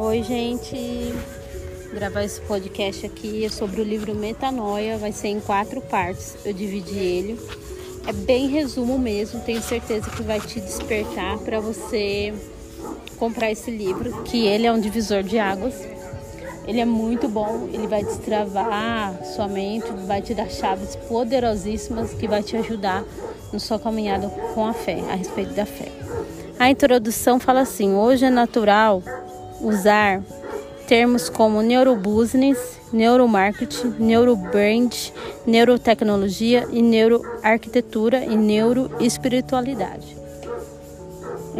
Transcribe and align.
Oi, 0.00 0.22
gente. 0.22 1.12
Gravar 1.92 2.22
esse 2.22 2.40
podcast 2.42 3.04
aqui 3.04 3.44
é 3.44 3.48
sobre 3.48 3.80
o 3.80 3.84
livro 3.84 4.14
Metanoia, 4.14 4.96
vai 4.96 5.10
ser 5.10 5.26
em 5.26 5.40
quatro 5.40 5.80
partes. 5.80 6.36
Eu 6.44 6.52
dividi 6.52 6.96
ele. 6.96 7.40
É 8.06 8.12
bem 8.12 8.46
resumo 8.46 8.96
mesmo, 8.96 9.40
tenho 9.40 9.60
certeza 9.60 10.08
que 10.08 10.22
vai 10.22 10.40
te 10.40 10.60
despertar 10.60 11.38
para 11.38 11.58
você 11.58 12.32
comprar 13.16 13.50
esse 13.50 13.72
livro, 13.72 14.22
que 14.22 14.46
ele 14.46 14.68
é 14.68 14.72
um 14.72 14.78
divisor 14.78 15.24
de 15.24 15.36
águas. 15.36 15.74
Ele 16.64 16.80
é 16.80 16.84
muito 16.84 17.26
bom, 17.26 17.68
ele 17.72 17.88
vai 17.88 18.04
destravar 18.04 19.20
sua 19.34 19.48
mente, 19.48 19.90
vai 20.06 20.22
te 20.22 20.32
dar 20.32 20.48
chaves 20.48 20.94
poderosíssimas 20.94 22.14
que 22.14 22.28
vai 22.28 22.44
te 22.44 22.56
ajudar 22.56 23.02
na 23.52 23.58
sua 23.58 23.80
caminhada 23.80 24.28
com 24.54 24.64
a 24.64 24.72
fé, 24.72 25.00
a 25.10 25.16
respeito 25.16 25.54
da 25.54 25.66
fé. 25.66 25.90
A 26.56 26.70
introdução 26.70 27.40
fala 27.40 27.62
assim: 27.62 27.94
hoje 27.94 28.26
é 28.26 28.30
natural 28.30 29.02
usar 29.60 30.22
termos 30.86 31.28
como 31.28 31.60
neurobusiness, 31.60 32.78
neuromarketing, 32.92 33.94
neurobrand, 33.98 35.12
neurotecnologia 35.46 36.66
e 36.70 36.80
neuroarquitetura 36.80 38.24
e 38.24 38.36
neuroespiritualidade. 38.36 40.16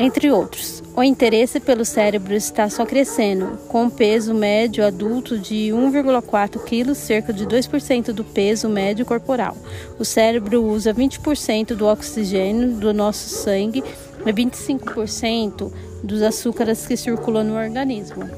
Entre 0.00 0.30
outros, 0.30 0.80
o 0.94 1.02
interesse 1.02 1.58
pelo 1.58 1.84
cérebro 1.84 2.32
está 2.32 2.70
só 2.70 2.86
crescendo, 2.86 3.58
com 3.68 3.90
peso 3.90 4.32
médio 4.32 4.86
adulto 4.86 5.36
de 5.36 5.70
1,4 5.72 6.60
kg, 6.60 6.94
cerca 6.94 7.32
de 7.32 7.44
2% 7.44 8.12
do 8.12 8.22
peso 8.22 8.68
médio 8.68 9.04
corporal. 9.04 9.56
O 9.98 10.04
cérebro 10.04 10.62
usa 10.62 10.94
20% 10.94 11.74
do 11.74 11.86
oxigênio 11.86 12.76
do 12.76 12.94
nosso 12.94 13.28
sangue 13.28 13.82
e 14.24 14.32
25% 14.32 15.72
dos 16.02 16.22
açúcares 16.22 16.86
que 16.86 16.96
circulam 16.96 17.44
no 17.44 17.56
organismo. 17.56 18.28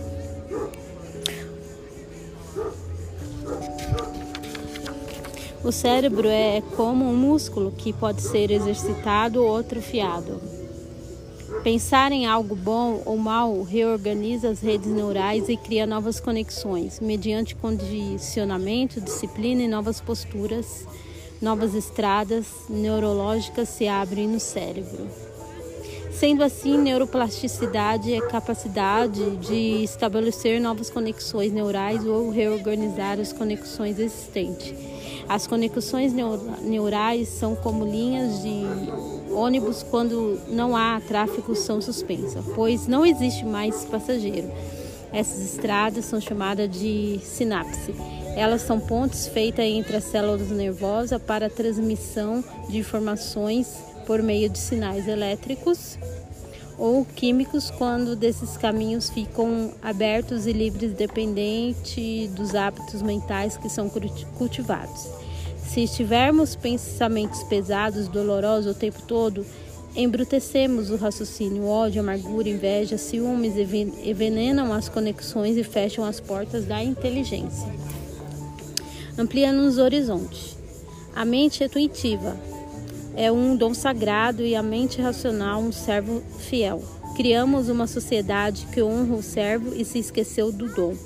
O 5.62 5.70
cérebro 5.70 6.26
é 6.26 6.62
como 6.74 7.04
um 7.04 7.14
músculo 7.14 7.70
que 7.70 7.92
pode 7.92 8.22
ser 8.22 8.50
exercitado 8.50 9.44
ou 9.44 9.58
atrofiado. 9.58 10.40
Pensar 11.62 12.10
em 12.12 12.24
algo 12.24 12.56
bom 12.56 13.02
ou 13.04 13.18
mal 13.18 13.62
reorganiza 13.62 14.48
as 14.48 14.60
redes 14.60 14.90
neurais 14.90 15.50
e 15.50 15.58
cria 15.58 15.86
novas 15.86 16.18
conexões, 16.18 16.98
mediante 16.98 17.54
condicionamento, 17.54 19.00
disciplina 19.00 19.62
e 19.62 19.68
novas 19.68 20.00
posturas. 20.00 20.86
Novas 21.42 21.74
estradas 21.74 22.46
neurológicas 22.68 23.68
se 23.68 23.86
abrem 23.86 24.26
no 24.26 24.40
cérebro. 24.40 25.29
Sendo 26.20 26.44
assim, 26.44 26.76
neuroplasticidade 26.76 28.12
é 28.12 28.20
capacidade 28.20 29.38
de 29.38 29.82
estabelecer 29.82 30.60
novas 30.60 30.90
conexões 30.90 31.50
neurais 31.50 32.04
ou 32.04 32.28
reorganizar 32.28 33.18
as 33.18 33.32
conexões 33.32 33.98
existentes. 33.98 34.74
As 35.26 35.46
conexões 35.46 36.12
neurais 36.60 37.26
são 37.26 37.56
como 37.56 37.86
linhas 37.86 38.42
de 38.42 39.32
ônibus 39.32 39.82
quando 39.82 40.38
não 40.50 40.76
há 40.76 41.00
tráfego 41.00 41.56
são 41.56 41.80
suspensas, 41.80 42.44
pois 42.54 42.86
não 42.86 43.06
existe 43.06 43.46
mais 43.46 43.86
passageiro. 43.86 44.52
Essas 45.14 45.54
estradas 45.54 46.04
são 46.04 46.20
chamadas 46.20 46.70
de 46.70 47.18
sinapse. 47.24 47.94
Elas 48.36 48.60
são 48.60 48.78
pontes 48.78 49.26
feitas 49.26 49.64
entre 49.64 49.96
as 49.96 50.04
células 50.04 50.50
nervosas 50.50 51.20
para 51.22 51.48
transmissão 51.48 52.44
de 52.68 52.76
informações 52.76 53.88
por 54.10 54.24
meio 54.24 54.50
de 54.50 54.58
sinais 54.58 55.06
elétricos 55.06 55.96
ou 56.76 57.04
químicos 57.04 57.70
quando 57.70 58.16
desses 58.16 58.56
caminhos 58.56 59.08
ficam 59.08 59.70
abertos 59.80 60.48
e 60.48 60.52
livres 60.52 60.94
dependente 60.94 62.28
dos 62.34 62.56
hábitos 62.56 63.02
mentais 63.02 63.56
que 63.56 63.68
são 63.68 63.88
cultivados. 64.36 65.06
Se 65.64 65.86
tivermos 65.86 66.56
pensamentos 66.56 67.44
pesados, 67.44 68.08
dolorosos 68.08 68.74
o 68.74 68.76
tempo 68.76 69.00
todo, 69.02 69.46
embrutecemos 69.94 70.90
o 70.90 70.96
raciocínio, 70.96 71.68
ódio, 71.68 72.00
amargura, 72.00 72.48
inveja, 72.48 72.98
ciúmes 72.98 73.54
envenenam 73.56 74.72
as 74.72 74.88
conexões 74.88 75.56
e 75.56 75.62
fecham 75.62 76.04
as 76.04 76.18
portas 76.18 76.64
da 76.64 76.82
inteligência. 76.82 77.72
Ampliando 79.16 79.60
os 79.60 79.78
horizontes. 79.78 80.58
A 81.14 81.24
mente 81.24 81.62
intuitiva, 81.62 82.36
é 83.20 83.30
um 83.30 83.54
dom 83.54 83.74
sagrado 83.74 84.42
e 84.42 84.56
a 84.56 84.62
mente 84.62 84.98
racional 84.98 85.60
um 85.60 85.70
servo 85.70 86.22
fiel. 86.38 86.82
Criamos 87.14 87.68
uma 87.68 87.86
sociedade 87.86 88.66
que 88.72 88.82
honra 88.82 89.14
o 89.14 89.22
servo 89.22 89.74
e 89.76 89.84
se 89.84 89.98
esqueceu 89.98 90.50
do 90.50 90.74
dom. 90.74 90.96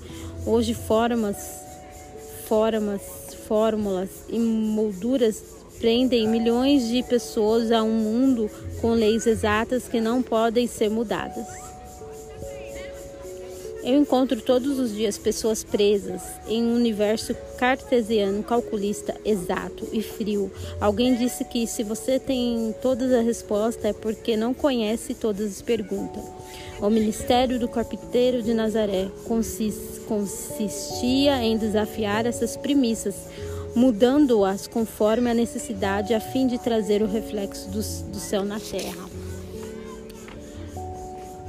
Hoje 0.46 0.74
formas, 0.74 1.36
formas, 2.46 3.02
fórmulas 3.48 4.10
e 4.28 4.38
molduras 4.38 5.42
prendem 5.80 6.28
milhões 6.28 6.86
de 6.86 7.02
pessoas 7.02 7.72
a 7.72 7.82
um 7.82 7.90
mundo 7.90 8.48
com 8.80 8.92
leis 8.92 9.26
exatas 9.26 9.88
que 9.88 10.00
não 10.00 10.22
podem 10.22 10.68
ser 10.68 10.88
mudadas. 10.88 11.63
Eu 13.84 14.00
encontro 14.00 14.40
todos 14.40 14.78
os 14.78 14.94
dias 14.94 15.18
pessoas 15.18 15.62
presas 15.62 16.22
em 16.48 16.64
um 16.64 16.74
universo 16.74 17.36
cartesiano, 17.58 18.42
calculista, 18.42 19.14
exato 19.26 19.86
e 19.92 20.00
frio. 20.00 20.50
Alguém 20.80 21.14
disse 21.14 21.44
que 21.44 21.66
se 21.66 21.82
você 21.82 22.18
tem 22.18 22.74
todas 22.80 23.12
as 23.12 23.22
respostas 23.22 23.84
é 23.84 23.92
porque 23.92 24.38
não 24.38 24.54
conhece 24.54 25.12
todas 25.12 25.52
as 25.52 25.60
perguntas. 25.60 26.24
O 26.80 26.88
ministério 26.88 27.58
do 27.58 27.68
carpinteiro 27.68 28.42
de 28.42 28.54
Nazaré 28.54 29.10
consistia 30.08 31.42
em 31.42 31.58
desafiar 31.58 32.24
essas 32.24 32.56
premissas, 32.56 33.14
mudando-as 33.76 34.66
conforme 34.66 35.30
a 35.30 35.34
necessidade, 35.34 36.14
a 36.14 36.20
fim 36.20 36.46
de 36.46 36.56
trazer 36.58 37.02
o 37.02 37.06
reflexo 37.06 37.68
do, 37.68 37.82
céu 37.82 38.46
na 38.46 38.58
terra 38.58 39.13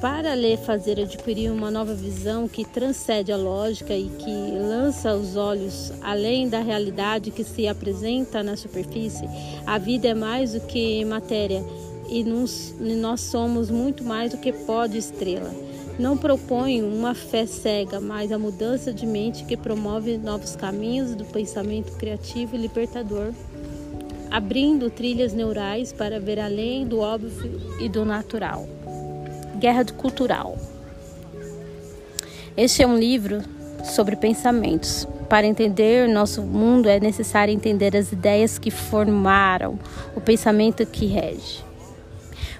para 0.06 0.36
lhe 0.36 0.56
fazer 0.56 1.00
adquirir 1.00 1.52
uma 1.52 1.72
nova 1.72 1.96
visão 1.96 2.48
que 2.48 2.64
transcende 2.64 3.32
a 3.32 3.36
lógica 3.36 3.98
e 3.98 4.08
que 4.08 4.30
lança 4.30 5.16
os 5.16 5.36
olhos 5.36 5.92
além 6.00 6.48
da 6.48 6.60
realidade 6.60 7.32
que 7.32 7.44
se 7.44 7.68
apresenta 7.68 8.44
na 8.44 8.56
superfície, 8.56 9.28
a 9.66 9.80
vida 9.80 10.10
é 10.10 10.14
mais 10.14 10.54
do 10.54 10.60
que 10.60 11.04
matéria 11.06 11.66
e 12.08 12.24
nos, 12.24 12.76
nós 12.80 13.20
somos 13.20 13.72
muito 13.72 14.04
mais 14.04 14.30
do 14.30 14.38
que 14.38 14.54
pó 14.54 14.86
de 14.86 15.00
estrela. 15.00 15.52
Não 15.98 16.16
propõe 16.16 16.84
uma 16.84 17.16
fé 17.16 17.48
cega, 17.48 18.00
mas 18.00 18.32
a 18.32 18.38
mudança 18.38 18.94
de 18.94 19.08
mente 19.08 19.44
que 19.44 19.58
promove 19.58 20.20
novos 20.20 20.56
caminhos 20.56 21.16
do 21.16 21.26
pensamento 21.26 21.92
criativo 21.94 22.56
e 22.56 22.60
libertador, 22.60 23.34
abrindo 24.30 24.88
trilhas 24.92 25.34
neurais 25.34 25.92
para 25.92 26.20
ver 26.20 26.40
além 26.40 26.86
do 26.86 27.00
óbvio 27.00 27.60
e 27.82 27.90
do 27.90 28.06
natural. 28.06 28.75
Guerra 29.66 29.84
Cultural. 29.84 30.56
Este 32.56 32.84
é 32.84 32.88
um 32.88 32.96
livro 32.96 33.42
sobre 33.84 34.16
pensamentos. 34.16 35.08
Para 35.28 35.48
entender 35.48 36.08
nosso 36.08 36.44
mundo 36.44 36.88
é 36.88 37.00
necessário 37.00 37.52
entender 37.52 37.98
as 37.98 38.12
ideias 38.12 38.60
que 38.60 38.70
formaram 38.70 39.80
o 40.16 40.22
pensamento 40.22 40.86
que 40.86 41.08
rege. 41.08 41.64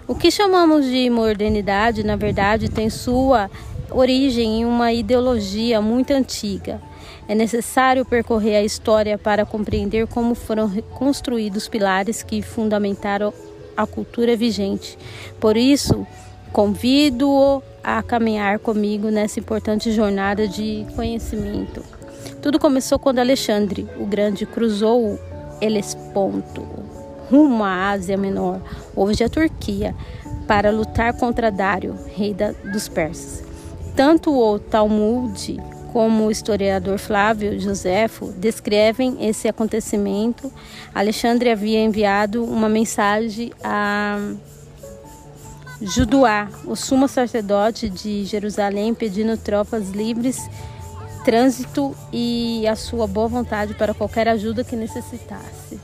O 0.08 0.16
que 0.16 0.32
chamamos 0.32 0.84
de 0.84 1.08
modernidade, 1.12 2.04
na 2.04 2.16
verdade, 2.16 2.70
tem 2.70 2.90
sua 2.90 3.52
origem 3.92 4.62
em 4.62 4.66
uma 4.66 4.92
ideologia 4.92 5.80
muito 5.80 6.10
antiga. 6.12 6.82
É 7.28 7.36
necessário 7.36 8.04
percorrer 8.04 8.56
a 8.56 8.64
história 8.64 9.16
para 9.16 9.46
compreender 9.46 10.08
como 10.08 10.34
foram 10.34 10.72
construídos 10.96 11.66
os 11.66 11.70
pilares 11.70 12.24
que 12.24 12.42
fundamentaram 12.42 13.32
a 13.78 13.86
cultura 13.86 14.36
vigente. 14.36 14.98
Por 15.40 15.56
isso, 15.56 16.08
Convido-o 16.56 17.62
a 17.84 18.02
caminhar 18.02 18.60
comigo 18.60 19.10
nessa 19.10 19.42
importante 19.42 19.92
jornada 19.92 20.48
de 20.48 20.88
conhecimento. 20.96 21.84
Tudo 22.42 22.58
começou 22.58 22.98
quando 22.98 23.20
Alexandre 23.20 23.86
o 24.00 24.06
Grande 24.06 24.46
cruzou 24.46 25.06
o 25.06 25.20
Helesponto 25.60 26.66
rumo 27.30 27.62
à 27.62 27.90
Ásia 27.90 28.16
Menor, 28.16 28.62
hoje 28.96 29.22
a 29.22 29.28
Turquia, 29.28 29.94
para 30.48 30.72
lutar 30.72 31.12
contra 31.18 31.52
Dário, 31.52 32.00
rei 32.16 32.34
da, 32.34 32.54
dos 32.54 32.88
persas. 32.88 33.44
Tanto 33.94 34.34
o 34.34 34.58
Talmud 34.58 35.60
como 35.92 36.28
o 36.28 36.32
historiador 36.32 36.98
Flávio 36.98 37.60
Joséfo 37.60 38.32
descrevem 38.32 39.28
esse 39.28 39.50
acontecimento. 39.50 40.50
Alexandre 40.94 41.50
havia 41.50 41.82
enviado 41.82 42.46
uma 42.46 42.70
mensagem 42.70 43.52
a 43.62 44.18
Judoá, 45.82 46.48
o 46.66 46.76
sumo 46.76 47.08
sacerdote 47.08 47.90
de 47.90 48.24
Jerusalém, 48.24 48.94
pedindo 48.94 49.38
tropas 49.38 49.90
livres, 49.90 50.50
trânsito 51.26 51.96
e 52.14 52.66
a 52.68 52.76
sua 52.76 53.06
boa 53.08 53.28
vontade 53.28 53.74
para 53.74 53.94
qualquer 53.94 54.28
ajuda 54.28 54.64
que 54.64 54.76
necessitasse. 54.76 55.80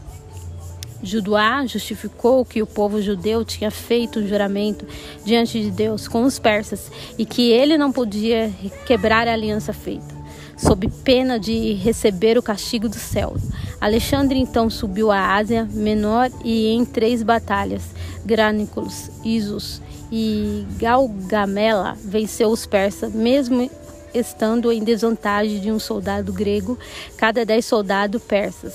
Judoá 1.03 1.65
justificou 1.65 2.45
que 2.45 2.61
o 2.61 2.67
povo 2.67 3.01
judeu 3.01 3.43
tinha 3.43 3.71
feito 3.71 4.19
um 4.19 4.27
juramento 4.27 4.85
diante 5.25 5.59
de 5.59 5.71
Deus 5.71 6.07
com 6.07 6.23
os 6.23 6.37
persas 6.37 6.91
e 7.17 7.25
que 7.25 7.51
ele 7.51 7.77
não 7.77 7.91
podia 7.91 8.51
quebrar 8.85 9.27
a 9.27 9.33
aliança 9.33 9.73
feita, 9.73 10.15
sob 10.61 10.87
pena 11.03 11.39
de 11.39 11.73
receber 11.73 12.37
o 12.37 12.43
castigo 12.43 12.87
do 12.87 12.95
céu. 12.95 13.35
Alexandre 13.79 14.39
então 14.39 14.69
subiu 14.69 15.11
à 15.11 15.35
Ásia 15.35 15.67
Menor 15.71 16.29
e 16.43 16.67
em 16.67 16.85
três 16.85 17.23
batalhas, 17.23 17.81
Granículos, 18.23 19.09
Isos 19.25 19.81
e 20.11 20.65
Galgamela, 20.77 21.97
venceu 22.03 22.49
os 22.49 22.65
persas, 22.65 23.11
mesmo 23.13 23.69
estando 24.13 24.71
em 24.71 24.83
desvantagem 24.83 25.59
de 25.59 25.71
um 25.71 25.79
soldado 25.79 26.31
grego, 26.33 26.77
cada 27.17 27.45
dez 27.45 27.65
soldados 27.65 28.21
persas. 28.21 28.73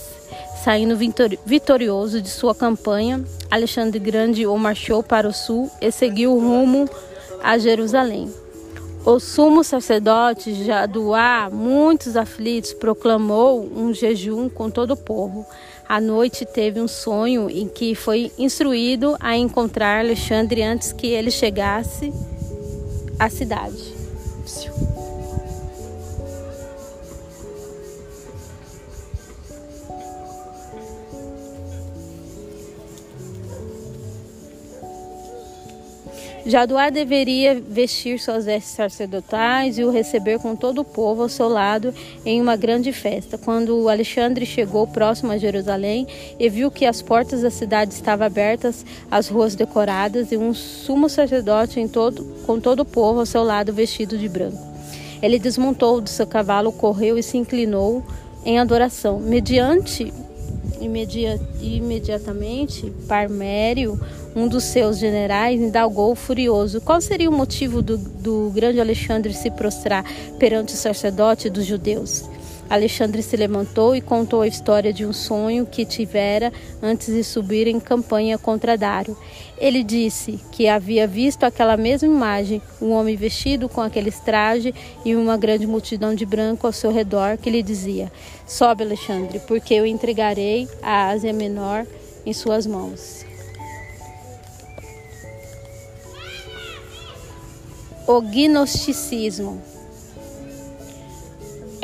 Saindo 0.64 0.96
vitorioso 1.44 2.20
de 2.20 2.28
sua 2.28 2.54
campanha, 2.54 3.22
Alexandre 3.50 4.00
Grande 4.00 4.46
o 4.46 4.56
marchou 4.56 5.02
para 5.02 5.28
o 5.28 5.32
sul 5.32 5.70
e 5.80 5.92
seguiu 5.92 6.36
rumo 6.36 6.88
a 7.42 7.56
Jerusalém. 7.58 8.32
O 9.06 9.20
sumo 9.20 9.62
sacerdote 9.62 10.64
Jaduá, 10.64 11.48
muitos 11.48 12.16
aflitos, 12.16 12.72
proclamou 12.72 13.62
um 13.62 13.94
jejum 13.94 14.48
com 14.48 14.68
todo 14.68 14.94
o 14.94 14.96
povo. 14.96 15.46
À 15.88 16.00
noite 16.00 16.44
teve 16.44 16.80
um 16.80 16.88
sonho 16.88 17.48
em 17.48 17.68
que 17.68 17.94
foi 17.94 18.32
instruído 18.36 19.16
a 19.20 19.36
encontrar 19.36 20.00
Alexandre 20.00 20.60
antes 20.60 20.92
que 20.92 21.06
ele 21.06 21.30
chegasse 21.30 22.12
à 23.16 23.30
cidade. 23.30 23.94
Jaduá 36.46 36.90
deveria 36.90 37.60
vestir 37.60 38.20
suas 38.20 38.44
vestes 38.44 38.74
sacerdotais 38.74 39.78
e 39.78 39.84
o 39.84 39.90
receber 39.90 40.38
com 40.38 40.54
todo 40.54 40.82
o 40.82 40.84
povo 40.84 41.22
ao 41.22 41.28
seu 41.28 41.48
lado 41.48 41.92
em 42.24 42.40
uma 42.40 42.54
grande 42.54 42.92
festa. 42.92 43.36
Quando 43.36 43.88
Alexandre 43.88 44.46
chegou 44.46 44.86
próximo 44.86 45.32
a 45.32 45.38
Jerusalém 45.38 46.06
e 46.38 46.48
viu 46.48 46.70
que 46.70 46.86
as 46.86 47.02
portas 47.02 47.42
da 47.42 47.50
cidade 47.50 47.94
estavam 47.94 48.28
abertas, 48.28 48.86
as 49.10 49.26
ruas 49.26 49.56
decoradas 49.56 50.30
e 50.30 50.36
um 50.36 50.54
sumo 50.54 51.08
sacerdote 51.08 51.84
todo, 51.88 52.24
com 52.46 52.60
todo 52.60 52.80
o 52.80 52.84
povo 52.84 53.18
ao 53.18 53.26
seu 53.26 53.42
lado 53.42 53.72
vestido 53.72 54.16
de 54.16 54.28
branco. 54.28 54.62
Ele 55.20 55.40
desmontou 55.40 56.00
do 56.00 56.08
seu 56.08 56.28
cavalo, 56.28 56.70
correu 56.70 57.18
e 57.18 57.24
se 57.24 57.36
inclinou 57.36 58.04
em 58.44 58.60
adoração. 58.60 59.18
Mediante 59.18 60.12
Imedi 60.80 61.24
imediatamente, 61.60 62.92
Parmério, 63.08 63.98
um 64.34 64.46
dos 64.46 64.64
seus 64.64 64.98
generais, 64.98 65.60
indagou 65.60 66.14
furioso 66.14 66.80
qual 66.80 67.00
seria 67.00 67.30
o 67.30 67.32
motivo 67.32 67.80
do, 67.80 67.96
do 67.96 68.50
grande 68.54 68.80
Alexandre 68.80 69.32
se 69.32 69.50
prostrar 69.50 70.04
perante 70.38 70.74
o 70.74 70.76
sacerdote 70.76 71.48
dos 71.48 71.64
judeus. 71.64 72.24
Alexandre 72.68 73.22
se 73.22 73.36
levantou 73.36 73.94
e 73.94 74.00
contou 74.00 74.42
a 74.42 74.48
história 74.48 74.92
de 74.92 75.06
um 75.06 75.12
sonho 75.12 75.64
que 75.64 75.84
tivera 75.84 76.52
antes 76.82 77.06
de 77.06 77.22
subir 77.22 77.66
em 77.68 77.78
campanha 77.78 78.36
contra 78.36 78.76
Dário. 78.76 79.16
Ele 79.58 79.84
disse 79.84 80.40
que 80.50 80.68
havia 80.68 81.06
visto 81.06 81.44
aquela 81.44 81.76
mesma 81.76 82.08
imagem, 82.08 82.60
um 82.80 82.90
homem 82.90 83.16
vestido 83.16 83.68
com 83.68 83.80
aqueles 83.80 84.18
trajes 84.18 84.74
e 85.04 85.14
uma 85.14 85.36
grande 85.36 85.66
multidão 85.66 86.14
de 86.14 86.26
branco 86.26 86.66
ao 86.66 86.72
seu 86.72 86.92
redor, 86.92 87.38
que 87.38 87.50
lhe 87.50 87.62
dizia: 87.62 88.10
Sobe, 88.46 88.82
Alexandre, 88.82 89.40
porque 89.46 89.74
eu 89.74 89.86
entregarei 89.86 90.68
a 90.82 91.08
Ásia 91.08 91.32
Menor 91.32 91.86
em 92.24 92.32
suas 92.32 92.66
mãos. 92.66 93.24
O 98.06 98.20
gnosticismo. 98.20 99.75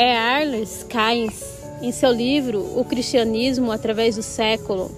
É 0.04 0.18
Arles 0.18 0.84
Cains, 0.88 1.44
em 1.80 1.92
seu 1.92 2.10
livro 2.10 2.58
O 2.76 2.84
Cristianismo 2.84 3.70
através 3.70 4.16
do 4.16 4.22
século, 4.22 4.90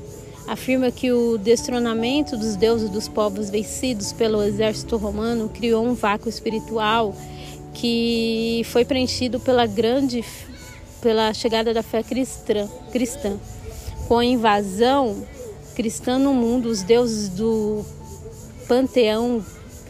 afirma 0.49 0.91
que 0.91 1.13
o 1.13 1.37
destronamento 1.37 2.39
dos 2.39 2.57
deuses 2.57 2.89
dos 2.89 3.07
povos 3.07 3.51
vencidos 3.51 4.15
pelo 4.15 4.43
exército 4.43 4.97
romano 4.97 5.51
criou 5.51 5.85
um 5.85 5.93
vácuo 5.93 6.31
espiritual 6.31 7.15
que 7.75 8.63
foi 8.73 8.87
preenchido 8.87 9.39
pela 9.39 9.67
grande 9.67 10.25
pela 11.03 11.35
chegada 11.35 11.75
da 11.75 11.83
fé 11.83 12.03
cristã, 12.03 12.67
cristã. 12.91 13.37
Com 14.09 14.17
a 14.17 14.25
invasão 14.25 15.23
cristã 15.75 16.19
no 16.19 16.33
mundo, 16.33 16.71
os 16.71 16.83
deuses 16.83 17.29
do 17.29 17.85
panteão 18.67 19.45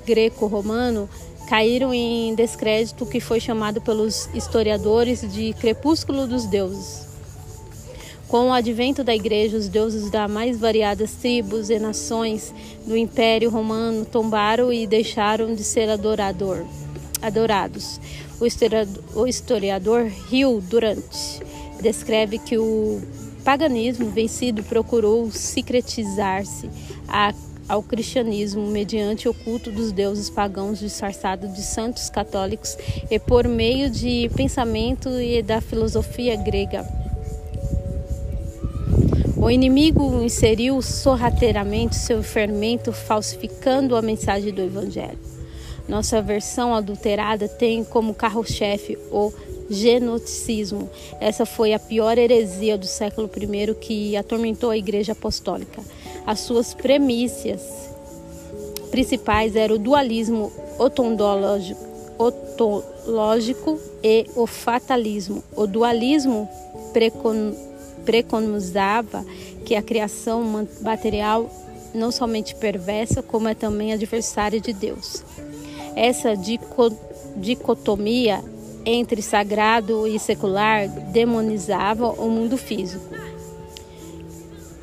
greco-romano 0.04 1.08
caíram 1.48 1.92
em 1.92 2.34
descrédito 2.34 3.06
que 3.06 3.20
foi 3.20 3.40
chamado 3.40 3.80
pelos 3.80 4.28
historiadores 4.34 5.20
de 5.32 5.52
crepúsculo 5.54 6.26
dos 6.26 6.46
deuses. 6.46 7.06
Com 8.28 8.48
o 8.48 8.52
advento 8.52 9.04
da 9.04 9.14
igreja, 9.14 9.56
os 9.56 9.68
deuses 9.68 10.10
das 10.10 10.30
mais 10.30 10.58
variadas 10.58 11.12
tribos 11.12 11.70
e 11.70 11.78
nações 11.78 12.52
do 12.86 12.96
Império 12.96 13.50
Romano 13.50 14.04
tombaram 14.04 14.72
e 14.72 14.86
deixaram 14.86 15.54
de 15.54 15.62
ser 15.62 15.88
adorador, 15.88 16.64
adorados. 17.22 18.00
O 18.40 18.46
historiador, 18.46 19.04
o 19.14 19.26
historiador 19.26 20.06
Rio 20.28 20.60
Durante 20.60 21.40
descreve 21.80 22.38
que 22.38 22.58
o 22.58 23.00
paganismo 23.44 24.08
vencido 24.10 24.62
procurou 24.62 25.30
secretizar-se 25.30 26.68
a 27.06 27.32
ao 27.68 27.82
cristianismo 27.82 28.66
mediante 28.66 29.28
o 29.28 29.34
culto 29.34 29.70
dos 29.70 29.92
deuses 29.92 30.28
pagãos 30.28 30.78
disfarçado 30.78 31.48
de 31.48 31.62
santos 31.62 32.10
católicos 32.10 32.76
e 33.10 33.18
por 33.18 33.46
meio 33.48 33.90
de 33.90 34.30
pensamento 34.36 35.08
e 35.20 35.42
da 35.42 35.60
filosofia 35.60 36.36
grega. 36.36 36.86
O 39.36 39.50
inimigo 39.50 40.22
inseriu 40.22 40.80
sorrateiramente 40.80 41.96
seu 41.96 42.22
fermento, 42.22 42.92
falsificando 42.92 43.94
a 43.94 44.00
mensagem 44.00 44.52
do 44.52 44.62
Evangelho. 44.62 45.18
Nossa 45.86 46.22
versão 46.22 46.74
adulterada 46.74 47.46
tem 47.46 47.84
como 47.84 48.14
carro-chefe 48.14 48.96
o 49.12 49.30
genoticismo. 49.68 50.88
Essa 51.20 51.44
foi 51.44 51.74
a 51.74 51.78
pior 51.78 52.16
heresia 52.16 52.78
do 52.78 52.86
século 52.86 53.30
I 53.36 53.74
que 53.74 54.16
atormentou 54.16 54.70
a 54.70 54.78
Igreja 54.78 55.12
Apostólica. 55.12 55.82
As 56.26 56.40
suas 56.40 56.72
premissas 56.74 57.60
principais 58.90 59.56
eram 59.56 59.74
o 59.76 59.78
dualismo 59.78 60.50
ontológico 60.78 61.78
e 64.02 64.26
o 64.34 64.46
fatalismo. 64.46 65.42
O 65.54 65.66
dualismo 65.66 66.48
preconizava 68.04 69.24
que 69.64 69.74
a 69.74 69.82
criação 69.82 70.66
material 70.80 71.50
não 71.92 72.10
somente 72.10 72.54
perversa, 72.54 73.22
como 73.22 73.48
é 73.48 73.54
também 73.54 73.92
adversária 73.92 74.60
de 74.60 74.72
Deus. 74.72 75.22
Essa 75.96 76.34
dicotomia 77.36 78.42
entre 78.86 79.22
sagrado 79.22 80.06
e 80.06 80.18
secular 80.18 80.88
demonizava 80.88 82.10
o 82.10 82.28
mundo 82.30 82.56
físico. 82.56 83.04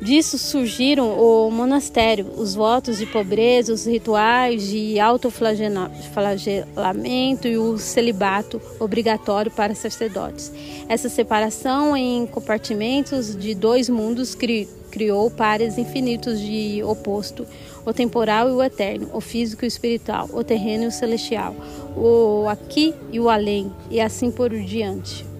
Disso 0.02 0.36
surgiram 0.36 1.16
o 1.16 1.48
monastério, 1.48 2.26
os 2.36 2.56
votos 2.56 2.98
de 2.98 3.06
pobreza, 3.06 3.72
os 3.72 3.86
rituais 3.86 4.66
de 4.66 4.98
autoflagelamento 4.98 7.46
e 7.46 7.56
o 7.56 7.78
celibato 7.78 8.60
obrigatório 8.80 9.52
para 9.52 9.76
sacerdotes. 9.76 10.52
Essa 10.88 11.08
separação 11.08 11.96
em 11.96 12.26
compartimentos 12.26 13.36
de 13.36 13.54
dois 13.54 13.88
mundos 13.88 14.34
cri 14.34 14.68
criou 14.90 15.30
pares 15.30 15.78
infinitos 15.78 16.38
de 16.38 16.82
oposto, 16.82 17.46
o 17.86 17.94
temporal 17.94 18.48
e 18.48 18.52
o 18.52 18.62
eterno, 18.62 19.08
o 19.14 19.22
físico 19.22 19.64
e 19.64 19.66
o 19.66 19.68
espiritual, 19.68 20.28
o 20.32 20.44
terreno 20.44 20.84
e 20.84 20.88
o 20.88 20.92
celestial, 20.92 21.56
o 21.96 22.46
aqui 22.46 22.94
e 23.10 23.18
o 23.18 23.30
além, 23.30 23.72
e 23.90 23.98
assim 24.00 24.30
por 24.30 24.50
diante. 24.50 25.31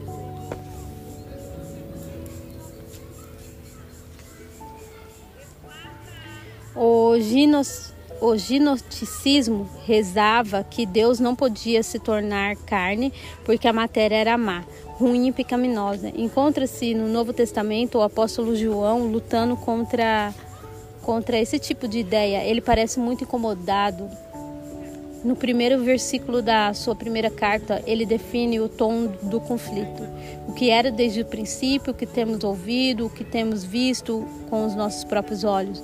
O, 6.75 7.19
ginos, 7.21 7.93
o 8.21 8.35
rezava 9.85 10.64
que 10.64 10.87
Deus 10.87 11.21
não 11.21 11.37
podia 11.37 11.83
se 11.83 11.99
tornar 11.99 12.57
carne 12.57 13.12
porque 13.45 13.69
a 13.69 13.73
matéria 13.73 14.17
era 14.17 14.38
má, 14.38 14.64
ruim 14.93 15.29
e 15.29 15.33
pecaminosa. 15.33 16.09
Encontra-se 16.14 16.95
no 16.95 17.09
Novo 17.09 17.33
Testamento 17.33 17.99
o 17.99 18.02
apóstolo 18.02 18.57
João 18.57 19.07
lutando 19.07 19.57
contra, 19.57 20.33
contra 21.02 21.38
esse 21.38 21.59
tipo 21.59 21.87
de 21.87 21.99
ideia. 21.99 22.45
Ele 22.45 22.61
parece 22.61 22.99
muito 22.99 23.25
incomodado 23.25 24.09
No 25.25 25.37
primeiro 25.37 25.85
versículo 25.85 26.43
da 26.43 26.75
sua 26.75 26.97
primeira 26.97 27.31
carta, 27.31 27.81
ele 27.87 28.05
define 28.05 28.59
o 28.59 28.69
tom 28.69 29.07
do 29.23 29.41
conflito. 29.41 30.02
O 30.49 30.52
que 30.52 30.69
era 30.69 30.91
desde 30.91 31.21
o 31.21 31.25
princípio, 31.25 31.93
o 31.93 31.97
que 31.97 32.07
temos 32.07 32.43
ouvido, 32.43 33.07
o 33.07 33.11
que 33.11 33.23
temos 33.23 33.62
visto 33.62 34.26
com 34.50 34.67
os 34.67 34.75
nossos 34.75 35.05
próprios 35.05 35.45
olhos. 35.45 35.81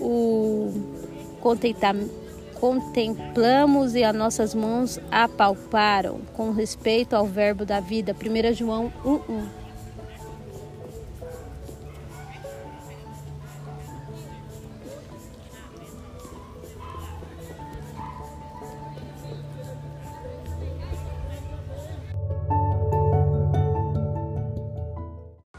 O 0.00 0.72
contemplamos 2.60 3.94
e 3.94 4.02
as 4.02 4.14
nossas 4.14 4.54
mãos 4.54 4.98
apalparam 5.10 6.20
com 6.34 6.50
respeito 6.50 7.14
ao 7.14 7.26
verbo 7.26 7.64
da 7.64 7.80
vida. 7.80 8.14
1 8.14 8.52
João 8.54 8.92
1:1. 9.04 9.68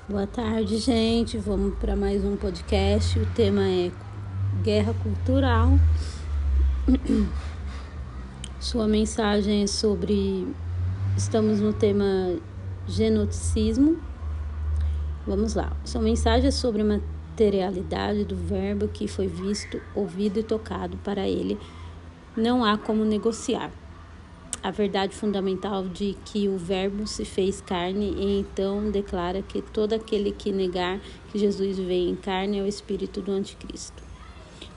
Boa 0.09 0.25
tarde, 0.25 0.77
gente. 0.77 1.37
Vamos 1.37 1.77
para 1.77 1.95
mais 1.95 2.25
um 2.25 2.35
podcast. 2.35 3.19
O 3.19 3.25
tema 3.27 3.61
é 3.69 3.91
guerra 4.63 4.93
cultural. 5.01 5.69
Sua 8.59 8.87
mensagem 8.87 9.63
é 9.63 9.67
sobre. 9.67 10.47
Estamos 11.15 11.59
no 11.59 11.73
tema 11.73 12.37
genoticismo. 12.87 13.97
Vamos 15.25 15.53
lá. 15.53 15.71
Sua 15.85 16.01
mensagem 16.01 16.47
é 16.47 16.51
sobre 16.51 16.83
materialidade 16.83 18.25
do 18.25 18.35
verbo 18.35 18.87
que 18.87 19.07
foi 19.07 19.27
visto, 19.27 19.81
ouvido 19.95 20.39
e 20.39 20.43
tocado. 20.43 20.97
Para 20.97 21.27
ele, 21.27 21.57
não 22.35 22.63
há 22.63 22.77
como 22.77 23.05
negociar 23.05 23.71
a 24.61 24.71
verdade 24.71 25.15
fundamental 25.15 25.87
de 25.87 26.17
que 26.25 26.49
o 26.49 26.57
Verbo 26.57 27.07
se 27.07 27.23
fez 27.23 27.61
carne 27.61 28.13
e 28.17 28.39
então 28.41 28.91
declara 28.91 29.41
que 29.41 29.61
todo 29.61 29.93
aquele 29.93 30.33
que 30.33 30.51
negar 30.51 30.99
que 31.31 31.39
Jesus 31.39 31.77
veio 31.77 32.09
em 32.09 32.15
carne 32.15 32.59
é 32.59 32.61
o 32.61 32.67
espírito 32.67 33.21
do 33.21 33.31
anticristo. 33.31 34.08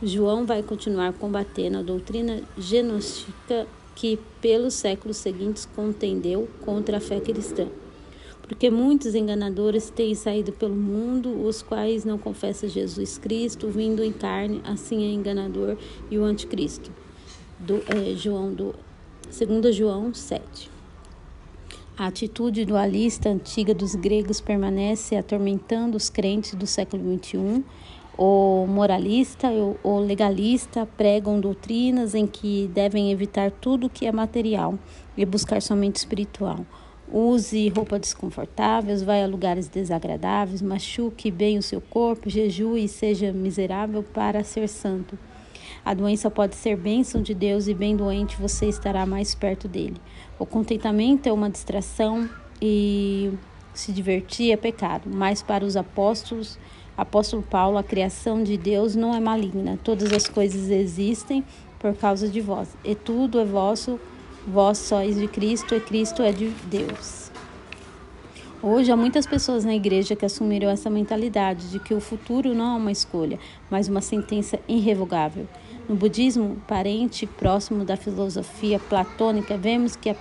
João 0.03 0.45
vai 0.45 0.65
continuar 0.65 1.13
combatendo 1.13 1.79
a 1.79 1.83
doutrina 1.83 2.43
gnóstica 2.59 3.69
que 3.95 4.19
pelos 4.41 4.75
séculos 4.75 5.17
seguintes 5.17 5.65
contendeu 5.65 6.49
contra 6.63 6.97
a 6.97 7.01
fé 7.01 7.21
cristã. 7.21 7.69
Porque 8.43 8.69
muitos 8.69 9.15
enganadores 9.15 9.91
têm 9.91 10.15
saído 10.17 10.51
pelo 10.53 10.75
mundo, 10.75 11.47
os 11.47 11.63
quais 11.63 12.05
não 12.05 12.19
confessam 12.19 12.69
Jesus 12.69 13.17
Cristo, 13.17 13.69
vindo 13.69 14.03
em 14.03 14.13
carne, 14.13 14.61
assim 14.65 15.05
é 15.05 15.13
enganador 15.13 15.77
e 16.11 16.19
o 16.19 16.25
anticristo. 16.25 16.91
Do, 17.61 17.77
é, 17.77 18.17
João 18.17 18.53
do 18.53 18.75
2 19.31 19.75
João 19.75 20.13
7. 20.13 20.69
A 21.97 22.09
atitude 22.09 22.65
dualista 22.65 23.29
antiga 23.29 23.73
dos 23.73 23.95
gregos 23.95 24.41
permanece 24.41 25.15
atormentando 25.15 25.97
os 25.97 26.11
crentes 26.11 26.55
do 26.55 26.67
século 26.67 27.03
XXI. 27.19 27.63
O 28.25 28.69
moralista 28.69 29.53
e 29.53 29.59
o 29.83 29.99
legalista 29.99 30.87
pregam 30.87 31.41
doutrinas 31.41 32.15
em 32.15 32.25
que 32.25 32.71
devem 32.73 33.11
evitar 33.11 33.51
tudo 33.51 33.91
que 33.91 34.07
é 34.07 34.13
material 34.13 34.79
e 35.17 35.27
buscar 35.27 35.61
somente 35.61 35.97
espiritual. 35.97 36.65
Use 37.13 37.69
roupas 37.71 38.01
desconfortáveis, 38.01 39.03
vá 39.03 39.21
a 39.21 39.27
lugares 39.27 39.67
desagradáveis, 39.67 40.63
machuque 40.63 41.33
bem 41.33 41.59
o 41.59 41.63
seu 41.65 41.81
corpo, 41.81 42.31
jejue 42.31 42.85
e 42.85 42.89
seja 42.89 43.33
miserável 43.33 44.05
para 44.05 44.45
ser 44.45 44.69
santo. 44.69 45.19
A 45.85 45.93
doença 45.93 46.31
pode 46.31 46.55
ser 46.55 46.77
bênção 46.77 47.23
de 47.23 47.35
Deus 47.35 47.67
e 47.67 47.75
bem 47.75 47.97
doente 47.97 48.41
você 48.41 48.69
estará 48.69 49.05
mais 49.05 49.35
perto 49.35 49.67
dele. 49.67 50.01
O 50.39 50.47
contentamento 50.47 51.29
é 51.29 51.33
uma 51.33 51.51
distração 51.51 52.31
e 52.61 53.33
se 53.75 53.91
divertir 53.91 54.53
é 54.53 54.57
pecado, 54.57 55.11
mas 55.13 55.43
para 55.43 55.65
os 55.65 55.77
apóstolos, 55.77 56.57
apóstolo 57.03 57.43
Paulo, 57.43 57.77
a 57.79 57.83
criação 57.83 58.43
de 58.43 58.57
Deus 58.57 58.95
não 58.95 59.15
é 59.15 59.21
maligna. 59.21 59.79
Todas 59.83 60.13
as 60.13 60.29
coisas 60.29 60.71
existem 60.71 61.45
por 61.79 61.95
causa 61.95 62.29
de 62.29 62.41
vós, 62.41 62.69
e 62.85 62.95
tudo 62.95 63.41
é 63.41 63.45
vosso, 63.45 63.99
vós 64.47 64.79
sois 64.79 65.17
de 65.17 65.27
Cristo 65.27 65.75
e 65.75 65.81
Cristo 65.81 66.23
é 66.23 66.31
de 66.31 66.49
Deus. 66.67 67.31
Hoje 68.63 68.93
há 68.93 68.97
muitas 68.97 69.27
pessoas 69.27 69.65
na 69.65 69.75
igreja 69.75 70.15
que 70.15 70.25
assumiram 70.25 70.71
essa 70.71 70.89
mentalidade 70.89 71.69
de 71.73 71.81
que 71.81 71.93
o 71.93 72.01
futuro 72.01 72.55
não 72.55 72.77
é 72.77 72.79
uma 72.79 72.93
escolha, 72.93 73.37
mas 73.69 73.89
uma 73.89 74.01
sentença 74.01 74.61
irrevogável. 74.69 75.49
No 75.89 75.97
budismo, 75.97 76.63
parente 76.69 77.27
próximo 77.27 77.85
da 77.85 77.97
filosofia 77.97 78.79
platônica, 78.79 79.57
vemos 79.57 79.97
que 79.97 80.09
a, 80.09 80.15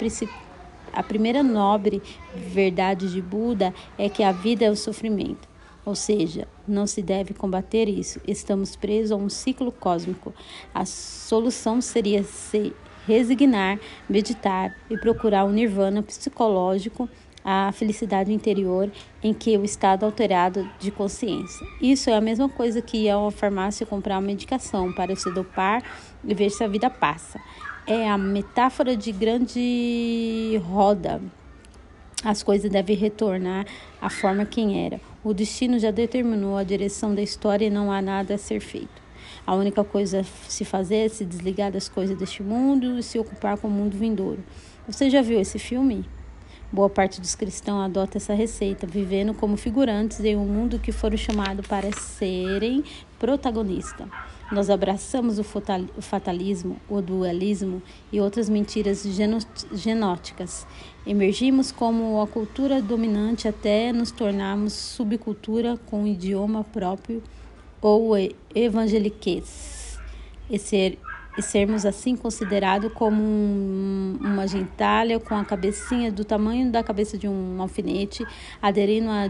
a 0.91 1.03
primeira 1.03 1.43
nobre 1.43 2.01
verdade 2.35 3.11
de 3.11 3.21
Buda 3.21 3.71
é 3.95 4.09
que 4.09 4.23
a 4.23 4.31
vida 4.31 4.65
é 4.65 4.71
o 4.71 4.75
sofrimento. 4.75 5.50
Ou 5.85 5.95
seja, 5.95 6.47
não 6.67 6.85
se 6.85 7.01
deve 7.01 7.33
combater 7.33 7.89
isso. 7.89 8.19
Estamos 8.27 8.75
presos 8.75 9.11
a 9.11 9.15
um 9.15 9.29
ciclo 9.29 9.71
cósmico. 9.71 10.33
A 10.73 10.85
solução 10.85 11.81
seria 11.81 12.23
se 12.23 12.73
resignar, 13.07 13.79
meditar 14.07 14.75
e 14.89 14.97
procurar 14.97 15.45
o 15.45 15.51
nirvana 15.51 16.03
psicológico 16.03 17.09
a 17.43 17.71
felicidade 17.71 18.31
interior 18.31 18.91
em 19.23 19.33
que 19.33 19.57
o 19.57 19.63
estado 19.63 20.05
alterado 20.05 20.69
de 20.79 20.91
consciência. 20.91 21.65
Isso 21.81 22.09
é 22.09 22.15
a 22.15 22.21
mesma 22.21 22.47
coisa 22.47 22.81
que 22.81 22.97
ir 22.97 23.09
a 23.09 23.17
uma 23.17 23.31
farmácia 23.31 23.85
comprar 23.85 24.15
uma 24.15 24.27
medicação 24.27 24.93
para 24.93 25.15
se 25.15 25.31
dopar 25.31 25.83
e 26.23 26.33
ver 26.33 26.50
se 26.51 26.63
a 26.63 26.67
vida 26.67 26.89
passa. 26.89 27.39
É 27.88 28.07
a 28.07 28.17
metáfora 28.17 28.95
de 28.95 29.11
grande 29.11 30.61
roda. 30.65 31.21
As 32.23 32.43
coisas 32.43 32.69
devem 32.69 32.95
retornar 32.95 33.65
à 34.00 34.09
forma 34.09 34.45
quem 34.45 34.85
era. 34.85 35.01
O 35.23 35.35
destino 35.35 35.77
já 35.77 35.91
determinou 35.91 36.57
a 36.57 36.63
direção 36.63 37.13
da 37.13 37.21
história 37.21 37.65
e 37.65 37.69
não 37.69 37.91
há 37.91 38.01
nada 38.01 38.33
a 38.33 38.37
ser 38.39 38.59
feito. 38.59 39.01
A 39.45 39.53
única 39.53 39.83
coisa 39.83 40.21
a 40.21 40.23
se 40.23 40.65
fazer 40.65 41.05
é 41.05 41.09
se 41.09 41.23
desligar 41.23 41.71
das 41.71 41.87
coisas 41.87 42.17
deste 42.17 42.41
mundo 42.41 42.97
e 42.97 43.03
se 43.03 43.19
ocupar 43.19 43.55
com 43.55 43.67
o 43.67 43.71
mundo 43.71 43.95
vindouro. 43.95 44.43
Você 44.87 45.11
já 45.11 45.21
viu 45.21 45.39
esse 45.39 45.59
filme? 45.59 46.05
Boa 46.71 46.89
parte 46.89 47.21
dos 47.21 47.35
cristãos 47.35 47.85
adota 47.85 48.17
essa 48.17 48.33
receita, 48.33 48.87
vivendo 48.87 49.31
como 49.33 49.57
figurantes 49.57 50.21
em 50.21 50.35
um 50.35 50.45
mundo 50.45 50.79
que 50.79 50.91
foram 50.91 51.17
chamados 51.17 51.67
para 51.67 51.91
serem 51.91 52.83
protagonistas. 53.19 54.07
Nós 54.51 54.70
abraçamos 54.70 55.39
o 55.39 56.01
fatalismo, 56.01 56.75
o 56.89 57.01
dualismo 57.01 57.81
e 58.12 58.20
outras 58.20 58.50
mentiras 58.50 59.08
genóticas. 59.74 60.67
Emergimos 61.08 61.72
como 61.72 62.22
a 62.22 62.27
cultura 62.27 62.81
dominante 62.81 63.48
até 63.48 63.93
nos 63.93 64.12
tornarmos 64.12 64.74
subcultura 64.74 65.79
com 65.86 66.03
um 66.03 66.08
idioma 66.08 66.65
próprio 66.65 67.24
ou 67.81 68.12
evangeliques. 68.53 69.98
Esse 70.50 70.98
e 71.38 71.41
sermos 71.41 71.86
assim 71.86 72.15
considerados 72.15 72.91
como 72.91 73.22
um, 73.24 74.17
uma 74.20 74.46
gentalha 74.46 75.17
com 75.17 75.34
a 75.34 75.46
cabecinha 75.46 76.12
do 76.12 76.25
tamanho 76.25 76.70
da 76.70 76.84
cabeça 76.84 77.17
de 77.17 77.25
um 77.25 77.62
alfinete, 77.62 78.25
aderindo 78.62 79.10
à 79.10 79.27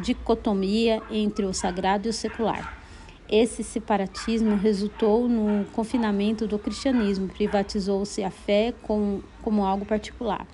dicotomia 0.00 1.00
entre 1.10 1.44
o 1.44 1.54
sagrado 1.54 2.08
e 2.08 2.10
o 2.10 2.12
secular. 2.12 2.83
Esse 3.28 3.62
separatismo 3.62 4.54
resultou 4.56 5.28
no 5.28 5.64
confinamento 5.72 6.46
do 6.46 6.58
cristianismo, 6.58 7.28
privatizou-se 7.28 8.22
a 8.22 8.30
fé 8.30 8.74
com, 8.82 9.20
como 9.42 9.64
algo 9.64 9.84
particular. 9.84 10.46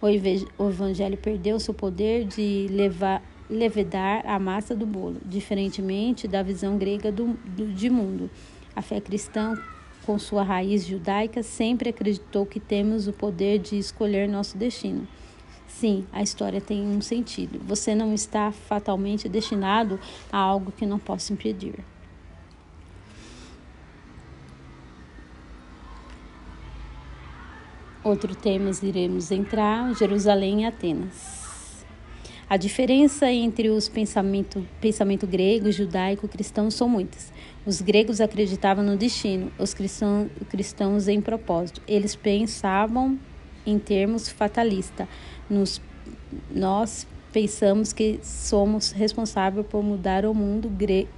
O 0.00 0.68
evangelho 0.68 1.16
perdeu 1.16 1.60
seu 1.60 1.74
poder 1.74 2.24
de 2.24 2.66
levar, 2.70 3.22
levedar 3.48 4.22
a 4.26 4.38
massa 4.38 4.74
do 4.74 4.86
bolo, 4.86 5.20
diferentemente 5.24 6.26
da 6.26 6.42
visão 6.42 6.76
grega 6.76 7.12
do, 7.12 7.38
do, 7.44 7.66
de 7.72 7.88
mundo. 7.90 8.30
A 8.74 8.82
fé 8.82 9.00
cristã 9.00 9.56
com 10.04 10.18
sua 10.18 10.42
raiz 10.42 10.86
judaica, 10.86 11.42
sempre 11.42 11.90
acreditou 11.90 12.44
que 12.44 12.60
temos 12.60 13.06
o 13.06 13.12
poder 13.12 13.58
de 13.58 13.78
escolher 13.78 14.28
nosso 14.28 14.58
destino. 14.58 15.06
Sim, 15.66 16.06
a 16.12 16.22
história 16.22 16.60
tem 16.60 16.82
um 16.82 17.00
sentido. 17.00 17.60
Você 17.66 17.94
não 17.94 18.12
está 18.12 18.52
fatalmente 18.52 19.28
destinado 19.28 19.98
a 20.30 20.38
algo 20.38 20.72
que 20.72 20.84
não 20.84 20.98
possa 20.98 21.32
impedir. 21.32 21.76
Outro 28.04 28.34
tema 28.34 28.68
iremos 28.82 29.30
entrar: 29.30 29.94
Jerusalém 29.94 30.62
e 30.62 30.64
Atenas. 30.64 31.84
A 32.50 32.56
diferença 32.56 33.30
entre 33.30 33.70
os 33.70 33.88
pensamento, 33.88 34.66
pensamento 34.80 35.24
grego, 35.24 35.70
judaico 35.70 36.26
e 36.26 36.28
cristão 36.28 36.68
são 36.68 36.88
muitas. 36.88 37.32
Os 37.64 37.80
gregos 37.80 38.20
acreditavam 38.20 38.84
no 38.84 38.96
destino, 38.96 39.52
os 39.56 39.72
cristãos, 39.72 40.28
cristãos 40.50 41.06
em 41.06 41.20
propósito. 41.20 41.80
Eles 41.86 42.16
pensavam 42.16 43.16
em 43.64 43.78
termos 43.78 44.28
fatalista. 44.28 45.08
Nos, 45.48 45.80
nós 46.50 47.06
pensamos 47.32 47.92
que 47.92 48.18
somos 48.20 48.90
responsáveis 48.90 49.64
por 49.64 49.82
mudar 49.82 50.26
o 50.26 50.34
mundo 50.34 50.68
grego. 50.68 51.08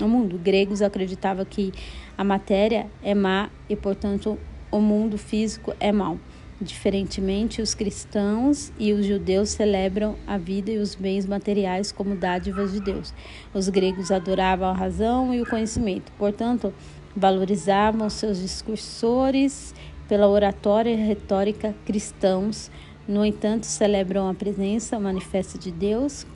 O 0.00 0.06
mundo 0.06 0.38
gregos 0.38 0.82
acreditava 0.82 1.44
que 1.44 1.72
a 2.16 2.22
matéria 2.22 2.86
é 3.02 3.12
má 3.12 3.50
e, 3.68 3.74
portanto, 3.74 4.38
o 4.70 4.80
mundo 4.80 5.18
físico 5.18 5.74
é 5.80 5.92
mau. 5.92 6.18
Diferentemente, 6.60 7.62
os 7.62 7.72
cristãos 7.72 8.72
e 8.78 8.92
os 8.92 9.06
judeus 9.06 9.50
celebram 9.50 10.16
a 10.26 10.36
vida 10.36 10.72
e 10.72 10.78
os 10.78 10.96
bens 10.96 11.24
materiais 11.24 11.92
como 11.92 12.16
dádivas 12.16 12.72
de 12.72 12.80
Deus. 12.80 13.14
Os 13.54 13.68
gregos 13.68 14.10
adoravam 14.10 14.68
a 14.68 14.72
razão 14.72 15.32
e 15.32 15.40
o 15.40 15.46
conhecimento, 15.46 16.10
portanto, 16.18 16.74
valorizavam 17.14 18.10
seus 18.10 18.40
discursores 18.40 19.72
pela 20.08 20.26
oratória 20.26 20.90
e 20.90 20.96
retórica 20.96 21.74
cristãos. 21.84 22.72
No 23.06 23.24
entanto, 23.24 23.64
celebram 23.64 24.28
a 24.28 24.34
presença 24.34 24.98
manifesta 24.98 25.56
de 25.56 25.70
Deus 25.70 26.26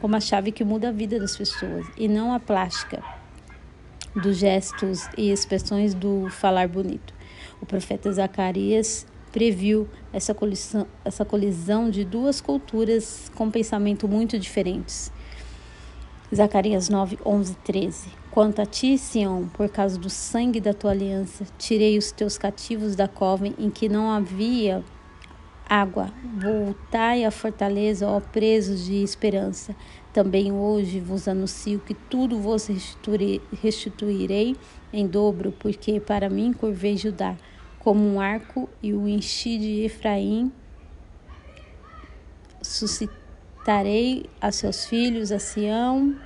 como 0.00 0.14
a 0.14 0.20
chave 0.20 0.52
que 0.52 0.62
muda 0.62 0.90
a 0.90 0.92
vida 0.92 1.18
das 1.18 1.36
pessoas 1.36 1.86
e 1.96 2.06
não 2.06 2.32
a 2.32 2.38
plástica 2.38 3.02
dos 4.14 4.36
gestos 4.36 5.08
e 5.16 5.30
expressões 5.32 5.94
do 5.94 6.28
falar 6.30 6.68
bonito. 6.68 7.12
O 7.64 7.66
profeta 7.66 8.12
Zacarias 8.12 9.06
previu 9.32 9.88
essa 10.12 10.34
colisão, 10.34 10.86
essa 11.02 11.24
colisão 11.24 11.88
de 11.88 12.04
duas 12.04 12.38
culturas 12.42 13.32
com 13.34 13.50
pensamento 13.50 14.06
muito 14.06 14.38
diferentes. 14.38 15.10
Zacarias 16.32 16.90
9, 16.90 17.18
11, 17.24 17.56
13. 17.64 18.08
Quanto 18.30 18.60
a 18.60 18.66
ti, 18.66 18.98
Sião, 18.98 19.48
por 19.54 19.70
causa 19.70 19.98
do 19.98 20.10
sangue 20.10 20.60
da 20.60 20.74
tua 20.74 20.90
aliança, 20.90 21.46
tirei 21.56 21.96
os 21.96 22.12
teus 22.12 22.36
cativos 22.36 22.94
da 22.94 23.08
cova 23.08 23.46
em 23.46 23.70
que 23.70 23.88
não 23.88 24.10
havia 24.10 24.84
água. 25.66 26.12
Voltai 26.36 27.24
à 27.24 27.30
fortaleza, 27.30 28.06
ó 28.06 28.20
presos 28.20 28.84
de 28.84 29.02
esperança. 29.02 29.74
Também 30.12 30.52
hoje 30.52 31.00
vos 31.00 31.26
anuncio 31.26 31.80
que 31.80 31.94
tudo 31.94 32.38
vos 32.38 32.68
restituirei 33.62 34.54
em 34.92 35.06
dobro, 35.06 35.50
porque 35.58 35.98
para 35.98 36.28
mim 36.28 36.52
curvei 36.52 36.98
Judá 36.98 37.34
como 37.84 38.02
um 38.02 38.18
arco 38.18 38.66
e 38.82 38.94
o 38.94 39.06
enchi 39.06 39.58
de 39.58 39.84
Efraim. 39.84 40.50
Suscitarei 42.62 44.24
a 44.40 44.50
seus 44.50 44.86
filhos 44.86 45.30
a 45.30 45.38
Sião 45.38 46.16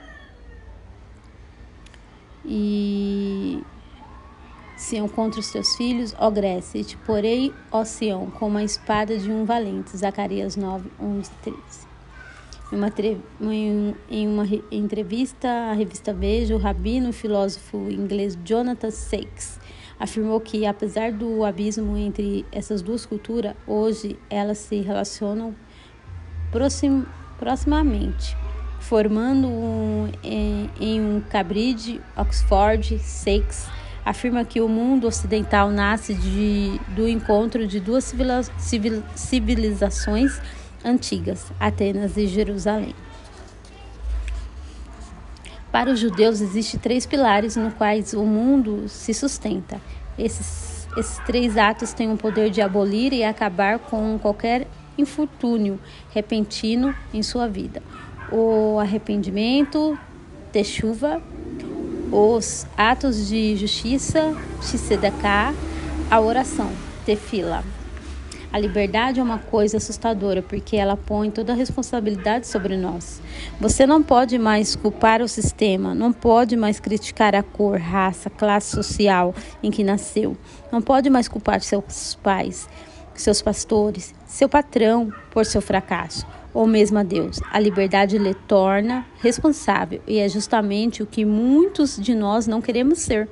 e 2.45 3.61
Sião 4.77 5.09
contra 5.09 5.41
os 5.41 5.51
teus 5.51 5.75
filhos, 5.75 6.15
ó 6.17 6.31
Grécia, 6.31 6.79
e 6.79 6.85
te 6.85 6.97
porei, 6.99 7.53
ó 7.73 7.85
Sião, 7.85 8.31
como 8.31 8.57
a 8.57 8.63
espada 8.63 9.19
de 9.19 9.29
um 9.29 9.45
valente. 9.45 9.97
Zacarias 9.97 10.55
9, 10.55 10.89
11, 11.01 11.31
13. 11.43 11.59
Em 12.71 12.77
uma, 12.77 12.93
em 14.09 14.29
uma 14.29 14.45
entrevista 14.71 15.49
à 15.49 15.73
revista 15.73 16.13
Veja, 16.13 16.55
o 16.55 16.59
rabino 16.59 17.09
e 17.09 17.13
filósofo 17.13 17.79
inglês 17.91 18.39
Jonathan 18.45 18.91
Sachs 18.93 19.59
afirmou 19.99 20.41
que, 20.41 20.65
apesar 20.67 21.13
do 21.13 21.45
abismo 21.45 21.97
entre 21.97 22.47
essas 22.53 22.83
duas 22.83 23.05
culturas, 23.05 23.55
hoje 23.67 24.19
elas 24.31 24.59
se 24.59 24.81
relacionam 24.81 25.55
proxim, 26.51 27.05
proximamente, 27.39 28.37
formando 28.81 29.49
um, 29.49 30.11
em, 30.23 30.71
em 30.81 31.01
um 31.01 31.21
cabride, 31.21 32.01
Oxford, 32.17 32.99
Sachs 32.99 33.69
afirma 34.09 34.43
que 34.43 34.61
o 34.61 34.69
mundo 34.69 35.07
ocidental 35.07 35.71
nasce 35.71 36.15
de, 36.15 36.81
do 36.97 37.07
encontro 37.07 37.67
de 37.67 37.79
duas 37.79 38.15
civilizações 39.15 40.41
antigas, 40.83 41.53
Atenas 41.61 42.17
e 42.17 42.27
Jerusalém. 42.27 42.95
Para 45.71 45.91
os 45.91 46.01
judeus, 46.01 46.41
existem 46.41 46.81
três 46.81 47.05
pilares 47.05 47.57
no 47.57 47.71
quais 47.71 48.15
o 48.15 48.25
mundo 48.25 48.89
se 48.89 49.13
sustenta. 49.13 49.81
Esses, 50.19 50.89
esses 50.97 51.19
três 51.27 51.57
atos 51.57 51.93
têm 51.93 52.13
o 52.13 52.17
poder 52.17 52.51
de 52.51 52.61
abolir 52.61 53.13
e 53.13 53.23
acabar 53.23 53.79
com 53.79 54.19
qualquer 54.19 54.67
infortúnio 54.97 55.79
repentino 56.11 56.95
em 57.13 57.23
sua 57.23 57.47
vida. 57.47 57.83
O 58.33 58.79
arrependimento, 58.79 59.99
chuva, 60.65 61.23
os 62.11 62.67
atos 62.77 63.29
de 63.29 63.55
justiça, 63.57 64.35
tzedaká, 64.61 65.55
a 66.11 66.21
oração, 66.21 66.73
tefila. 67.07 67.63
A 68.51 68.59
liberdade 68.59 69.21
é 69.21 69.23
uma 69.23 69.39
coisa 69.39 69.77
assustadora 69.77 70.41
porque 70.41 70.77
ela 70.77 70.97
põe 70.97 71.31
toda 71.31 71.53
a 71.53 71.57
responsabilidade 71.57 72.47
sobre 72.47 72.79
nós. 72.79 73.21
Você 73.61 73.87
não 73.87 74.03
pode 74.03 74.39
mais 74.39 74.75
culpar 74.75 75.21
o 75.21 75.29
sistema, 75.29 75.95
não 75.95 76.13
pode 76.15 76.57
mais 76.57 76.81
criticar 76.81 77.35
a 77.35 77.43
cor, 77.43 77.79
raça, 77.79 78.31
classe 78.31 78.75
social 78.75 79.35
em 79.63 79.71
que 79.71 79.85
nasceu, 79.85 80.35
não 80.73 80.81
pode 80.81 81.11
mais 81.11 81.29
culpar 81.29 81.61
seus 81.61 82.15
pais, 82.23 82.67
seus 83.15 83.43
pastores, 83.43 84.15
seu 84.27 84.49
patrão 84.49 85.13
por 85.31 85.45
seu 85.45 85.61
fracasso 85.61 86.27
ou 86.55 86.67
mesmo 86.67 86.99
a 86.99 87.03
Deus. 87.03 87.41
A 87.53 87.61
liberdade 87.61 88.17
lhe 88.17 88.35
torna 88.35 89.07
responsável 89.21 90.01
e 90.07 90.19
é 90.19 90.29
justamente 90.29 91.03
o 91.03 91.07
que 91.07 91.25
muitos 91.25 91.97
de 91.97 92.15
nós 92.15 92.47
não 92.47 92.63
queremos 92.63 93.01
ser. 93.01 93.29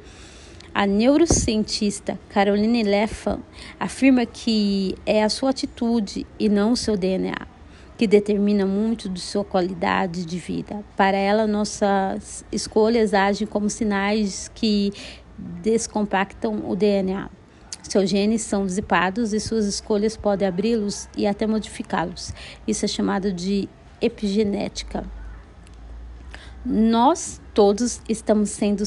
A 0.77 0.87
neurocientista 0.87 2.21
Caroline 2.29 2.83
Leffan 2.83 3.41
afirma 3.81 4.27
que 4.27 4.95
é 5.07 5.25
a 5.25 5.29
sua 5.31 5.49
atitude 5.49 6.27
e 6.39 6.51
não 6.51 6.73
o 6.73 6.77
seu 6.77 6.99
DNA 6.99 7.35
que 7.97 8.07
determina 8.07 8.67
muito 8.67 9.09
de 9.09 9.19
sua 9.19 9.43
qualidade 9.43 10.27
de 10.27 10.39
vida. 10.39 10.85
Para 10.95 11.17
ela, 11.17 11.47
nossas 11.47 12.45
escolhas 12.53 13.15
agem 13.15 13.47
como 13.47 13.71
sinais 13.71 14.51
que 14.55 14.93
descompactam 15.39 16.62
o 16.69 16.77
DNA. 16.77 17.31
Seus 17.83 18.11
genes 18.11 18.43
são 18.43 18.67
dissipados 18.67 19.33
e 19.33 19.41
suas 19.41 19.65
escolhas 19.65 20.15
podem 20.15 20.47
abri-los 20.47 21.09
e 21.17 21.27
até 21.27 21.47
modificá-los. 21.47 22.35
Isso 22.69 22.85
é 22.85 22.89
chamado 22.89 23.33
de 23.33 23.67
epigenética. 23.99 25.07
Nós 26.62 27.41
todos 27.55 28.03
estamos 28.07 28.51
sendo 28.51 28.83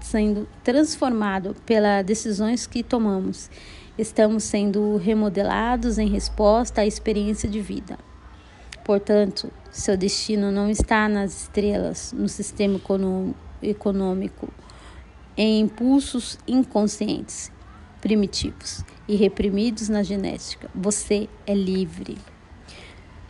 sendo 0.00 0.48
transformado 0.64 1.54
pelas 1.64 2.04
decisões 2.04 2.66
que 2.66 2.82
tomamos. 2.82 3.50
Estamos 3.98 4.44
sendo 4.44 4.96
remodelados 4.96 5.98
em 5.98 6.08
resposta 6.08 6.80
à 6.80 6.86
experiência 6.86 7.48
de 7.48 7.60
vida. 7.60 7.98
Portanto, 8.84 9.52
seu 9.70 9.96
destino 9.96 10.50
não 10.50 10.68
está 10.70 11.08
nas 11.08 11.42
estrelas, 11.42 12.12
no 12.16 12.28
sistema 12.28 12.80
econômico, 13.62 14.48
em 15.36 15.60
impulsos 15.60 16.38
inconscientes, 16.48 17.52
primitivos 18.00 18.82
e 19.06 19.16
reprimidos 19.16 19.88
na 19.88 20.02
genética. 20.02 20.70
Você 20.74 21.28
é 21.46 21.54
livre. 21.54 22.16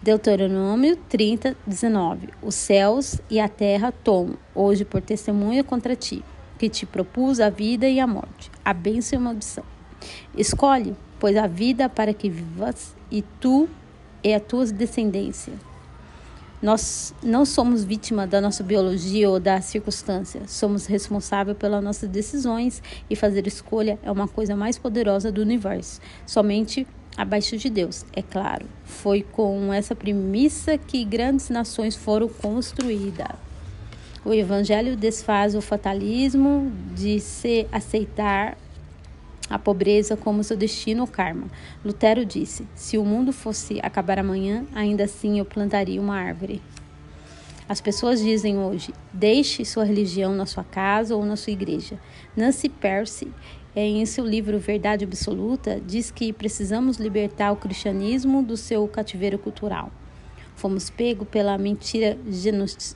Deuteronômio 0.02 0.96
30, 0.96 1.56
19. 1.66 2.30
Os 2.40 2.54
céus 2.54 3.20
e 3.28 3.38
a 3.38 3.48
terra 3.48 3.92
tomam 3.92 4.38
hoje 4.54 4.84
por 4.84 5.02
testemunha 5.02 5.62
contra 5.62 5.94
ti 5.94 6.24
que 6.60 6.68
te 6.68 6.84
propus 6.84 7.40
a 7.40 7.48
vida 7.48 7.88
e 7.88 7.98
a 7.98 8.06
morte, 8.06 8.50
a 8.62 8.74
bênção 8.74 9.16
e 9.16 9.18
a 9.18 9.24
maldição. 9.24 9.64
Escolhe, 10.36 10.94
pois, 11.18 11.34
a 11.34 11.46
vida 11.46 11.88
para 11.88 12.12
que 12.12 12.28
vivas, 12.28 12.94
e 13.10 13.22
tu 13.40 13.66
e 14.22 14.34
a 14.34 14.38
tua 14.38 14.66
descendência. 14.66 15.54
Nós 16.60 17.14
não 17.22 17.46
somos 17.46 17.82
vítima 17.82 18.26
da 18.26 18.42
nossa 18.42 18.62
biologia 18.62 19.30
ou 19.30 19.40
da 19.40 19.62
circunstância. 19.62 20.42
Somos 20.46 20.84
responsáveis 20.84 21.56
pelas 21.56 21.82
nossas 21.82 22.10
decisões 22.10 22.82
e 23.08 23.16
fazer 23.16 23.46
escolha 23.46 23.98
é 24.02 24.10
uma 24.12 24.28
coisa 24.28 24.54
mais 24.54 24.78
poderosa 24.78 25.32
do 25.32 25.40
universo. 25.40 25.98
Somente 26.26 26.86
abaixo 27.16 27.56
de 27.56 27.70
Deus, 27.70 28.04
é 28.12 28.20
claro. 28.20 28.66
Foi 28.84 29.22
com 29.22 29.72
essa 29.72 29.96
premissa 29.96 30.76
que 30.76 31.02
grandes 31.06 31.48
nações 31.48 31.96
foram 31.96 32.28
construídas. 32.28 33.49
O 34.22 34.34
Evangelho 34.34 34.96
desfaz 34.96 35.54
o 35.54 35.62
fatalismo 35.62 36.70
de 36.94 37.18
se 37.20 37.66
aceitar 37.72 38.58
a 39.48 39.58
pobreza 39.58 40.14
como 40.14 40.44
seu 40.44 40.56
destino 40.56 41.02
ou 41.02 41.08
karma. 41.08 41.46
Lutero 41.82 42.24
disse: 42.24 42.66
Se 42.74 42.98
o 42.98 43.04
mundo 43.04 43.32
fosse 43.32 43.80
acabar 43.82 44.18
amanhã, 44.18 44.66
ainda 44.74 45.04
assim 45.04 45.38
eu 45.38 45.44
plantaria 45.46 46.00
uma 46.00 46.16
árvore. 46.16 46.60
As 47.66 47.80
pessoas 47.80 48.20
dizem 48.20 48.58
hoje: 48.58 48.92
deixe 49.10 49.64
sua 49.64 49.84
religião 49.84 50.34
na 50.34 50.44
sua 50.44 50.64
casa 50.64 51.16
ou 51.16 51.24
na 51.24 51.34
sua 51.34 51.54
igreja. 51.54 51.98
Nancy 52.36 52.68
Percy, 52.68 53.32
em 53.74 54.04
seu 54.04 54.26
livro 54.26 54.58
Verdade 54.58 55.04
Absoluta, 55.04 55.80
diz 55.80 56.10
que 56.10 56.30
precisamos 56.30 56.98
libertar 56.98 57.52
o 57.52 57.56
cristianismo 57.56 58.42
do 58.42 58.56
seu 58.56 58.86
cativeiro 58.86 59.38
cultural. 59.38 59.90
Fomos 60.60 60.90
pegos 60.90 61.26
pela 61.26 61.56
mentira 61.56 62.18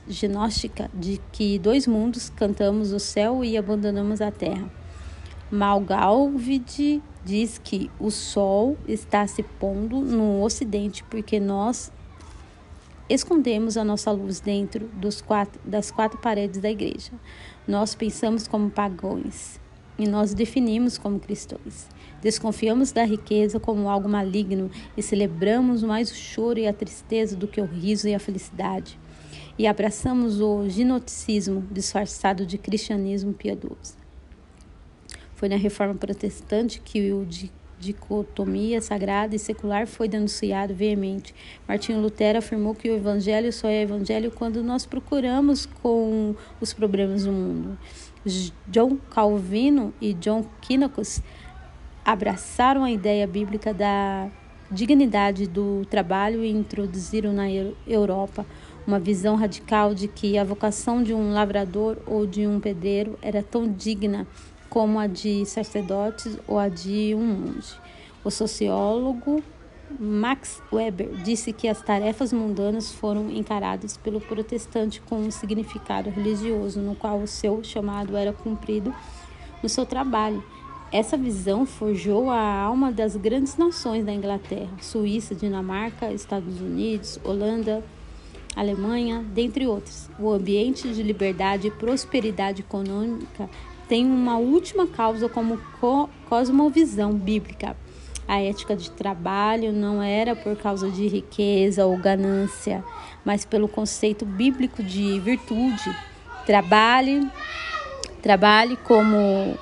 gnóstica 0.07 0.87
de 0.93 1.19
que 1.31 1.57
dois 1.57 1.87
mundos 1.87 2.29
cantamos 2.29 2.91
o 2.91 2.99
céu 2.99 3.43
e 3.43 3.57
abandonamos 3.57 4.21
a 4.21 4.29
terra. 4.29 4.69
Malgalvide 5.49 7.01
diz 7.23 7.57
que 7.57 7.89
o 7.99 8.11
sol 8.11 8.77
está 8.87 9.25
se 9.25 9.41
pondo 9.41 9.99
no 9.99 10.43
ocidente 10.43 11.03
porque 11.05 11.39
nós 11.39 11.91
escondemos 13.09 13.77
a 13.77 13.83
nossa 13.83 14.11
luz 14.11 14.39
dentro 14.39 14.87
quatro, 15.25 15.59
das 15.65 15.89
quatro 15.89 16.19
paredes 16.19 16.61
da 16.61 16.69
igreja. 16.69 17.13
Nós 17.67 17.95
pensamos 17.95 18.47
como 18.47 18.69
pagões. 18.69 19.59
E 19.97 20.07
nós 20.07 20.33
definimos 20.33 20.97
como 20.97 21.19
cristãos. 21.19 21.87
Desconfiamos 22.21 22.91
da 22.91 23.03
riqueza 23.03 23.59
como 23.59 23.89
algo 23.89 24.09
maligno 24.09 24.69
e 24.97 25.01
celebramos 25.01 25.83
mais 25.83 26.11
o 26.11 26.15
choro 26.15 26.59
e 26.59 26.67
a 26.67 26.73
tristeza 26.73 27.35
do 27.35 27.47
que 27.47 27.61
o 27.61 27.65
riso 27.65 28.07
e 28.07 28.15
a 28.15 28.19
felicidade. 28.19 28.99
E 29.57 29.67
abraçamos 29.67 30.41
o 30.41 30.63
gnosticismo 30.63 31.65
disfarçado 31.71 32.45
de 32.45 32.57
cristianismo 32.57 33.33
piedoso. 33.33 33.95
Foi 35.35 35.47
na 35.47 35.55
reforma 35.55 35.95
protestante 35.95 36.81
que 36.83 37.11
o 37.11 37.25
dicotomia 37.79 38.81
sagrada 38.81 39.35
e 39.35 39.39
secular 39.39 39.85
foi 39.85 40.07
denunciado 40.07 40.73
veemente. 40.73 41.35
Martinho 41.67 42.01
Lutero 42.01 42.39
afirmou 42.39 42.73
que 42.73 42.89
o 42.89 42.95
evangelho 42.95 43.51
só 43.51 43.67
é 43.67 43.81
evangelho 43.81 44.31
quando 44.31 44.63
nós 44.63 44.85
procuramos 44.85 45.65
com 45.65 46.35
os 46.59 46.73
problemas 46.73 47.25
do 47.25 47.31
mundo. 47.31 47.77
John 48.67 48.97
Calvino 49.11 49.93
e 50.01 50.13
John 50.13 50.45
Kinnock 50.61 51.21
abraçaram 52.03 52.83
a 52.83 52.91
ideia 52.91 53.27
bíblica 53.27 53.73
da 53.73 54.29
dignidade 54.71 55.45
do 55.45 55.85
trabalho 55.89 56.43
e 56.43 56.49
introduziram 56.49 57.31
na 57.31 57.45
Europa 57.87 58.45
uma 58.87 58.99
visão 58.99 59.35
radical 59.35 59.93
de 59.93 60.07
que 60.07 60.37
a 60.37 60.43
vocação 60.43 61.03
de 61.03 61.13
um 61.13 61.33
lavrador 61.33 61.97
ou 62.07 62.25
de 62.25 62.47
um 62.47 62.59
pedreiro 62.59 63.17
era 63.21 63.43
tão 63.43 63.71
digna 63.71 64.27
como 64.69 64.99
a 64.99 65.07
de 65.07 65.45
sacerdotes 65.45 66.37
ou 66.47 66.57
a 66.57 66.67
de 66.67 67.13
um 67.15 67.25
monge. 67.25 67.79
O 68.23 68.31
sociólogo 68.31 69.43
Max 69.99 70.61
Weber 70.71 71.09
disse 71.23 71.53
que 71.53 71.67
as 71.67 71.81
tarefas 71.81 72.33
mundanas 72.33 72.91
foram 72.91 73.29
encaradas 73.29 73.97
pelo 73.97 74.19
protestante 74.19 75.01
com 75.01 75.17
um 75.17 75.31
significado 75.31 76.09
religioso, 76.09 76.79
no 76.81 76.95
qual 76.95 77.21
o 77.21 77.27
seu 77.27 77.63
chamado 77.63 78.17
era 78.17 78.33
cumprido 78.33 78.93
no 79.61 79.69
seu 79.69 79.85
trabalho. 79.85 80.43
Essa 80.91 81.17
visão 81.17 81.65
forjou 81.65 82.29
a 82.29 82.39
alma 82.39 82.91
das 82.91 83.15
grandes 83.15 83.57
nações 83.57 84.05
da 84.05 84.13
Inglaterra, 84.13 84.71
Suíça, 84.81 85.33
Dinamarca, 85.33 86.11
Estados 86.11 86.61
Unidos, 86.61 87.19
Holanda, 87.23 87.83
Alemanha, 88.55 89.25
dentre 89.33 89.67
outros. 89.67 90.09
O 90.17 90.31
ambiente 90.31 90.87
de 90.93 91.03
liberdade 91.03 91.67
e 91.67 91.71
prosperidade 91.71 92.61
econômica 92.61 93.49
tem 93.87 94.05
uma 94.05 94.37
última 94.37 94.87
causa 94.87 95.27
como 95.27 95.59
co 95.79 96.09
cosmovisão 96.29 97.13
bíblica. 97.13 97.75
A 98.27 98.41
ética 98.41 98.75
de 98.75 98.89
trabalho 98.89 99.71
não 99.71 100.01
era 100.01 100.35
por 100.35 100.55
causa 100.55 100.89
de 100.89 101.07
riqueza 101.07 101.85
ou 101.85 101.95
ganância, 101.97 102.83
mas 103.23 103.45
pelo 103.45 103.67
conceito 103.67 104.25
bíblico 104.25 104.81
de 104.81 105.19
virtude. 105.19 105.95
Trabalhe, 106.45 107.29
trabalhe 108.21 108.75
como 108.77 109.57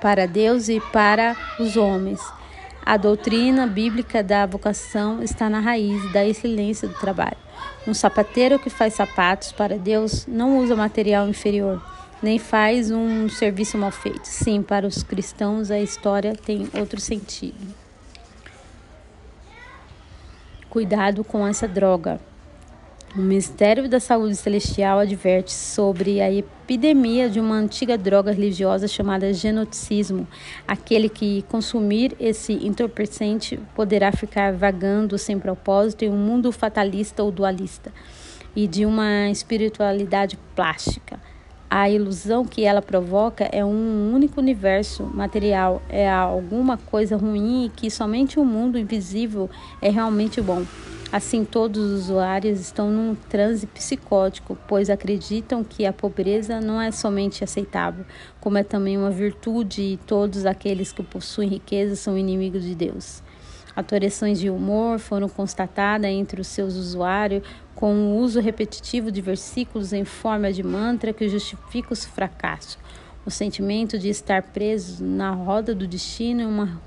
para 0.00 0.26
Deus 0.26 0.68
e 0.68 0.80
para 0.80 1.36
os 1.58 1.76
homens. 1.76 2.20
A 2.84 2.96
doutrina 2.96 3.66
bíblica 3.66 4.22
da 4.22 4.46
vocação 4.46 5.22
está 5.22 5.50
na 5.50 5.60
raiz 5.60 6.12
da 6.12 6.24
excelência 6.24 6.88
do 6.88 6.94
trabalho. 6.94 7.36
Um 7.86 7.92
sapateiro 7.92 8.58
que 8.58 8.70
faz 8.70 8.94
sapatos 8.94 9.52
para 9.52 9.76
Deus 9.76 10.26
não 10.26 10.58
usa 10.58 10.74
material 10.74 11.28
inferior 11.28 11.82
nem 12.22 12.38
faz 12.38 12.90
um 12.90 13.28
serviço 13.28 13.76
mal 13.76 13.90
feito. 13.90 14.24
Sim, 14.24 14.62
para 14.62 14.86
os 14.86 15.02
cristãos 15.02 15.70
a 15.70 15.78
história 15.78 16.34
tem 16.34 16.68
outro 16.74 17.00
sentido. 17.00 17.85
Cuidado 20.68 21.22
com 21.22 21.46
essa 21.46 21.66
droga. 21.68 22.20
O 23.14 23.20
Ministério 23.20 23.88
da 23.88 23.98
Saúde 23.98 24.36
Celestial 24.36 24.98
adverte 24.98 25.52
sobre 25.52 26.20
a 26.20 26.30
epidemia 26.30 27.30
de 27.30 27.40
uma 27.40 27.54
antiga 27.54 27.96
droga 27.96 28.30
religiosa 28.30 28.86
chamada 28.86 29.32
genoticismo. 29.32 30.28
Aquele 30.68 31.08
que 31.08 31.42
consumir 31.48 32.14
esse 32.20 32.52
entorpecente 32.52 33.58
poderá 33.74 34.12
ficar 34.12 34.52
vagando 34.52 35.16
sem 35.16 35.38
propósito 35.38 36.04
em 36.04 36.10
um 36.10 36.16
mundo 36.16 36.52
fatalista 36.52 37.22
ou 37.22 37.30
dualista 37.30 37.90
e 38.54 38.66
de 38.66 38.84
uma 38.84 39.30
espiritualidade 39.30 40.38
plástica. 40.54 41.18
A 41.68 41.90
ilusão 41.90 42.44
que 42.44 42.64
ela 42.64 42.80
provoca 42.80 43.44
é 43.50 43.64
um 43.64 44.14
único 44.14 44.40
universo 44.40 45.02
material, 45.02 45.82
é 45.88 46.08
alguma 46.08 46.76
coisa 46.76 47.16
ruim 47.16 47.66
e 47.66 47.68
que 47.68 47.90
somente 47.90 48.38
o 48.38 48.44
mundo 48.44 48.78
invisível 48.78 49.50
é 49.82 49.90
realmente 49.90 50.40
bom. 50.40 50.64
Assim, 51.10 51.44
todos 51.44 51.82
os 51.82 52.04
usuários 52.04 52.60
estão 52.60 52.90
num 52.90 53.16
transe 53.28 53.66
psicótico, 53.66 54.56
pois 54.68 54.90
acreditam 54.90 55.64
que 55.64 55.86
a 55.86 55.92
pobreza 55.92 56.60
não 56.60 56.80
é 56.80 56.90
somente 56.90 57.42
aceitável, 57.42 58.04
como 58.40 58.58
é 58.58 58.62
também 58.62 58.96
uma 58.96 59.10
virtude 59.10 59.82
e 59.82 59.96
todos 59.96 60.46
aqueles 60.46 60.92
que 60.92 61.02
possuem 61.02 61.48
riqueza 61.48 61.96
são 61.96 62.16
inimigos 62.16 62.64
de 62.64 62.74
Deus. 62.74 63.22
Alterações 63.76 64.40
de 64.40 64.48
humor 64.48 64.98
foram 64.98 65.28
constatadas 65.28 66.10
entre 66.10 66.40
os 66.40 66.46
seus 66.46 66.76
usuários 66.76 67.42
com 67.74 67.92
o 67.94 68.16
uso 68.16 68.40
repetitivo 68.40 69.12
de 69.12 69.20
versículos 69.20 69.92
em 69.92 70.02
forma 70.02 70.50
de 70.50 70.62
mantra 70.62 71.12
que 71.12 71.28
justifica 71.28 71.92
os 71.92 72.02
fracassos. 72.02 72.78
O 73.26 73.30
sentimento 73.30 73.98
de 73.98 74.08
estar 74.08 74.42
preso 74.42 75.04
na 75.04 75.30
roda 75.30 75.74
do 75.74 75.86
destino 75.86 76.40
é 76.40 76.46
uma 76.46 76.80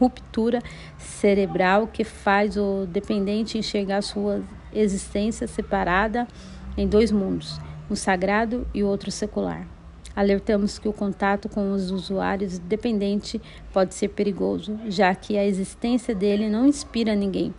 ruptura 0.00 0.62
cerebral 0.96 1.86
que 1.86 2.04
faz 2.04 2.56
o 2.56 2.86
dependente 2.86 3.58
enxergar 3.58 4.00
sua 4.02 4.40
existência 4.72 5.46
separada 5.46 6.26
em 6.74 6.88
dois 6.88 7.12
mundos, 7.12 7.60
um 7.90 7.94
sagrado 7.94 8.66
e 8.72 8.82
outro 8.82 9.10
secular. 9.10 9.66
Alertamos 10.14 10.78
que 10.78 10.88
o 10.88 10.92
contato 10.92 11.48
com 11.48 11.72
os 11.72 11.90
usuários 11.90 12.58
dependente 12.58 13.40
pode 13.72 13.94
ser 13.94 14.08
perigoso, 14.08 14.78
já 14.88 15.14
que 15.14 15.38
a 15.38 15.44
existência 15.44 16.14
dele 16.14 16.48
não 16.48 16.66
inspira 16.66 17.14
ninguém. 17.14 17.54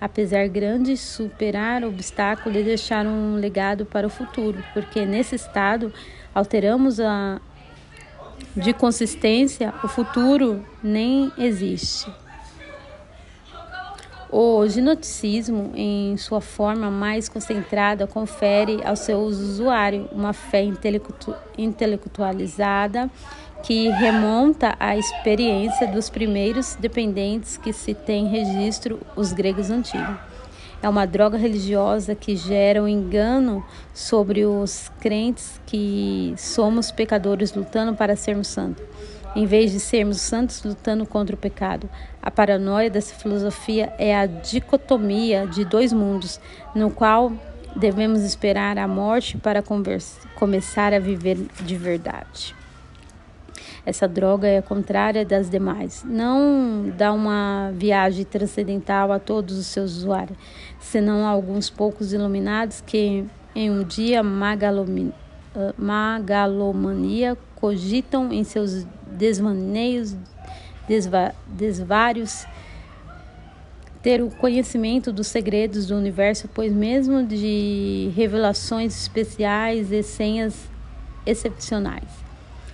Apesar 0.00 0.48
grande, 0.48 0.96
superar 0.96 1.84
obstáculos 1.84 2.58
e 2.58 2.62
deixar 2.62 3.04
um 3.04 3.34
legado 3.34 3.84
para 3.84 4.06
o 4.06 4.10
futuro, 4.10 4.62
porque 4.72 5.04
nesse 5.04 5.34
estado 5.34 5.92
alteramos 6.34 7.00
a 7.00 7.40
de 8.56 8.72
consistência, 8.72 9.74
o 9.82 9.88
futuro 9.88 10.64
nem 10.82 11.32
existe. 11.36 12.10
O 14.30 14.60
gnosticismo, 14.66 15.72
em 15.74 16.14
sua 16.18 16.42
forma 16.42 16.90
mais 16.90 17.30
concentrada, 17.30 18.06
confere 18.06 18.80
ao 18.84 18.94
seu 18.94 19.20
usuário 19.20 20.06
uma 20.12 20.34
fé 20.34 20.62
intelectualizada 21.56 23.10
que 23.62 23.88
remonta 23.88 24.76
à 24.78 24.98
experiência 24.98 25.86
dos 25.88 26.10
primeiros 26.10 26.76
dependentes 26.76 27.56
que 27.56 27.72
se 27.72 27.94
tem 27.94 28.28
registro, 28.28 29.00
os 29.16 29.32
gregos 29.32 29.70
antigos. 29.70 30.16
É 30.82 30.88
uma 30.88 31.06
droga 31.06 31.38
religiosa 31.38 32.14
que 32.14 32.36
gera 32.36 32.82
um 32.82 32.86
engano 32.86 33.64
sobre 33.94 34.44
os 34.44 34.90
crentes 35.00 35.58
que 35.66 36.34
somos 36.36 36.92
pecadores 36.92 37.54
lutando 37.54 37.94
para 37.94 38.14
sermos 38.14 38.48
santos 38.48 38.84
em 39.34 39.46
vez 39.46 39.70
de 39.72 39.80
sermos 39.80 40.20
santos 40.20 40.62
lutando 40.62 41.06
contra 41.06 41.34
o 41.34 41.38
pecado. 41.38 41.88
A 42.22 42.30
paranoia 42.30 42.90
dessa 42.90 43.14
filosofia 43.14 43.92
é 43.98 44.16
a 44.16 44.26
dicotomia 44.26 45.46
de 45.46 45.64
dois 45.64 45.92
mundos, 45.92 46.40
no 46.74 46.90
qual 46.90 47.32
devemos 47.76 48.22
esperar 48.22 48.78
a 48.78 48.88
morte 48.88 49.36
para 49.36 49.62
começar 49.62 50.92
a 50.92 50.98
viver 50.98 51.38
de 51.64 51.76
verdade. 51.76 52.54
Essa 53.86 54.06
droga 54.06 54.46
é 54.46 54.60
contrária 54.60 55.24
das 55.24 55.48
demais. 55.48 56.04
Não 56.04 56.92
dá 56.96 57.12
uma 57.12 57.72
viagem 57.74 58.24
transcendental 58.24 59.10
a 59.12 59.18
todos 59.18 59.56
os 59.56 59.66
seus 59.66 59.96
usuários, 59.96 60.36
senão 60.78 61.26
a 61.26 61.30
alguns 61.30 61.70
poucos 61.70 62.12
iluminados 62.12 62.82
que 62.82 63.24
em 63.54 63.70
um 63.70 63.82
dia 63.82 64.22
magalomania 65.76 67.36
cogitam 67.54 68.32
em 68.32 68.44
seus 68.44 68.86
desvaneios, 69.06 70.16
desva, 70.86 71.34
desvários, 71.46 72.46
ter 74.02 74.22
o 74.22 74.30
conhecimento 74.30 75.12
dos 75.12 75.26
segredos 75.26 75.86
do 75.86 75.96
universo, 75.96 76.48
pois 76.54 76.72
mesmo 76.72 77.22
de 77.24 78.10
revelações 78.14 78.94
especiais 79.00 79.90
e 79.92 80.02
senhas 80.02 80.68
excepcionais. 81.26 82.28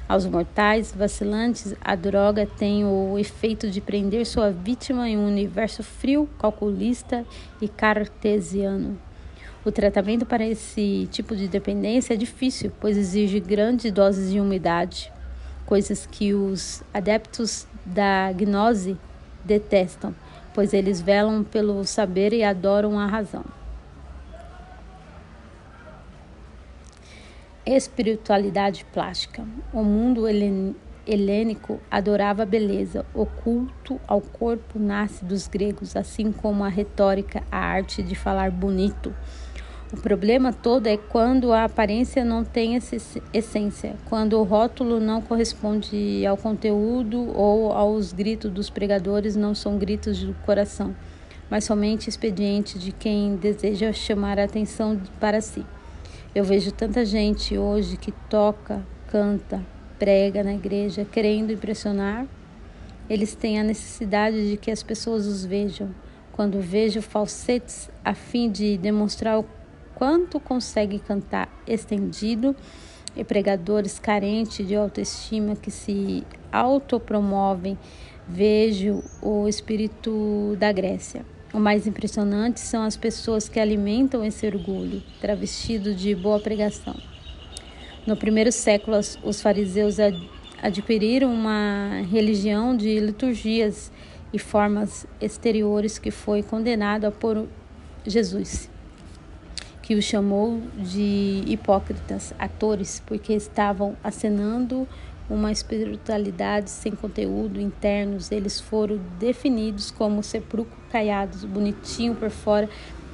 Aos 0.06 0.26
mortais 0.26 0.92
vacilantes, 0.92 1.74
a 1.80 1.94
droga 1.96 2.46
tem 2.46 2.84
o 2.84 3.18
efeito 3.18 3.70
de 3.70 3.80
prender 3.80 4.26
sua 4.26 4.50
vítima 4.50 5.08
em 5.08 5.16
um 5.16 5.26
universo 5.26 5.82
frio, 5.82 6.28
calculista 6.38 7.24
e 7.60 7.68
cartesiano. 7.68 8.98
O 9.64 9.72
tratamento 9.72 10.26
para 10.26 10.46
esse 10.46 11.08
tipo 11.10 11.34
de 11.34 11.48
dependência 11.48 12.12
é 12.12 12.16
difícil, 12.18 12.70
pois 12.80 12.98
exige 12.98 13.40
grandes 13.40 13.90
doses 13.90 14.30
de 14.30 14.38
umidade, 14.38 15.10
coisas 15.64 16.04
que 16.04 16.34
os 16.34 16.82
adeptos 16.92 17.66
da 17.86 18.30
gnose 18.32 18.94
detestam, 19.42 20.14
pois 20.52 20.74
eles 20.74 21.00
velam 21.00 21.42
pelo 21.42 21.82
saber 21.84 22.34
e 22.34 22.44
adoram 22.44 22.98
a 22.98 23.06
razão. 23.06 23.44
Espiritualidade 27.64 28.84
plástica. 28.92 29.46
O 29.72 29.82
mundo 29.82 30.26
helênico 31.06 31.80
adorava 31.90 32.42
a 32.42 32.46
beleza. 32.46 33.06
O 33.14 33.24
culto 33.24 33.98
ao 34.06 34.20
corpo 34.20 34.78
nasce 34.78 35.24
dos 35.24 35.48
gregos, 35.48 35.96
assim 35.96 36.30
como 36.30 36.62
a 36.62 36.68
retórica, 36.68 37.42
a 37.50 37.56
arte 37.56 38.02
de 38.02 38.14
falar 38.14 38.50
bonito. 38.50 39.14
O 39.94 39.96
problema 39.96 40.52
todo 40.52 40.88
é 40.88 40.96
quando 40.96 41.52
a 41.52 41.62
aparência 41.62 42.24
não 42.24 42.42
tem 42.42 42.76
essência, 43.32 43.94
quando 44.06 44.32
o 44.32 44.42
rótulo 44.42 44.98
não 44.98 45.22
corresponde 45.22 46.26
ao 46.26 46.36
conteúdo 46.36 47.30
ou 47.32 47.70
aos 47.70 48.12
gritos 48.12 48.50
dos 48.50 48.68
pregadores 48.68 49.36
não 49.36 49.54
são 49.54 49.78
gritos 49.78 50.18
do 50.20 50.34
coração, 50.44 50.96
mas 51.48 51.62
somente 51.62 52.08
expediente 52.08 52.76
de 52.76 52.90
quem 52.90 53.36
deseja 53.36 53.92
chamar 53.92 54.40
a 54.40 54.44
atenção 54.46 55.00
para 55.20 55.40
si. 55.40 55.64
Eu 56.34 56.42
vejo 56.42 56.72
tanta 56.72 57.04
gente 57.04 57.56
hoje 57.56 57.96
que 57.96 58.10
toca, 58.28 58.84
canta, 59.06 59.64
prega 59.96 60.42
na 60.42 60.54
igreja 60.54 61.04
querendo 61.04 61.52
impressionar. 61.52 62.26
Eles 63.08 63.36
têm 63.36 63.60
a 63.60 63.62
necessidade 63.62 64.50
de 64.50 64.56
que 64.56 64.72
as 64.72 64.82
pessoas 64.82 65.24
os 65.24 65.44
vejam. 65.44 65.94
Quando 66.32 66.60
vejo 66.60 67.00
falsetes 67.00 67.88
a 68.04 68.12
fim 68.12 68.50
de 68.50 68.76
demonstrar 68.76 69.38
o 69.38 69.44
quanto 69.94 70.40
consegue 70.40 70.98
cantar 70.98 71.48
estendido 71.66 72.54
e 73.16 73.22
pregadores 73.22 73.98
carentes 73.98 74.66
de 74.66 74.74
autoestima 74.74 75.54
que 75.54 75.70
se 75.70 76.24
autopromovem, 76.50 77.78
vejo 78.28 79.02
o 79.22 79.48
espírito 79.48 80.56
da 80.58 80.72
Grécia. 80.72 81.24
O 81.52 81.60
mais 81.60 81.86
impressionante 81.86 82.58
são 82.58 82.82
as 82.82 82.96
pessoas 82.96 83.48
que 83.48 83.60
alimentam 83.60 84.24
esse 84.24 84.44
orgulho, 84.46 85.02
travestido 85.20 85.94
de 85.94 86.14
boa 86.14 86.40
pregação. 86.40 86.96
No 88.04 88.16
primeiro 88.16 88.50
século, 88.50 88.98
os 89.22 89.40
fariseus 89.40 89.98
adquiriram 90.60 91.32
uma 91.32 92.02
religião 92.10 92.76
de 92.76 92.98
liturgias 92.98 93.92
e 94.32 94.38
formas 94.38 95.06
exteriores 95.20 95.96
que 95.96 96.10
foi 96.10 96.42
condenada 96.42 97.12
por 97.12 97.46
Jesus 98.04 98.73
que 99.84 99.94
o 99.94 100.00
chamou 100.00 100.62
de 100.78 101.44
hipócritas, 101.46 102.32
atores, 102.38 103.02
porque 103.04 103.34
estavam 103.34 103.94
acenando 104.02 104.88
uma 105.28 105.52
espiritualidade 105.52 106.70
sem 106.70 106.92
conteúdo 106.92 107.60
internos. 107.60 108.32
Eles 108.32 108.58
foram 108.58 108.98
definidos 109.20 109.90
como 109.90 110.22
sepulcro 110.22 110.74
caiados, 110.90 111.44
bonitinho 111.44 112.14
por 112.14 112.30
fora 112.30 112.66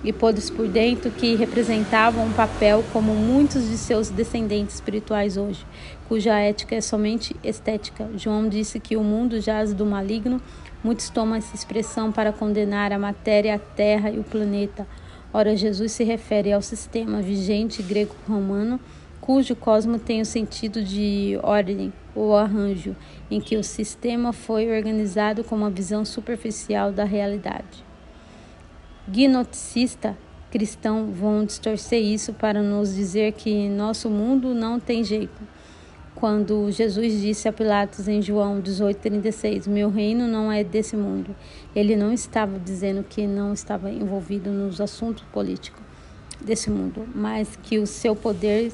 e 0.04 0.12
podres 0.12 0.48
por 0.48 0.68
dentro, 0.68 1.10
que 1.10 1.34
representavam 1.34 2.24
um 2.24 2.32
papel 2.32 2.84
como 2.92 3.16
muitos 3.16 3.68
de 3.68 3.76
seus 3.76 4.08
descendentes 4.08 4.76
espirituais 4.76 5.36
hoje, 5.36 5.66
cuja 6.08 6.38
ética 6.38 6.76
é 6.76 6.80
somente 6.80 7.34
estética. 7.42 8.08
João 8.16 8.48
disse 8.48 8.78
que 8.78 8.96
o 8.96 9.02
mundo 9.02 9.40
jaz 9.40 9.74
do 9.74 9.84
maligno. 9.84 10.40
Muitos 10.84 11.10
tomam 11.10 11.34
essa 11.34 11.54
expressão 11.54 12.12
para 12.12 12.32
condenar 12.32 12.92
a 12.92 12.98
matéria, 12.98 13.56
a 13.56 13.58
terra 13.58 14.08
e 14.08 14.20
o 14.20 14.24
planeta. 14.24 14.86
Ora, 15.32 15.56
Jesus 15.56 15.92
se 15.92 16.02
refere 16.02 16.52
ao 16.52 16.60
sistema 16.60 17.22
vigente 17.22 17.82
grego-romano, 17.82 18.80
cujo 19.20 19.54
cosmo 19.54 19.98
tem 19.98 20.20
o 20.20 20.26
sentido 20.26 20.82
de 20.82 21.38
ordem 21.42 21.92
ou 22.14 22.36
arranjo, 22.36 22.96
em 23.30 23.40
que 23.40 23.56
o 23.56 23.62
sistema 23.62 24.32
foi 24.32 24.68
organizado 24.76 25.44
com 25.44 25.54
uma 25.54 25.70
visão 25.70 26.04
superficial 26.04 26.90
da 26.90 27.04
realidade. 27.04 27.84
Gnoticista 29.06 30.16
cristão 30.50 31.12
vão 31.12 31.44
distorcer 31.44 32.02
isso 32.02 32.32
para 32.32 32.60
nos 32.60 32.94
dizer 32.94 33.32
que 33.32 33.68
nosso 33.68 34.10
mundo 34.10 34.52
não 34.52 34.80
tem 34.80 35.04
jeito 35.04 35.40
quando 36.20 36.70
Jesus 36.70 37.18
disse 37.18 37.48
a 37.48 37.52
Pilatos 37.52 38.06
em 38.06 38.20
João 38.20 38.60
18:36, 38.60 39.66
"Meu 39.66 39.88
reino 39.88 40.28
não 40.28 40.52
é 40.52 40.62
desse 40.62 40.94
mundo". 40.94 41.34
Ele 41.74 41.96
não 41.96 42.12
estava 42.12 42.58
dizendo 42.58 43.02
que 43.02 43.26
não 43.26 43.54
estava 43.54 43.90
envolvido 43.90 44.50
nos 44.50 44.82
assuntos 44.82 45.24
políticos 45.32 45.80
desse 46.38 46.68
mundo, 46.70 47.08
mas 47.14 47.56
que 47.62 47.78
o 47.78 47.86
seu 47.86 48.14
poder 48.14 48.70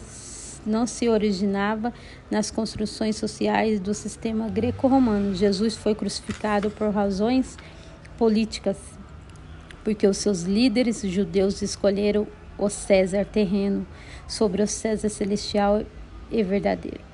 não 0.66 0.88
se 0.88 1.08
originava 1.08 1.94
nas 2.28 2.50
construções 2.50 3.14
sociais 3.14 3.78
do 3.78 3.94
sistema 3.94 4.48
greco-romano. 4.48 5.32
Jesus 5.32 5.76
foi 5.76 5.94
crucificado 5.94 6.68
por 6.68 6.90
razões 6.90 7.56
políticas, 8.18 8.76
porque 9.84 10.08
os 10.08 10.16
seus 10.16 10.42
líderes 10.42 11.00
judeus 11.02 11.62
escolheram 11.62 12.26
o 12.58 12.68
César 12.68 13.24
terreno 13.24 13.86
sobre 14.26 14.62
o 14.62 14.66
César 14.66 15.08
celestial 15.08 15.84
e 16.28 16.42
verdadeiro. 16.42 17.05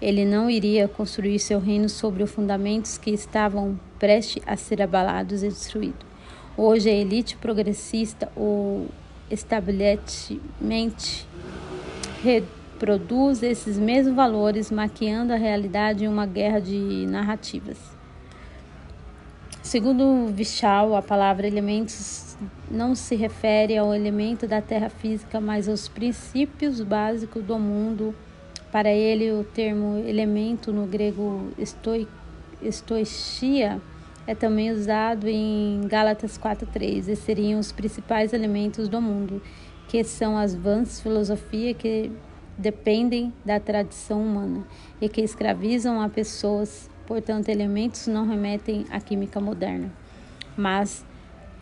Ele 0.00 0.24
não 0.24 0.48
iria 0.48 0.86
construir 0.86 1.38
seu 1.38 1.58
reino 1.58 1.88
sobre 1.88 2.22
os 2.22 2.30
fundamentos 2.30 2.96
que 2.96 3.10
estavam 3.10 3.78
prestes 3.98 4.42
a 4.46 4.56
ser 4.56 4.80
abalados 4.80 5.42
e 5.42 5.48
destruídos. 5.48 6.06
Hoje, 6.56 6.88
a 6.88 6.92
elite 6.92 7.36
progressista, 7.36 8.30
o 8.36 8.86
establishment, 9.30 10.38
reproduz 12.22 13.42
esses 13.42 13.78
mesmos 13.78 14.14
valores, 14.14 14.70
maquiando 14.70 15.32
a 15.32 15.36
realidade 15.36 16.04
em 16.04 16.08
uma 16.08 16.26
guerra 16.26 16.60
de 16.60 17.06
narrativas. 17.08 17.78
Segundo 19.62 20.32
Vichal, 20.32 20.96
a 20.96 21.02
palavra 21.02 21.46
elementos 21.46 22.36
não 22.70 22.94
se 22.94 23.14
refere 23.16 23.76
ao 23.76 23.94
elemento 23.94 24.46
da 24.46 24.62
terra 24.62 24.88
física, 24.88 25.40
mas 25.40 25.68
aos 25.68 25.88
princípios 25.88 26.80
básicos 26.80 27.44
do 27.44 27.58
mundo 27.58 28.14
para 28.70 28.90
ele, 28.90 29.32
o 29.32 29.44
termo 29.44 29.96
elemento 30.06 30.72
no 30.72 30.86
grego 30.86 31.50
estoichia 32.62 33.80
é 34.26 34.34
também 34.34 34.70
usado 34.70 35.26
em 35.26 35.80
Gálatas 35.86 36.36
4:3. 36.36 37.08
Esses 37.08 37.24
seriam 37.24 37.58
os 37.58 37.72
principais 37.72 38.32
elementos 38.32 38.88
do 38.88 39.00
mundo, 39.00 39.40
que 39.88 40.04
são 40.04 40.36
as 40.36 40.54
vãs 40.54 41.00
filosofias 41.00 41.76
que 41.78 42.12
dependem 42.58 43.32
da 43.44 43.58
tradição 43.58 44.20
humana 44.22 44.66
e 45.00 45.08
que 45.08 45.22
escravizam 45.22 46.00
a 46.02 46.08
pessoas. 46.08 46.90
Portanto, 47.06 47.48
elementos 47.48 48.06
não 48.06 48.28
remetem 48.28 48.84
à 48.90 49.00
química 49.00 49.40
moderna, 49.40 49.90
mas 50.54 51.06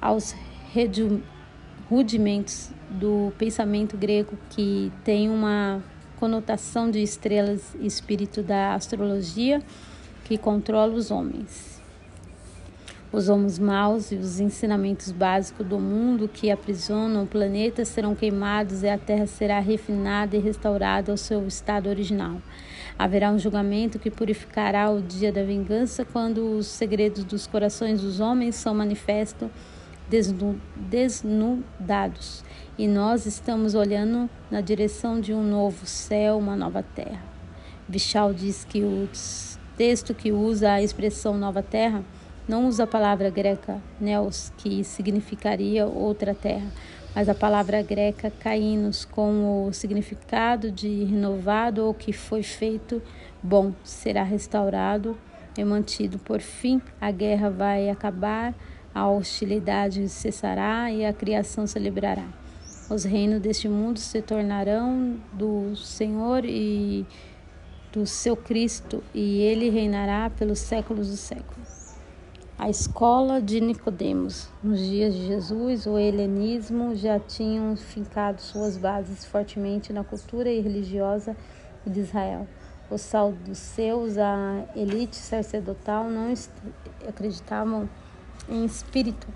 aos 0.01 0.35
rudimentos 1.89 2.71
do 2.91 3.33
pensamento 3.39 3.97
grego 3.97 4.37
que 4.51 4.91
tem 5.05 5.31
uma 5.31 5.81
conotação 6.17 6.91
de 6.91 7.03
estrelas 7.03 7.75
e 7.79 7.87
espírito 7.87 8.43
da 8.43 8.75
astrologia 8.75 9.63
que 10.25 10.37
controla 10.37 10.95
os 10.95 11.11
homens. 11.11 11.77
Os 13.13 13.29
homens 13.29 13.59
maus 13.59 14.11
e 14.11 14.17
os 14.17 14.41
ensinamentos 14.41 15.13
básicos 15.13 15.65
do 15.67 15.79
mundo 15.79 16.29
que 16.29 16.51
aprisionam 16.51 17.23
o 17.23 17.27
planeta 17.27 17.85
serão 17.85 18.15
queimados 18.15 18.83
e 18.83 18.89
a 18.89 18.99
terra 18.99 19.27
será 19.27 19.61
refinada 19.61 20.37
e 20.37 20.41
restaurada 20.41 21.13
ao 21.13 21.17
seu 21.17 21.47
estado 21.47 21.89
original. 21.89 22.43
Haverá 22.99 23.31
um 23.31 23.39
julgamento 23.39 23.99
que 23.99 24.11
purificará 24.11 24.91
o 24.91 25.01
dia 25.01 25.31
da 25.31 25.45
vingança 25.45 26.05
quando 26.05 26.59
os 26.59 26.67
segredos 26.67 27.23
dos 27.25 27.47
corações 27.47 28.01
dos 28.01 28.19
homens 28.21 28.57
são 28.57 28.75
manifestos 28.75 29.49
desnudados 30.91 32.45
e 32.79 32.87
nós 32.87 33.25
estamos 33.25 33.75
olhando 33.75 34.29
na 34.51 34.61
direção 34.61 35.19
de 35.19 35.33
um 35.33 35.43
novo 35.43 35.87
céu, 35.87 36.37
uma 36.37 36.55
nova 36.55 36.83
terra. 36.83 37.25
Vichal 37.89 38.35
diz 38.35 38.65
que 38.65 38.83
o 38.83 39.09
texto 39.77 40.13
que 40.13 40.31
usa 40.31 40.73
a 40.73 40.83
expressão 40.83 41.39
nova 41.39 41.63
terra 41.63 42.05
não 42.47 42.69
usa 42.69 42.85
a 42.85 42.87
palavra 42.87 43.31
greca 43.31 43.81
neos, 43.99 44.53
que 44.59 44.85
significaria 44.85 45.87
outra 45.87 46.35
terra, 46.35 46.71
mas 47.15 47.29
a 47.31 47.35
palavra 47.35 47.83
greca 47.83 48.31
kainos, 48.31 49.07
com 49.07 49.67
o 49.67 49.73
significado 49.73 50.71
de 50.71 51.05
renovado 51.05 51.85
ou 51.85 51.95
que 51.95 52.13
foi 52.13 52.43
feito 52.43 53.03
bom, 53.43 53.73
será 53.83 54.23
restaurado 54.23 55.17
e 55.57 55.65
mantido. 55.65 56.19
Por 56.19 56.41
fim, 56.41 56.83
a 57.01 57.11
guerra 57.11 57.49
vai 57.49 57.89
acabar, 57.89 58.55
a 58.95 59.09
hostilidade 59.09 60.09
cessará 60.11 60.91
e 60.91 61.07
a 61.07 61.13
criação 61.13 61.67
celebrará. 61.67 62.27
Os 62.89 63.03
reinos 63.03 63.41
deste 63.41 63.69
mundo 63.69 63.99
se 63.99 64.23
tornarão 64.23 65.17
do 65.33 65.75
Senhor 65.75 66.45
e 66.45 67.05
do 67.93 68.07
seu 68.07 68.37
Cristo, 68.37 69.03
e 69.13 69.41
ele 69.41 69.71
reinará 69.71 70.31
pelos 70.31 70.61
séculos 70.61 71.09
dos 71.09 71.19
séculos. 71.19 71.97
A 72.57 72.71
escola 72.71 73.43
de 73.43 73.61
Nicodemos. 73.61 74.49
Nos 74.63 74.79
dias 74.79 75.15
de 75.15 75.27
Jesus, 75.27 75.85
o 75.87 75.99
helenismo 75.99 76.95
já 76.95 77.19
tinha 77.19 77.75
fincado 77.77 78.41
suas 78.41 78.77
bases 78.77 79.25
fortemente 79.25 79.93
na 79.93 80.05
cultura 80.05 80.49
e 80.49 80.61
religiosa 80.61 81.37
de 81.85 81.99
Israel. 81.99 82.47
Os 82.89 83.01
saduceus, 83.01 84.17
a 84.17 84.65
elite 84.77 85.17
sacerdotal, 85.17 86.09
não 86.09 86.33
acreditavam 87.09 87.89
em 88.49 88.65
espírito, 88.65 89.27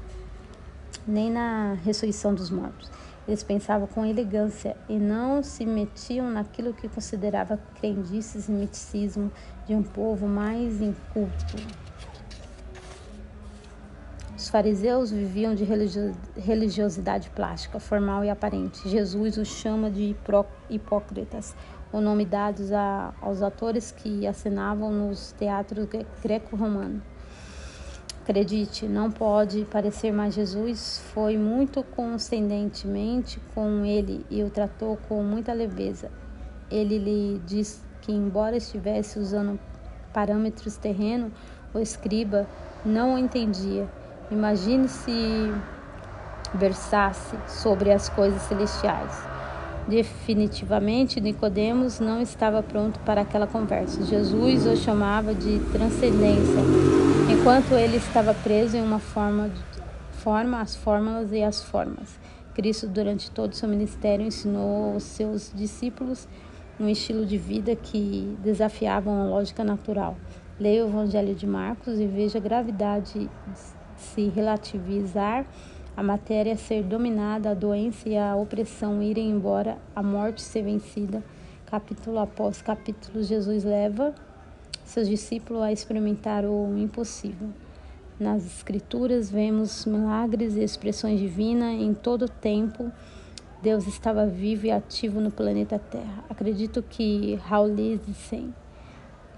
nem 1.04 1.32
na 1.32 1.74
ressurreição 1.84 2.32
dos 2.32 2.48
mortos. 2.48 2.99
Eles 3.30 3.44
pensavam 3.44 3.86
com 3.86 4.04
elegância 4.04 4.76
e 4.88 4.98
não 4.98 5.40
se 5.40 5.64
metiam 5.64 6.28
naquilo 6.28 6.74
que 6.74 6.88
considerava 6.88 7.56
crendices 7.76 8.48
e 8.48 8.50
miticismo 8.50 9.30
de 9.68 9.72
um 9.72 9.84
povo 9.84 10.26
mais 10.26 10.82
inculto. 10.82 11.54
Os 14.36 14.48
fariseus 14.48 15.12
viviam 15.12 15.54
de 15.54 15.62
religiosidade 16.36 17.30
plástica, 17.30 17.78
formal 17.78 18.24
e 18.24 18.30
aparente. 18.30 18.88
Jesus 18.88 19.36
os 19.36 19.46
chama 19.46 19.88
de 19.88 20.16
hipócritas, 20.68 21.54
o 21.92 22.00
nome 22.00 22.24
dado 22.24 22.64
aos 23.20 23.42
atores 23.42 23.92
que 23.92 24.26
acenavam 24.26 24.90
nos 24.90 25.30
teatros 25.38 25.86
greco-romanos. 26.20 27.00
Acredite, 28.22 28.86
não 28.86 29.10
pode 29.10 29.64
parecer 29.70 30.12
mais 30.12 30.34
Jesus. 30.34 31.02
Foi 31.12 31.36
muito 31.36 31.82
condescendentemente 31.82 33.40
com 33.54 33.84
ele 33.84 34.24
e 34.30 34.42
o 34.42 34.50
tratou 34.50 34.98
com 35.08 35.22
muita 35.22 35.52
leveza. 35.52 36.10
Ele 36.70 36.98
lhe 36.98 37.42
disse 37.46 37.80
que, 38.00 38.12
embora 38.12 38.56
estivesse 38.56 39.18
usando 39.18 39.58
parâmetros 40.12 40.76
terreno, 40.76 41.32
o 41.74 41.78
escriba 41.78 42.46
não 42.84 43.14
o 43.14 43.18
entendia 43.18 43.88
Imagine 44.30 44.88
se 44.88 45.52
versasse 46.54 47.36
sobre 47.48 47.90
as 47.90 48.08
coisas 48.08 48.40
celestiais. 48.42 49.24
Definitivamente, 49.88 51.20
Nicodemos 51.20 51.98
não 51.98 52.20
estava 52.20 52.62
pronto 52.62 53.00
para 53.00 53.22
aquela 53.22 53.48
conversa. 53.48 54.04
Jesus 54.04 54.66
o 54.66 54.76
chamava 54.76 55.34
de 55.34 55.58
transcendência, 55.72 56.62
enquanto 57.40 57.72
ele 57.72 57.96
estava 57.96 58.34
preso 58.34 58.76
em 58.76 58.82
uma 58.82 58.98
forma, 58.98 59.50
forma 60.12 60.60
as 60.60 60.76
fórmulas 60.76 61.32
e 61.32 61.42
as 61.42 61.64
formas. 61.64 62.20
Cristo, 62.52 62.86
durante 62.86 63.30
todo 63.30 63.52
o 63.52 63.56
seu 63.56 63.66
ministério, 63.66 64.26
ensinou 64.26 64.92
aos 64.92 65.04
seus 65.04 65.50
discípulos 65.54 66.28
um 66.78 66.86
estilo 66.86 67.24
de 67.24 67.38
vida 67.38 67.74
que 67.74 68.36
desafiava 68.42 69.08
uma 69.08 69.24
lógica 69.24 69.64
natural. 69.64 70.18
Leia 70.58 70.84
o 70.84 70.88
Evangelho 70.88 71.34
de 71.34 71.46
Marcos 71.46 71.98
e 71.98 72.06
veja 72.06 72.36
a 72.36 72.42
gravidade 72.42 73.30
se 73.96 74.28
relativizar, 74.28 75.46
a 75.96 76.02
matéria 76.02 76.58
ser 76.58 76.82
dominada, 76.82 77.52
a 77.52 77.54
doença 77.54 78.06
e 78.06 78.18
a 78.18 78.36
opressão 78.36 79.02
irem 79.02 79.30
embora, 79.30 79.78
a 79.96 80.02
morte 80.02 80.42
ser 80.42 80.62
vencida. 80.62 81.24
Capítulo 81.64 82.18
após 82.18 82.60
capítulo, 82.60 83.22
Jesus 83.22 83.64
leva 83.64 84.14
seus 84.90 85.08
discípulos 85.08 85.62
a 85.62 85.72
experimentar 85.72 86.44
o 86.44 86.76
impossível. 86.76 87.48
Nas 88.18 88.44
Escrituras 88.44 89.30
vemos 89.30 89.86
milagres 89.86 90.56
e 90.56 90.62
expressões 90.62 91.18
divinas 91.18 91.72
em 91.72 91.94
todo 91.94 92.26
o 92.26 92.28
tempo. 92.28 92.92
Deus 93.62 93.86
estava 93.86 94.26
vivo 94.26 94.66
e 94.66 94.70
ativo 94.70 95.18
no 95.20 95.30
planeta 95.30 95.78
Terra. 95.78 96.22
Acredito 96.28 96.82
que 96.82 97.36
Raul 97.36 97.72
Lizzen 97.72 98.52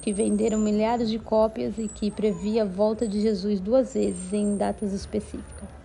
que 0.00 0.10
venderam 0.12 0.58
milhares 0.58 1.10
de 1.10 1.18
cópias 1.18 1.76
e 1.76 1.86
que 1.86 2.10
previa 2.10 2.62
a 2.62 2.66
volta 2.66 3.06
de 3.06 3.20
Jesus 3.20 3.60
duas 3.60 3.92
vezes 3.92 4.32
em 4.32 4.56
datas 4.56 4.94
específicas. 4.94 5.77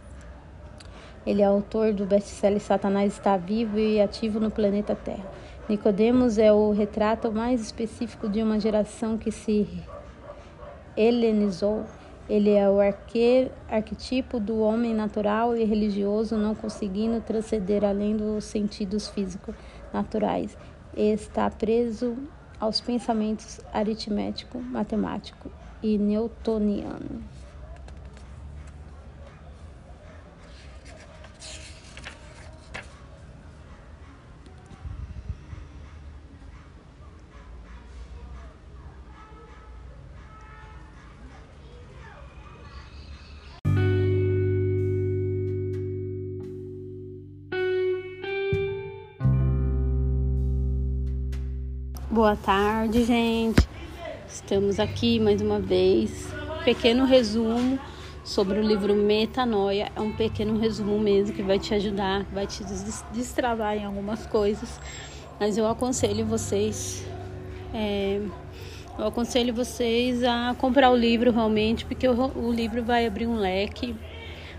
Ele 1.25 1.41
é 1.41 1.45
autor 1.45 1.93
do 1.93 2.05
best-seller 2.05 2.59
Satanás 2.59 3.13
está 3.13 3.38
vivo 3.38 3.79
e 3.79 4.01
ativo 4.01 4.39
no 4.39 4.51
planeta 4.51 4.95
Terra. 4.95 5.25
Nicodemos 5.69 6.38
é 6.38 6.51
o 6.51 6.71
retrato 6.71 7.31
mais 7.31 7.62
específico 7.62 8.27
de 8.27 8.41
uma 8.41 8.59
geração 8.59 9.17
que 9.17 9.31
se 9.31 9.67
helenizou 10.97 11.86
ele 12.29 12.51
é 12.51 12.69
o 12.69 12.79
arque, 12.79 13.51
arquetipo 13.69 14.39
do 14.39 14.59
homem 14.59 14.93
natural 14.93 15.57
e 15.57 15.65
religioso, 15.65 16.38
não 16.38 16.55
conseguindo 16.55 17.19
transcender 17.19 17.83
além 17.83 18.15
dos 18.15 18.45
sentidos 18.45 19.09
físicos 19.09 19.53
naturais. 19.91 20.57
Está 20.95 21.49
preso 21.49 22.15
aos 22.59 22.79
pensamentos 22.79 23.59
aritmético, 23.73 24.57
matemático 24.57 25.51
e 25.81 25.97
newtoniano. 25.97 27.21
Boa 52.23 52.38
tarde, 52.38 53.03
gente. 53.03 53.67
Estamos 54.25 54.79
aqui 54.79 55.19
mais 55.19 55.41
uma 55.41 55.59
vez. 55.59 56.33
Pequeno 56.63 57.03
resumo 57.03 57.77
sobre 58.23 58.59
o 58.59 58.62
livro 58.62 58.95
Metanoia. 58.95 59.91
É 59.93 59.99
um 59.99 60.13
pequeno 60.13 60.57
resumo 60.57 60.97
mesmo 60.97 61.36
que 61.36 61.43
vai 61.43 61.59
te 61.59 61.73
ajudar, 61.73 62.23
vai 62.31 62.47
te 62.47 62.63
destravar 63.12 63.75
em 63.75 63.83
algumas 63.83 64.25
coisas. 64.25 64.79
Mas 65.38 65.57
eu 65.57 65.67
aconselho 65.67 66.25
vocês, 66.25 67.05
é, 67.73 68.21
eu 68.97 69.05
aconselho 69.05 69.53
vocês 69.53 70.23
a 70.23 70.55
comprar 70.57 70.91
o 70.91 70.95
livro 70.95 71.29
realmente, 71.29 71.83
porque 71.83 72.07
o, 72.07 72.31
o 72.38 72.53
livro 72.53 72.81
vai 72.86 73.05
abrir 73.05 73.27
um 73.27 73.36
leque 73.36 73.93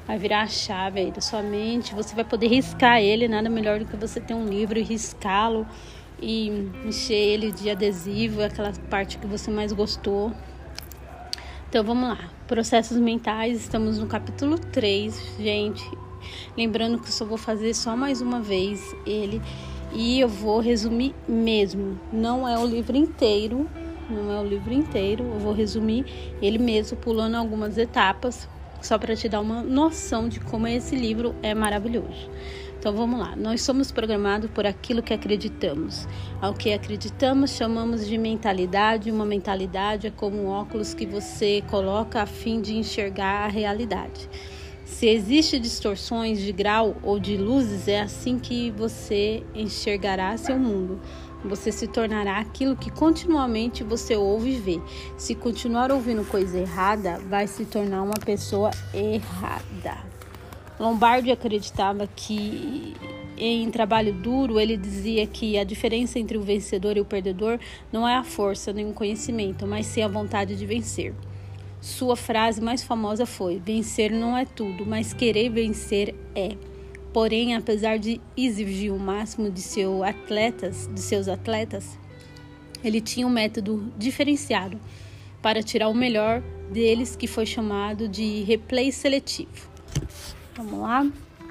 vai 0.06 0.18
virar 0.18 0.42
a 0.42 0.48
chave 0.48 1.00
aí 1.00 1.10
da 1.10 1.22
sua 1.22 1.42
mente. 1.42 1.94
Você 1.94 2.14
vai 2.14 2.24
poder 2.24 2.48
riscar 2.48 3.00
ele, 3.00 3.26
nada 3.26 3.48
melhor 3.48 3.78
do 3.78 3.86
que 3.86 3.96
você 3.96 4.20
ter 4.20 4.34
um 4.34 4.46
livro 4.46 4.78
e 4.78 4.82
riscá-lo 4.82 5.66
e 6.20 6.70
encher 6.84 7.14
ele 7.14 7.52
de 7.52 7.70
adesivo, 7.70 8.42
aquela 8.42 8.72
parte 8.90 9.18
que 9.18 9.26
você 9.26 9.50
mais 9.50 9.72
gostou. 9.72 10.32
Então 11.68 11.82
vamos 11.82 12.08
lá. 12.08 12.30
Processos 12.46 12.96
mentais, 12.98 13.60
estamos 13.60 13.98
no 13.98 14.06
capítulo 14.06 14.58
3, 14.58 15.36
gente. 15.38 15.84
Lembrando 16.56 16.98
que 16.98 17.08
eu 17.08 17.12
só 17.12 17.24
vou 17.24 17.36
fazer 17.36 17.74
só 17.74 17.96
mais 17.96 18.20
uma 18.20 18.40
vez 18.40 18.94
ele 19.06 19.42
e 19.92 20.20
eu 20.20 20.28
vou 20.28 20.60
resumir 20.60 21.14
mesmo. 21.28 21.98
Não 22.12 22.48
é 22.48 22.58
o 22.58 22.66
livro 22.66 22.96
inteiro, 22.96 23.68
não 24.08 24.32
é 24.32 24.40
o 24.40 24.44
livro 24.44 24.72
inteiro, 24.72 25.24
eu 25.24 25.38
vou 25.38 25.52
resumir 25.52 26.04
ele 26.42 26.58
mesmo, 26.58 26.96
pulando 26.96 27.36
algumas 27.36 27.78
etapas, 27.78 28.48
só 28.82 28.98
para 28.98 29.16
te 29.16 29.28
dar 29.28 29.40
uma 29.40 29.62
noção 29.62 30.28
de 30.28 30.40
como 30.40 30.66
esse 30.66 30.94
livro 30.94 31.34
é 31.42 31.54
maravilhoso. 31.54 32.28
Então 32.84 32.94
vamos 32.94 33.18
lá. 33.18 33.34
Nós 33.34 33.62
somos 33.62 33.90
programados 33.90 34.50
por 34.50 34.66
aquilo 34.66 35.02
que 35.02 35.14
acreditamos. 35.14 36.06
Ao 36.38 36.52
que 36.52 36.70
acreditamos 36.70 37.52
chamamos 37.52 38.06
de 38.06 38.18
mentalidade. 38.18 39.10
Uma 39.10 39.24
mentalidade 39.24 40.08
é 40.08 40.10
como 40.10 40.36
um 40.36 40.48
óculos 40.48 40.92
que 40.92 41.06
você 41.06 41.64
coloca 41.70 42.20
a 42.20 42.26
fim 42.26 42.60
de 42.60 42.76
enxergar 42.76 43.46
a 43.46 43.48
realidade. 43.48 44.28
Se 44.84 45.06
existe 45.06 45.58
distorções 45.58 46.38
de 46.38 46.52
grau 46.52 46.94
ou 47.02 47.18
de 47.18 47.38
luzes, 47.38 47.88
é 47.88 48.02
assim 48.02 48.38
que 48.38 48.70
você 48.72 49.42
enxergará 49.54 50.36
seu 50.36 50.58
mundo. 50.58 51.00
Você 51.42 51.72
se 51.72 51.86
tornará 51.86 52.36
aquilo 52.36 52.76
que 52.76 52.90
continuamente 52.90 53.82
você 53.82 54.14
ouve 54.14 54.56
e 54.56 54.58
vê. 54.58 54.80
Se 55.16 55.34
continuar 55.34 55.90
ouvindo 55.90 56.22
coisa 56.22 56.58
errada, 56.58 57.18
vai 57.30 57.46
se 57.46 57.64
tornar 57.64 58.02
uma 58.02 58.20
pessoa 58.22 58.70
errada. 58.92 60.13
Lombardi 60.78 61.30
acreditava 61.30 62.06
que 62.06 62.94
em 63.36 63.70
trabalho 63.70 64.12
duro 64.12 64.60
ele 64.60 64.76
dizia 64.76 65.26
que 65.26 65.58
a 65.58 65.64
diferença 65.64 66.18
entre 66.18 66.36
o 66.36 66.42
vencedor 66.42 66.96
e 66.96 67.00
o 67.00 67.04
perdedor 67.04 67.58
não 67.92 68.08
é 68.08 68.16
a 68.16 68.24
força 68.24 68.72
nem 68.72 68.88
o 68.88 68.92
conhecimento, 68.92 69.66
mas 69.66 69.86
sim 69.86 70.02
a 70.02 70.08
vontade 70.08 70.56
de 70.56 70.66
vencer. 70.66 71.14
Sua 71.80 72.16
frase 72.16 72.60
mais 72.60 72.82
famosa 72.82 73.26
foi: 73.26 73.58
Vencer 73.58 74.10
não 74.10 74.36
é 74.36 74.44
tudo, 74.44 74.86
mas 74.86 75.12
querer 75.12 75.50
vencer 75.50 76.14
é. 76.34 76.56
Porém, 77.12 77.54
apesar 77.54 77.98
de 77.98 78.20
exigir 78.36 78.92
o 78.92 78.98
máximo 78.98 79.50
de, 79.50 79.60
seu 79.60 80.02
atletas, 80.02 80.88
de 80.92 81.00
seus 81.00 81.28
atletas, 81.28 81.98
ele 82.82 83.00
tinha 83.00 83.26
um 83.26 83.30
método 83.30 83.92
diferenciado 83.96 84.80
para 85.40 85.62
tirar 85.62 85.88
o 85.88 85.94
melhor 85.94 86.42
deles, 86.72 87.14
que 87.14 87.26
foi 87.26 87.46
chamado 87.46 88.08
de 88.08 88.42
replay 88.42 88.90
seletivo. 88.90 89.68
Vamos 90.56 90.80
lá? 90.80 91.06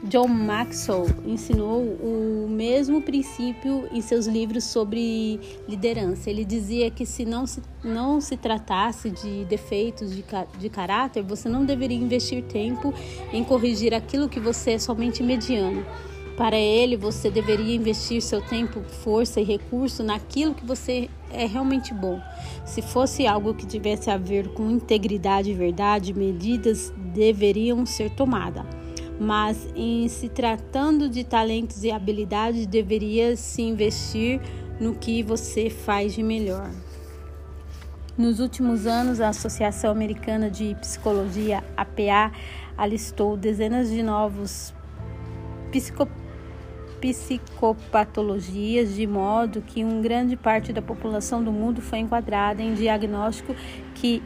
John 0.06 0.28
Maxwell 0.28 1.08
ensinou 1.26 1.82
o 1.82 2.46
mesmo 2.50 3.02
princípio 3.02 3.88
em 3.92 4.02
seus 4.02 4.28
livros 4.28 4.66
sobre 4.66 5.40
liderança. 5.68 6.30
Ele 6.30 6.44
dizia 6.44 6.92
que 6.92 7.06
se 7.06 7.24
não 7.24 7.48
se, 7.48 7.62
não 7.82 8.20
se 8.20 8.36
tratasse 8.36 9.10
de 9.10 9.46
defeitos 9.46 10.14
de, 10.14 10.24
de 10.60 10.70
caráter, 10.70 11.24
você 11.24 11.48
não 11.48 11.64
deveria 11.64 11.98
investir 11.98 12.44
tempo 12.44 12.94
em 13.32 13.46
corrigir 13.46 13.94
aquilo 13.94 14.28
que 14.28 14.42
você 14.42 14.72
é 14.72 14.80
somente 14.80 15.24
mediano. 15.24 15.86
Para 16.36 16.58
ele, 16.58 16.98
você 16.98 17.30
deveria 17.30 17.76
investir 17.76 18.22
seu 18.22 18.42
tempo, 18.42 18.82
força 19.04 19.40
e 19.40 19.44
recurso 19.44 20.04
naquilo 20.04 20.54
que 20.54 20.66
você 20.66 21.08
é 21.32 21.46
realmente 21.46 21.94
bom. 21.94 22.20
Se 22.66 22.82
fosse 22.82 23.26
algo 23.28 23.54
que 23.54 23.68
tivesse 23.68 24.10
a 24.10 24.18
ver 24.18 24.50
com 24.50 24.70
integridade 24.70 25.52
e 25.52 25.54
verdade, 25.54 26.14
medidas 26.14 26.92
deveriam 27.14 27.86
ser 27.86 28.10
tomadas. 28.10 28.83
Mas 29.20 29.68
em 29.76 30.08
se 30.08 30.30
tratando 30.30 31.08
de 31.08 31.24
talentos 31.24 31.84
e 31.84 31.92
habilidades, 31.92 32.66
deveria 32.66 33.36
se 33.36 33.62
investir 33.62 34.42
no 34.80 34.96
que 34.96 35.22
você 35.24 35.70
faz 35.70 36.14
de 36.14 36.24
melhor. 36.24 36.72
Nos 38.18 38.40
últimos 38.40 38.86
anos, 38.86 39.20
a 39.22 39.30
Associação 39.30 39.92
Americana 39.92 40.50
de 40.50 40.76
Psicologia, 40.76 41.64
APA, 41.76 42.32
alistou 42.78 43.38
dezenas 43.38 43.90
de 43.90 44.04
novos 44.04 44.74
psicopatologistas 45.72 46.24
psicopatologias, 47.04 48.96
de 48.96 49.06
modo 49.06 49.62
que 49.62 49.84
uma 49.84 50.02
grande 50.02 50.38
parte 50.38 50.72
da 50.72 50.82
população 50.82 51.44
do 51.44 51.52
mundo 51.52 51.82
foi 51.82 52.00
enquadrada 52.00 52.62
em 52.62 52.74
diagnóstico 52.74 53.54
que 53.94 54.24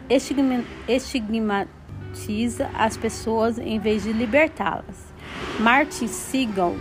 as 2.73 2.97
pessoas 2.97 3.57
em 3.57 3.79
vez 3.79 4.03
de 4.03 4.11
libertá-las. 4.11 5.13
Martin 5.59 6.07
Siegel 6.07 6.77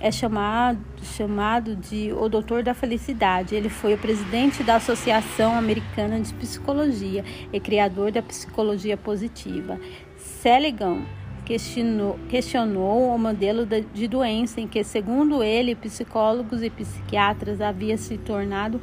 é 0.00 0.10
chamado, 0.10 0.78
chamado 1.02 1.74
de 1.74 2.12
o 2.12 2.28
Doutor 2.28 2.62
da 2.62 2.74
Felicidade. 2.74 3.54
Ele 3.54 3.68
foi 3.68 3.94
o 3.94 3.98
presidente 3.98 4.62
da 4.62 4.76
Associação 4.76 5.56
Americana 5.56 6.20
de 6.20 6.32
Psicologia 6.34 7.24
e 7.52 7.58
criador 7.58 8.12
da 8.12 8.22
psicologia 8.22 8.96
positiva. 8.96 9.78
Seligman 10.16 11.04
questionou, 11.44 12.18
questionou 12.28 13.14
o 13.14 13.18
modelo 13.18 13.66
de 13.66 14.06
doença 14.06 14.60
em 14.60 14.68
que, 14.68 14.84
segundo 14.84 15.42
ele, 15.42 15.74
psicólogos 15.74 16.62
e 16.62 16.70
psiquiatras 16.70 17.60
haviam 17.60 17.96
se 17.96 18.18
tornado 18.18 18.80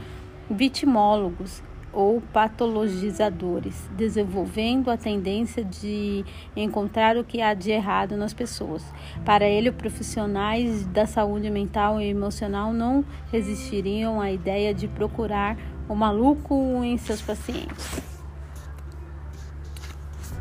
vitimólogos 0.50 1.64
ou 1.96 2.22
patologizadores, 2.34 3.89
desenvolvendo 3.96 4.91
a 4.91 4.98
tendência 4.98 5.64
de 5.64 6.26
encontrar 6.56 7.16
o 7.16 7.24
que 7.24 7.41
há 7.41 7.54
de 7.54 7.72
errado 7.72 8.18
nas 8.18 8.34
pessoas. 8.34 8.84
Para 9.24 9.46
ele, 9.46 9.72
profissionais 9.72 10.86
da 10.88 11.08
saúde 11.08 11.50
mental 11.50 12.02
e 12.02 12.10
emocional 12.10 12.74
não 12.74 13.04
resistiriam 13.32 14.22
à 14.22 14.30
ideia 14.30 14.74
de 14.74 14.89
procurar 14.89 15.58
o 15.88 15.96
maluco 15.96 16.84
em 16.84 16.98
seus 16.98 17.22
pacientes. 17.22 18.02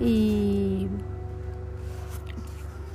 E 0.01 0.89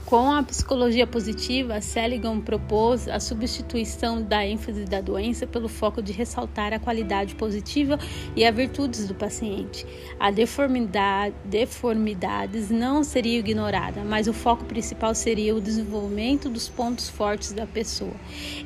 com 0.10 0.32
a 0.32 0.42
psicologia 0.42 1.06
positiva, 1.06 1.80
Seligman 1.82 2.42
propôs 2.42 3.08
a 3.08 3.20
substituição 3.20 4.20
da 4.20 4.44
ênfase 4.44 4.84
da 4.86 5.00
doença 5.00 5.46
pelo 5.46 5.70
foco 5.70 6.02
de 6.02 6.12
ressaltar 6.12 6.74
a 6.74 6.80
qualidade 6.80 7.36
positiva 7.36 8.00
e 8.36 8.44
as 8.44 8.56
virtudes 8.56 9.08
do 9.08 9.14
paciente. 9.14 9.86
A 10.20 10.32
deformidade, 10.32 11.36
deformidades 11.46 12.72
não 12.72 13.04
seria 13.04 13.38
ignorada, 13.38 14.04
mas 14.04 14.28
o 14.28 14.34
foco 14.34 14.66
principal 14.66 15.14
seria 15.14 15.56
o 15.56 15.62
desenvolvimento 15.62 16.50
dos 16.50 16.68
pontos 16.68 17.08
fortes 17.08 17.54
da 17.54 17.68
pessoa. 17.68 18.16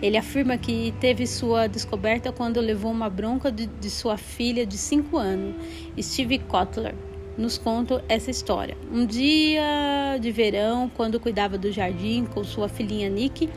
Ele 0.02 0.16
afirma 0.16 0.58
que 0.58 0.94
teve 1.02 1.28
sua 1.28 1.68
descoberta 1.68 2.32
quando 2.32 2.62
levou 2.62 2.90
uma 2.90 3.10
bronca 3.10 3.52
de, 3.52 3.66
de 3.66 3.90
sua 3.90 4.16
filha 4.16 4.66
de 4.66 4.78
5 4.78 5.18
anos, 5.18 5.56
Steve 6.00 6.40
Kotler 6.40 6.96
nos 7.38 7.58
conta 7.58 8.04
essa 8.08 8.30
história. 8.30 8.78
Um 8.92 9.06
dia 9.06 10.18
de 10.20 10.32
verão, 10.32 10.90
quando 10.96 11.20
cuidava 11.20 11.58
do 11.58 11.72
jardim 11.72 12.26
com 12.26 12.44
sua 12.44 12.70
filhinha 12.70 13.10
Nick, 13.10 13.50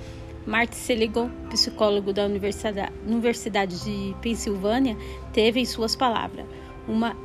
Martin 0.47 0.77
Seligman, 0.77 1.31
psicólogo 1.51 2.13
da 2.13 2.25
Universidade, 2.25 2.93
Universidade 3.07 3.83
de 3.83 4.15
Pensilvânia, 4.21 4.97
teve 5.33 5.61
em 5.61 5.65
suas 5.65 5.97
palavras 5.97 6.47
uma 6.87 7.17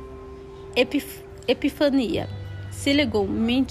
epif 0.74 1.22
epifania. 1.46 2.28
Seligman 2.70 3.66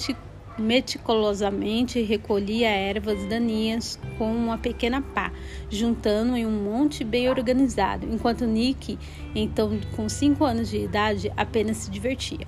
meticulosamente 0.57 2.01
recolhia 2.01 2.69
ervas 2.69 3.25
daninhas 3.25 3.99
com 4.17 4.31
uma 4.31 4.57
pequena 4.57 5.01
pá, 5.01 5.31
juntando 5.69 6.35
em 6.35 6.45
um 6.45 6.51
monte 6.51 7.03
bem 7.03 7.29
organizado, 7.29 8.05
enquanto 8.05 8.45
Nick, 8.45 8.97
então 9.33 9.71
com 9.95 10.07
5 10.07 10.43
anos 10.43 10.69
de 10.69 10.77
idade, 10.77 11.31
apenas 11.35 11.77
se 11.77 11.91
divertia. 11.91 12.45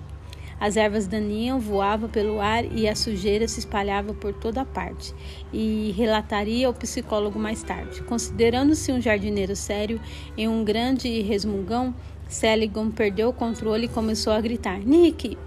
As 0.64 0.78
ervas 0.78 1.08
daninhas 1.08 1.62
voavam 1.62 2.08
pelo 2.08 2.40
ar 2.40 2.64
e 2.64 2.88
a 2.88 2.96
sujeira 2.96 3.46
se 3.50 3.60
espalhava 3.60 4.14
por 4.14 4.32
toda 4.32 4.64
parte. 4.64 5.14
E 5.52 5.94
relataria 5.98 6.68
ao 6.68 6.74
psicólogo 6.74 7.38
mais 7.38 7.62
tarde. 7.62 8.02
Considerando-se 8.04 8.90
um 8.90 9.02
jardineiro 9.02 9.58
sério 9.58 10.00
em 10.38 10.48
um 10.48 10.64
grande 10.64 11.20
resmungão, 11.20 11.94
Seligman 12.30 12.92
perdeu 12.92 13.28
o 13.28 13.34
controle 13.34 13.88
e 13.88 13.90
começou 13.90 14.32
a 14.32 14.40
gritar: 14.40 14.80
Nick! 14.80 15.38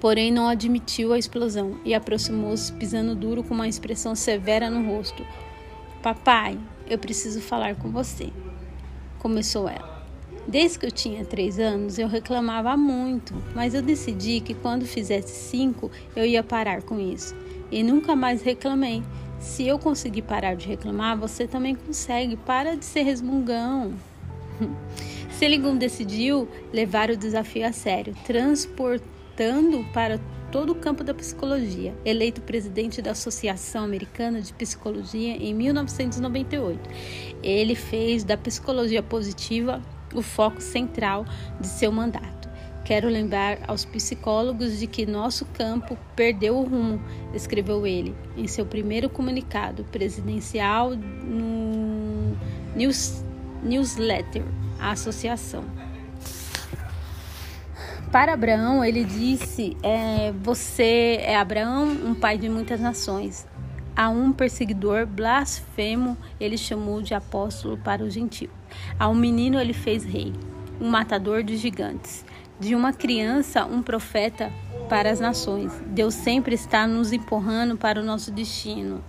Porém, 0.00 0.32
não 0.32 0.48
admitiu 0.48 1.12
a 1.12 1.18
explosão 1.18 1.78
e 1.84 1.92
aproximou-se, 1.92 2.72
pisando 2.72 3.14
duro 3.14 3.44
com 3.44 3.52
uma 3.52 3.68
expressão 3.68 4.14
severa 4.14 4.70
no 4.70 4.90
rosto. 4.90 5.22
Papai, 6.02 6.58
eu 6.88 6.98
preciso 6.98 7.42
falar 7.42 7.76
com 7.76 7.90
você. 7.90 8.30
Começou 9.18 9.68
ela. 9.68 9.95
Desde 10.48 10.78
que 10.78 10.86
eu 10.86 10.92
tinha 10.92 11.24
três 11.24 11.58
anos, 11.58 11.98
eu 11.98 12.06
reclamava 12.06 12.76
muito, 12.76 13.34
mas 13.52 13.74
eu 13.74 13.82
decidi 13.82 14.40
que 14.40 14.54
quando 14.54 14.86
fizesse 14.86 15.34
cinco, 15.34 15.90
eu 16.14 16.24
ia 16.24 16.42
parar 16.42 16.82
com 16.82 17.00
isso. 17.00 17.34
E 17.70 17.82
nunca 17.82 18.14
mais 18.14 18.42
reclamei. 18.42 19.02
Se 19.40 19.66
eu 19.66 19.76
conseguir 19.76 20.22
parar 20.22 20.54
de 20.54 20.68
reclamar, 20.68 21.18
você 21.18 21.48
também 21.48 21.74
consegue. 21.74 22.36
Para 22.36 22.76
de 22.76 22.84
ser 22.84 23.02
resmungão. 23.02 23.94
Seligman 25.36 25.76
decidiu 25.76 26.48
levar 26.72 27.10
o 27.10 27.16
desafio 27.16 27.66
a 27.66 27.72
sério, 27.72 28.14
transportando 28.24 29.84
para 29.92 30.20
todo 30.52 30.70
o 30.70 30.74
campo 30.76 31.02
da 31.02 31.12
psicologia. 31.12 31.92
Eleito 32.04 32.40
presidente 32.40 33.02
da 33.02 33.10
Associação 33.10 33.84
Americana 33.84 34.40
de 34.40 34.52
Psicologia 34.52 35.36
em 35.36 35.52
1998, 35.52 36.88
ele 37.42 37.74
fez 37.74 38.24
da 38.24 38.36
psicologia 38.36 39.02
positiva 39.02 39.82
o 40.14 40.22
foco 40.22 40.60
central 40.60 41.24
de 41.60 41.66
seu 41.66 41.90
mandato. 41.92 42.46
Quero 42.84 43.08
lembrar 43.08 43.58
aos 43.66 43.84
psicólogos 43.84 44.78
de 44.78 44.86
que 44.86 45.04
nosso 45.04 45.44
campo 45.46 45.98
perdeu 46.14 46.56
o 46.56 46.62
rumo, 46.62 47.02
escreveu 47.34 47.84
ele 47.84 48.14
em 48.36 48.46
seu 48.46 48.64
primeiro 48.64 49.10
comunicado 49.10 49.82
presidencial 49.90 50.90
no 50.90 52.36
news, 52.76 53.24
newsletter 53.60 54.44
à 54.78 54.92
associação. 54.92 55.64
Para 58.12 58.34
Abraão, 58.34 58.84
ele 58.84 59.04
disse: 59.04 59.76
é, 59.82 60.32
Você 60.42 61.18
é 61.22 61.36
Abraão, 61.36 61.88
um 61.88 62.14
pai 62.14 62.38
de 62.38 62.48
muitas 62.48 62.80
nações. 62.80 63.46
A 63.96 64.08
um 64.10 64.30
perseguidor 64.30 65.06
blasfemo, 65.06 66.16
ele 66.38 66.56
chamou 66.56 67.02
de 67.02 67.14
apóstolo 67.14 67.76
para 67.78 68.04
o 68.04 68.10
gentio. 68.10 68.50
A 68.98 69.08
um 69.08 69.14
menino 69.14 69.58
ele 69.58 69.72
fez 69.72 70.04
rei, 70.04 70.32
um 70.80 70.88
matador 70.88 71.42
de 71.42 71.56
gigantes. 71.56 72.24
De 72.58 72.74
uma 72.74 72.92
criança, 72.92 73.66
um 73.66 73.82
profeta 73.82 74.50
para 74.88 75.10
as 75.10 75.20
nações. 75.20 75.72
Deus 75.86 76.14
sempre 76.14 76.54
está 76.54 76.86
nos 76.86 77.12
empurrando 77.12 77.76
para 77.76 78.00
o 78.00 78.04
nosso 78.04 78.30
destino. 78.30 79.04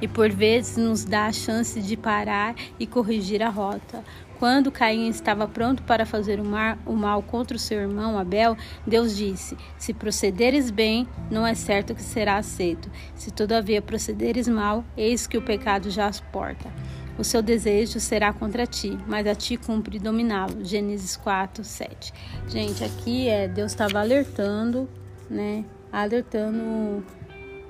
E 0.00 0.06
por 0.06 0.28
vezes 0.30 0.76
nos 0.76 1.04
dá 1.04 1.26
a 1.26 1.32
chance 1.32 1.80
de 1.80 1.96
parar 1.96 2.54
e 2.78 2.86
corrigir 2.86 3.42
a 3.42 3.48
rota. 3.48 4.04
Quando 4.38 4.70
Caim 4.70 5.08
estava 5.08 5.48
pronto 5.48 5.82
para 5.82 6.04
fazer 6.04 6.38
o, 6.38 6.92
mal 6.94 7.22
contra 7.22 7.56
o 7.56 7.60
seu 7.60 7.80
irmão 7.80 8.18
Abel, 8.18 8.56
Deus 8.86 9.16
disse: 9.16 9.56
Se 9.78 9.94
procederes 9.94 10.70
bem, 10.70 11.08
não 11.30 11.46
é 11.46 11.54
certo 11.54 11.94
que 11.94 12.02
será 12.02 12.36
aceito. 12.36 12.90
Se 13.14 13.30
todavia 13.30 13.80
procederes 13.80 14.46
mal, 14.46 14.84
eis 14.96 15.26
que 15.26 15.38
o 15.38 15.42
pecado 15.42 15.90
já 15.90 16.06
as 16.06 16.20
porta. 16.20 16.70
O 17.18 17.24
seu 17.24 17.40
desejo 17.40 17.98
será 17.98 18.32
contra 18.32 18.66
ti, 18.66 18.98
mas 19.06 19.26
a 19.26 19.34
ti 19.34 19.56
cumpre 19.56 19.98
dominá-lo. 19.98 20.62
Gênesis 20.62 21.16
4, 21.16 21.64
7. 21.64 22.12
Gente, 22.46 22.84
aqui 22.84 23.28
é 23.28 23.48
Deus 23.48 23.72
estava 23.72 24.00
alertando, 24.00 24.88
né? 25.30 25.64
Alertando 25.90 27.02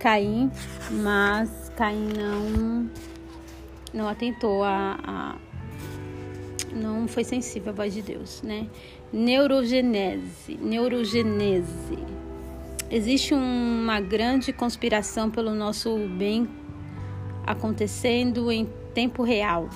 Caim, 0.00 0.50
mas 0.90 1.70
Caim 1.76 2.08
não 2.16 2.90
não 3.94 4.08
atentou 4.08 4.64
a, 4.64 4.98
a 5.02 5.36
não 6.74 7.06
foi 7.06 7.24
sensível 7.24 7.70
à 7.70 7.74
voz 7.74 7.94
de 7.94 8.02
Deus, 8.02 8.42
né? 8.42 8.66
Neurogenese, 9.12 10.58
neurogenese. 10.60 11.98
Existe 12.90 13.32
uma 13.32 14.00
grande 14.00 14.52
conspiração 14.52 15.30
pelo 15.30 15.54
nosso 15.54 15.96
bem 16.18 16.48
acontecendo 17.46 18.50
em 18.50 18.68
tempo 18.92 19.22
real. 19.22 19.68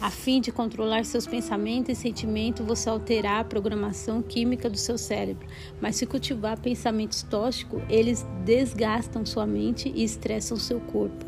A 0.00 0.10
fim 0.10 0.40
de 0.40 0.50
controlar 0.50 1.04
seus 1.04 1.26
pensamentos 1.26 1.98
e 1.98 2.00
sentimentos, 2.00 2.64
você 2.64 2.88
alterar 2.88 3.40
a 3.40 3.44
programação 3.44 4.22
química 4.22 4.70
do 4.70 4.78
seu 4.78 4.96
cérebro. 4.96 5.46
Mas 5.78 5.96
se 5.96 6.06
cultivar 6.06 6.58
pensamentos 6.58 7.22
tóxicos, 7.22 7.82
eles 7.86 8.26
desgastam 8.44 9.26
sua 9.26 9.46
mente 9.46 9.92
e 9.94 10.02
estressam 10.02 10.56
seu 10.56 10.80
corpo. 10.80 11.26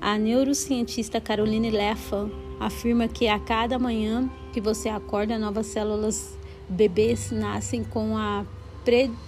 A 0.00 0.16
neurocientista 0.16 1.20
Caroline 1.20 1.70
Leffan 1.70 2.30
afirma 2.60 3.08
que 3.08 3.26
a 3.26 3.40
cada 3.40 3.76
manhã 3.76 4.30
que 4.52 4.60
você 4.60 4.88
acorda, 4.88 5.36
novas 5.36 5.66
células 5.66 6.38
bebês 6.68 7.32
nascem 7.32 7.82
com 7.82 8.16
a 8.16 8.44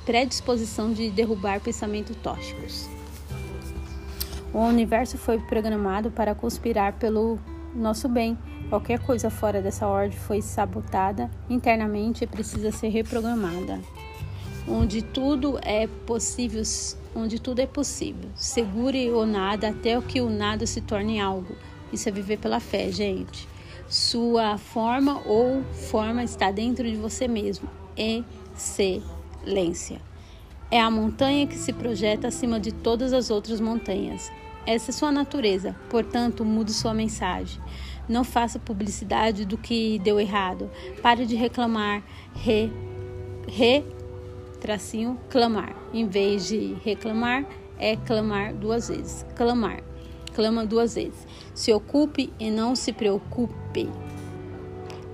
predisposição 0.06 0.92
de 0.92 1.10
derrubar 1.10 1.60
pensamentos 1.60 2.14
tóxicos. 2.22 2.97
O 4.52 4.60
universo 4.60 5.18
foi 5.18 5.38
programado 5.38 6.10
para 6.10 6.34
conspirar 6.34 6.94
pelo 6.94 7.38
nosso 7.74 8.08
bem. 8.08 8.36
Qualquer 8.68 8.98
coisa 8.98 9.30
fora 9.30 9.62
dessa 9.62 9.86
ordem 9.86 10.18
foi 10.18 10.42
sabotada 10.42 11.30
internamente 11.48 12.24
e 12.24 12.26
precisa 12.26 12.70
ser 12.70 12.88
reprogramada. 12.88 13.80
Onde 14.66 15.00
tudo 15.00 15.58
é 15.62 15.86
possível, 15.86 16.62
onde 17.14 17.40
tudo 17.40 17.60
é 17.60 17.66
possível. 17.66 18.28
Segure 18.34 19.10
o 19.10 19.24
nada 19.24 19.68
até 19.68 19.98
que 20.00 20.20
o 20.20 20.28
nada 20.28 20.66
se 20.66 20.80
torne 20.80 21.20
algo. 21.20 21.54
Isso 21.92 22.08
é 22.08 22.12
viver 22.12 22.38
pela 22.38 22.60
fé, 22.60 22.90
gente. 22.90 23.48
Sua 23.88 24.58
forma 24.58 25.22
ou 25.24 25.62
forma 25.90 26.22
está 26.22 26.50
dentro 26.50 26.84
de 26.84 26.96
você 26.96 27.26
mesmo. 27.26 27.68
Excelência. 27.96 30.07
É 30.70 30.80
a 30.80 30.90
montanha 30.90 31.46
que 31.46 31.56
se 31.56 31.72
projeta 31.72 32.28
acima 32.28 32.60
de 32.60 32.72
todas 32.72 33.14
as 33.14 33.30
outras 33.30 33.58
montanhas. 33.58 34.30
Essa 34.66 34.90
é 34.90 34.92
sua 34.92 35.10
natureza, 35.10 35.74
portanto, 35.88 36.44
mude 36.44 36.74
sua 36.74 36.92
mensagem. 36.92 37.58
Não 38.06 38.22
faça 38.22 38.58
publicidade 38.58 39.46
do 39.46 39.56
que 39.56 39.98
deu 40.00 40.20
errado. 40.20 40.70
Pare 41.00 41.24
de 41.24 41.34
reclamar, 41.34 42.02
re, 42.34 42.70
re, 43.48 43.82
tracinho, 44.60 45.18
clamar. 45.30 45.74
Em 45.94 46.06
vez 46.06 46.48
de 46.48 46.76
reclamar, 46.84 47.46
é 47.78 47.96
clamar 47.96 48.52
duas 48.52 48.88
vezes. 48.88 49.24
Clamar, 49.36 49.82
clama 50.34 50.66
duas 50.66 50.96
vezes. 50.96 51.26
Se 51.54 51.72
ocupe 51.72 52.30
e 52.38 52.50
não 52.50 52.76
se 52.76 52.92
preocupe. 52.92 53.88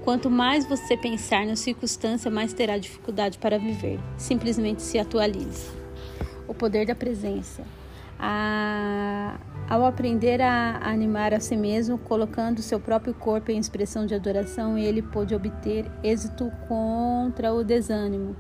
Quanto 0.05 0.29
mais 0.29 0.67
você 0.67 0.99
pensar 0.99 1.47
na 1.47 1.57
circunstância, 1.57 2.31
mais 2.31 2.53
terá 2.53 2.77
dificuldade 2.77 3.39
para 3.39 3.59
viver. 3.59 3.99
Simplesmente 4.19 4.83
se 4.83 4.99
atualize. 4.99 5.71
O 6.47 6.53
poder 6.53 6.87
da 6.87 6.95
presença. 6.95 7.65
A, 8.19 9.41
ao 9.67 9.87
aprender 9.87 10.43
a 10.43 10.79
animar 10.91 11.33
a 11.33 11.41
si 11.41 11.57
mesmo, 11.57 11.97
colocando 11.97 12.61
seu 12.61 12.79
próprio 12.79 13.15
corpo 13.15 13.51
em 13.51 13.59
expressão 13.59 14.05
de 14.05 14.15
adoração, 14.15 14.77
ele 14.77 15.01
pôde 15.01 15.35
obter 15.35 15.91
êxito 16.03 16.53
contra 16.69 17.55
o 17.55 17.65
desânimo. 17.65 18.37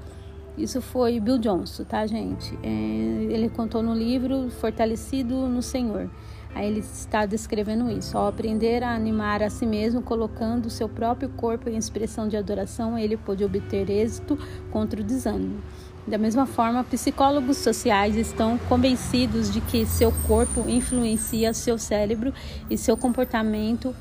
Isso 0.58 0.82
foi 0.82 1.18
Bill 1.18 1.38
Johnson, 1.38 1.84
tá, 1.84 2.06
gente? 2.06 2.58
É, 2.62 2.68
ele 2.68 3.48
contou 3.48 3.82
no 3.82 3.94
livro 3.94 4.50
Fortalecido 4.50 5.48
no 5.48 5.62
Senhor. 5.62 6.10
Aí 6.54 6.68
ele 6.68 6.80
está 6.80 7.26
descrevendo 7.26 7.90
isso. 7.90 8.16
Ao 8.16 8.28
aprender 8.28 8.84
a 8.84 8.94
animar 8.94 9.42
a 9.42 9.50
si 9.50 9.66
mesmo, 9.66 10.00
colocando 10.00 10.70
seu 10.70 10.88
próprio 10.88 11.28
corpo 11.30 11.68
em 11.68 11.76
expressão 11.76 12.28
de 12.28 12.36
adoração, 12.36 12.96
ele 12.96 13.16
pôde 13.16 13.44
obter 13.44 13.90
êxito 13.90 14.38
contra 14.70 15.00
o 15.00 15.04
desânimo. 15.04 15.60
Da 16.06 16.18
mesma 16.18 16.46
forma, 16.46 16.84
psicólogos 16.84 17.56
sociais 17.56 18.14
estão 18.14 18.58
convencidos 18.68 19.50
de 19.50 19.60
que 19.60 19.84
seu 19.86 20.12
corpo 20.26 20.68
influencia 20.68 21.52
seu 21.54 21.78
cérebro 21.78 22.32
e 22.70 22.76
seu 22.76 22.96
comportamento 22.96 23.94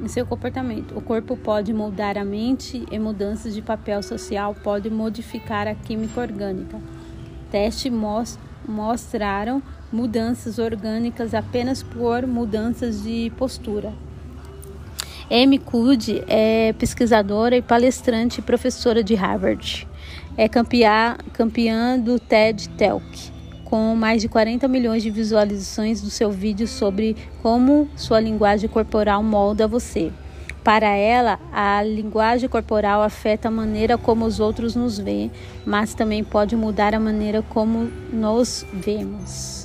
em 0.00 0.08
seu 0.08 0.26
comportamento. 0.26 0.96
O 0.96 1.00
corpo 1.00 1.36
pode 1.36 1.72
moldar 1.72 2.18
a 2.18 2.24
mente 2.24 2.84
e 2.90 2.98
mudanças 2.98 3.54
de 3.54 3.62
papel 3.62 4.02
social 4.02 4.54
pode 4.54 4.90
modificar 4.90 5.68
a 5.68 5.74
química 5.74 6.20
orgânica. 6.20 6.80
Testes 7.50 7.92
mostraram 8.66 9.62
mudanças 9.92 10.58
orgânicas 10.58 11.34
apenas 11.34 11.82
por 11.82 12.26
mudanças 12.26 13.02
de 13.02 13.30
postura. 13.36 13.92
Amy 15.30 15.58
Cuddy 15.58 16.22
é 16.26 16.74
pesquisadora 16.74 17.56
e 17.56 17.62
palestrante 17.62 18.40
e 18.40 18.42
professora 18.42 19.02
de 19.02 19.14
Harvard. 19.14 19.88
É 20.36 20.48
campeã, 20.48 21.16
campeã 21.32 21.98
do 21.98 22.18
TED 22.18 22.68
Talk, 22.70 23.32
com 23.64 23.94
mais 23.94 24.20
de 24.20 24.28
40 24.28 24.66
milhões 24.68 25.02
de 25.02 25.10
visualizações 25.10 26.02
do 26.02 26.10
seu 26.10 26.30
vídeo 26.30 26.66
sobre 26.66 27.16
como 27.42 27.88
sua 27.96 28.20
linguagem 28.20 28.68
corporal 28.68 29.22
molda 29.22 29.66
você. 29.66 30.12
Para 30.62 30.88
ela, 30.94 31.40
a 31.52 31.82
linguagem 31.82 32.48
corporal 32.48 33.02
afeta 33.02 33.48
a 33.48 33.50
maneira 33.50 33.98
como 33.98 34.24
os 34.24 34.38
outros 34.38 34.76
nos 34.76 34.98
veem, 34.98 35.30
mas 35.66 35.92
também 35.92 36.22
pode 36.22 36.54
mudar 36.54 36.94
a 36.94 37.00
maneira 37.00 37.42
como 37.42 37.90
nos 38.12 38.64
vemos. 38.72 39.61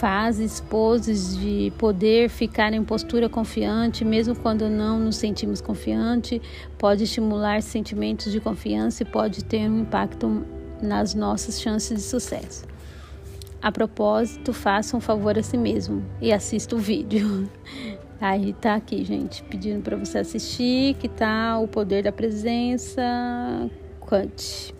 Fases, 0.00 0.60
poses 0.60 1.36
de 1.36 1.70
poder, 1.76 2.30
ficar 2.30 2.72
em 2.72 2.82
postura 2.82 3.28
confiante, 3.28 4.02
mesmo 4.02 4.34
quando 4.34 4.66
não 4.66 4.98
nos 4.98 5.16
sentimos 5.16 5.60
confiante, 5.60 6.40
pode 6.78 7.04
estimular 7.04 7.60
sentimentos 7.60 8.32
de 8.32 8.40
confiança 8.40 9.02
e 9.02 9.06
pode 9.06 9.44
ter 9.44 9.68
um 9.68 9.80
impacto 9.80 10.42
nas 10.80 11.14
nossas 11.14 11.60
chances 11.60 11.98
de 11.98 12.02
sucesso. 12.02 12.64
A 13.60 13.70
propósito, 13.70 14.54
faça 14.54 14.96
um 14.96 15.02
favor 15.02 15.38
a 15.38 15.42
si 15.42 15.58
mesmo 15.58 16.02
e 16.18 16.32
assista 16.32 16.74
o 16.74 16.78
vídeo. 16.78 17.46
Aí 18.18 18.54
tá 18.54 18.76
aqui, 18.76 19.04
gente, 19.04 19.42
pedindo 19.42 19.82
para 19.82 19.98
você 19.98 20.16
assistir, 20.16 20.94
que 20.94 21.10
tá 21.10 21.58
o 21.58 21.68
poder 21.68 22.04
da 22.04 22.10
presença. 22.10 23.02
Quant. 24.00 24.72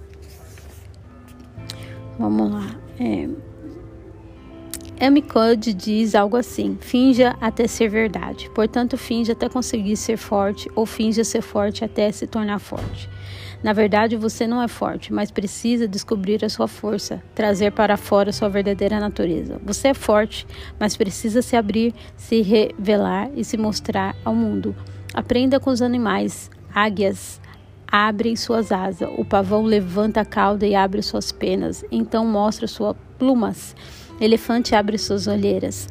Vamos 2.18 2.50
lá. 2.50 2.74
É. 2.98 3.49
M. 5.01 5.22
Code 5.22 5.72
diz 5.72 6.14
algo 6.14 6.36
assim: 6.36 6.76
finja 6.78 7.34
até 7.40 7.66
ser 7.66 7.88
verdade. 7.88 8.51
Portanto, 8.55 8.98
finja 8.98 9.32
até 9.32 9.48
conseguir 9.48 9.96
ser 9.96 10.18
forte, 10.18 10.70
ou 10.74 10.84
finja 10.84 11.24
ser 11.24 11.40
forte 11.40 11.82
até 11.82 12.12
se 12.12 12.26
tornar 12.26 12.59
forte. 12.59 13.09
Na 13.62 13.72
verdade, 13.72 14.14
você 14.14 14.46
não 14.46 14.62
é 14.62 14.68
forte, 14.68 15.11
mas 15.11 15.30
precisa 15.30 15.88
descobrir 15.88 16.44
a 16.44 16.51
sua 16.51 16.68
força, 16.68 17.22
trazer 17.34 17.72
para 17.72 17.96
fora 17.96 18.30
sua 18.30 18.51
verdadeira 18.51 19.01
natureza. 19.01 19.59
Você 19.64 19.88
é 19.88 19.94
forte, 19.94 20.46
mas 20.78 20.98
precisa 20.98 21.40
se 21.40 21.57
abrir, 21.57 21.94
se 22.14 22.42
revelar 22.42 23.30
e 23.34 23.42
se 23.42 23.57
mostrar 23.57 24.14
ao 24.22 24.34
mundo. 24.34 24.76
Aprenda 25.14 25.59
com 25.59 25.70
os 25.70 25.80
animais, 25.80 26.51
águias, 26.74 27.40
abrem 27.90 28.36
suas 28.36 28.70
asas, 28.70 29.09
o 29.16 29.24
pavão 29.24 29.62
levanta 29.62 30.20
a 30.20 30.26
cauda 30.26 30.66
e 30.66 30.74
abre 30.74 31.03
suas 31.03 31.32
penas, 31.32 31.84
então 31.90 32.26
mostra 32.26 32.66
suas 32.66 32.96
plumas. 33.18 33.74
Elefante 34.20 34.74
abre 34.74 34.98
suas 34.98 35.26
olheiras, 35.26 35.88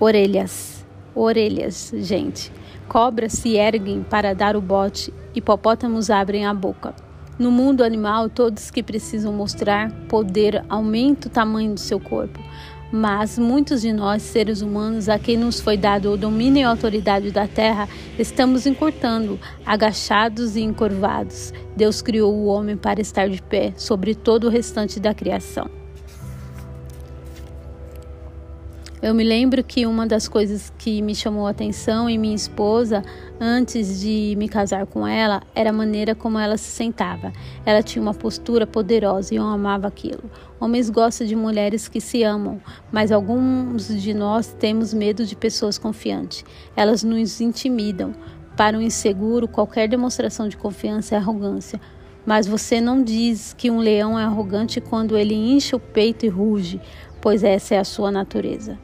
orelhas, 0.00 0.82
orelhas, 1.14 1.92
gente. 1.96 2.50
Cobras 2.88 3.34
se 3.34 3.58
erguem 3.58 4.02
para 4.02 4.34
dar 4.34 4.56
o 4.56 4.62
bote, 4.62 5.12
hipopótamos 5.34 6.08
abrem 6.08 6.46
a 6.46 6.54
boca. 6.54 6.94
No 7.38 7.50
mundo 7.50 7.84
animal, 7.84 8.30
todos 8.30 8.70
que 8.70 8.82
precisam 8.82 9.30
mostrar 9.30 9.92
poder 10.08 10.64
aumentam 10.70 11.30
o 11.30 11.34
tamanho 11.34 11.74
do 11.74 11.80
seu 11.80 12.00
corpo. 12.00 12.40
Mas 12.90 13.38
muitos 13.38 13.82
de 13.82 13.92
nós, 13.92 14.22
seres 14.22 14.62
humanos, 14.62 15.10
a 15.10 15.18
quem 15.18 15.36
nos 15.36 15.60
foi 15.60 15.76
dado 15.76 16.12
o 16.12 16.16
domínio 16.16 16.60
e 16.60 16.64
a 16.64 16.70
autoridade 16.70 17.30
da 17.30 17.46
terra, 17.46 17.88
estamos 18.18 18.66
encurtando, 18.66 19.38
agachados 19.66 20.56
e 20.56 20.62
encurvados. 20.62 21.52
Deus 21.76 22.00
criou 22.00 22.32
o 22.32 22.46
homem 22.46 22.76
para 22.76 23.02
estar 23.02 23.28
de 23.28 23.42
pé 23.42 23.74
sobre 23.76 24.14
todo 24.14 24.44
o 24.44 24.50
restante 24.50 24.98
da 24.98 25.12
criação. 25.12 25.83
Eu 29.04 29.12
me 29.12 29.22
lembro 29.22 29.62
que 29.62 29.84
uma 29.84 30.06
das 30.06 30.26
coisas 30.26 30.72
que 30.78 31.02
me 31.02 31.14
chamou 31.14 31.46
a 31.46 31.50
atenção 31.50 32.08
em 32.08 32.16
minha 32.16 32.34
esposa, 32.34 33.02
antes 33.38 34.00
de 34.00 34.34
me 34.38 34.48
casar 34.48 34.86
com 34.86 35.06
ela, 35.06 35.42
era 35.54 35.68
a 35.68 35.72
maneira 35.74 36.14
como 36.14 36.38
ela 36.38 36.56
se 36.56 36.70
sentava. 36.70 37.30
Ela 37.66 37.82
tinha 37.82 38.00
uma 38.00 38.14
postura 38.14 38.66
poderosa 38.66 39.34
e 39.34 39.36
eu 39.36 39.42
amava 39.42 39.86
aquilo. 39.86 40.30
Homens 40.58 40.88
gostam 40.88 41.26
de 41.26 41.36
mulheres 41.36 41.86
que 41.86 42.00
se 42.00 42.22
amam, 42.22 42.58
mas 42.90 43.12
alguns 43.12 43.88
de 43.88 44.14
nós 44.14 44.56
temos 44.58 44.94
medo 44.94 45.26
de 45.26 45.36
pessoas 45.36 45.76
confiantes. 45.76 46.42
Elas 46.74 47.02
nos 47.02 47.42
intimidam. 47.42 48.14
Para 48.56 48.78
um 48.78 48.80
inseguro, 48.80 49.46
qualquer 49.46 49.86
demonstração 49.86 50.48
de 50.48 50.56
confiança 50.56 51.14
é 51.14 51.18
arrogância. 51.18 51.78
Mas 52.24 52.46
você 52.46 52.80
não 52.80 53.02
diz 53.02 53.52
que 53.52 53.70
um 53.70 53.80
leão 53.80 54.18
é 54.18 54.24
arrogante 54.24 54.80
quando 54.80 55.14
ele 55.14 55.34
incha 55.34 55.76
o 55.76 55.80
peito 55.80 56.24
e 56.24 56.30
ruge, 56.30 56.80
pois 57.20 57.44
essa 57.44 57.74
é 57.74 57.78
a 57.78 57.84
sua 57.84 58.10
natureza. 58.10 58.78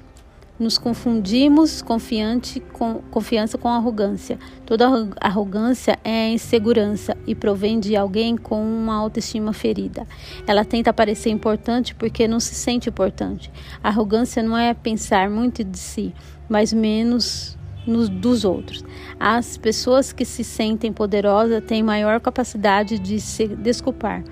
Nos 0.60 0.76
confundimos 0.76 1.80
confiante 1.80 2.60
com, 2.60 2.96
confiança 3.10 3.56
com 3.56 3.66
arrogância. 3.66 4.38
Toda 4.66 4.86
arrogância 5.18 5.98
é 6.04 6.28
insegurança 6.28 7.16
e 7.26 7.34
provém 7.34 7.80
de 7.80 7.96
alguém 7.96 8.36
com 8.36 8.62
uma 8.62 8.94
autoestima 8.94 9.54
ferida. 9.54 10.06
Ela 10.46 10.62
tenta 10.62 10.92
parecer 10.92 11.30
importante 11.30 11.94
porque 11.94 12.28
não 12.28 12.38
se 12.38 12.54
sente 12.54 12.90
importante. 12.90 13.50
A 13.82 13.88
arrogância 13.88 14.42
não 14.42 14.54
é 14.54 14.74
pensar 14.74 15.30
muito 15.30 15.64
de 15.64 15.78
si, 15.78 16.14
mas 16.46 16.74
menos 16.74 17.56
nos, 17.86 18.10
dos 18.10 18.44
outros. 18.44 18.84
As 19.18 19.56
pessoas 19.56 20.12
que 20.12 20.26
se 20.26 20.44
sentem 20.44 20.92
poderosas 20.92 21.64
têm 21.64 21.82
maior 21.82 22.20
capacidade 22.20 22.98
de 22.98 23.18
se 23.18 23.48
desculpar. 23.48 24.22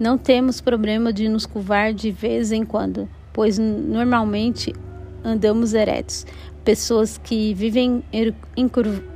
Não 0.00 0.16
temos 0.16 0.62
problema 0.62 1.12
de 1.12 1.28
nos 1.28 1.44
curvar 1.44 1.92
de 1.92 2.10
vez 2.10 2.52
em 2.52 2.64
quando, 2.64 3.06
pois 3.34 3.58
normalmente 3.58 4.74
andamos 5.24 5.74
eretos. 5.74 6.26
Pessoas 6.64 7.18
que 7.18 7.52
vivem 7.54 8.02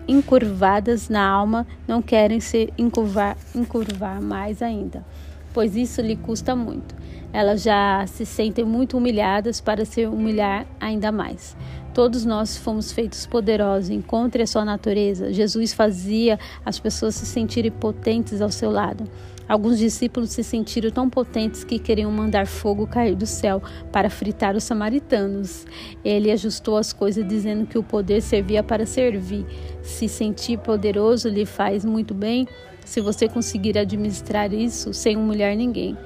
encurvadas 0.06 1.08
na 1.08 1.26
alma 1.26 1.66
não 1.86 2.02
querem 2.02 2.40
se 2.40 2.72
encurvar, 2.76 3.36
encurvar 3.54 4.20
mais 4.20 4.60
ainda, 4.60 5.04
pois 5.52 5.76
isso 5.76 6.00
lhe 6.02 6.16
custa 6.16 6.54
muito. 6.56 6.94
Elas 7.32 7.62
já 7.62 8.04
se 8.06 8.26
sentem 8.26 8.64
muito 8.64 8.96
humilhadas 8.96 9.60
para 9.60 9.84
se 9.84 10.06
humilhar 10.06 10.66
ainda 10.80 11.12
mais. 11.12 11.56
Todos 11.94 12.24
nós 12.24 12.56
fomos 12.56 12.92
feitos 12.92 13.26
poderosos, 13.26 13.90
encontre 13.90 14.42
a 14.42 14.46
sua 14.46 14.64
natureza. 14.64 15.32
Jesus 15.32 15.72
fazia 15.72 16.38
as 16.64 16.78
pessoas 16.78 17.14
se 17.14 17.26
sentirem 17.26 17.70
potentes 17.70 18.40
ao 18.40 18.50
seu 18.50 18.70
lado. 18.70 19.04
Alguns 19.48 19.78
discípulos 19.78 20.30
se 20.30 20.44
sentiram 20.44 20.90
tão 20.90 21.08
potentes 21.08 21.64
que 21.64 21.78
queriam 21.78 22.12
mandar 22.12 22.46
fogo 22.46 22.86
cair 22.86 23.16
do 23.16 23.26
céu 23.26 23.62
para 23.90 24.10
fritar 24.10 24.54
os 24.54 24.64
samaritanos. 24.64 25.66
Ele 26.04 26.30
ajustou 26.30 26.76
as 26.76 26.92
coisas 26.92 27.26
dizendo 27.26 27.66
que 27.66 27.78
o 27.78 27.82
poder 27.82 28.20
servia 28.20 28.62
para 28.62 28.84
servir. 28.84 29.46
Se 29.82 30.06
sentir 30.06 30.58
poderoso 30.58 31.30
lhe 31.30 31.46
faz 31.46 31.84
muito 31.84 32.12
bem, 32.12 32.46
se 32.84 33.00
você 33.00 33.26
conseguir 33.26 33.78
administrar 33.78 34.52
isso 34.52 34.92
sem 34.92 35.16
humilhar 35.16 35.56
ninguém. 35.56 35.96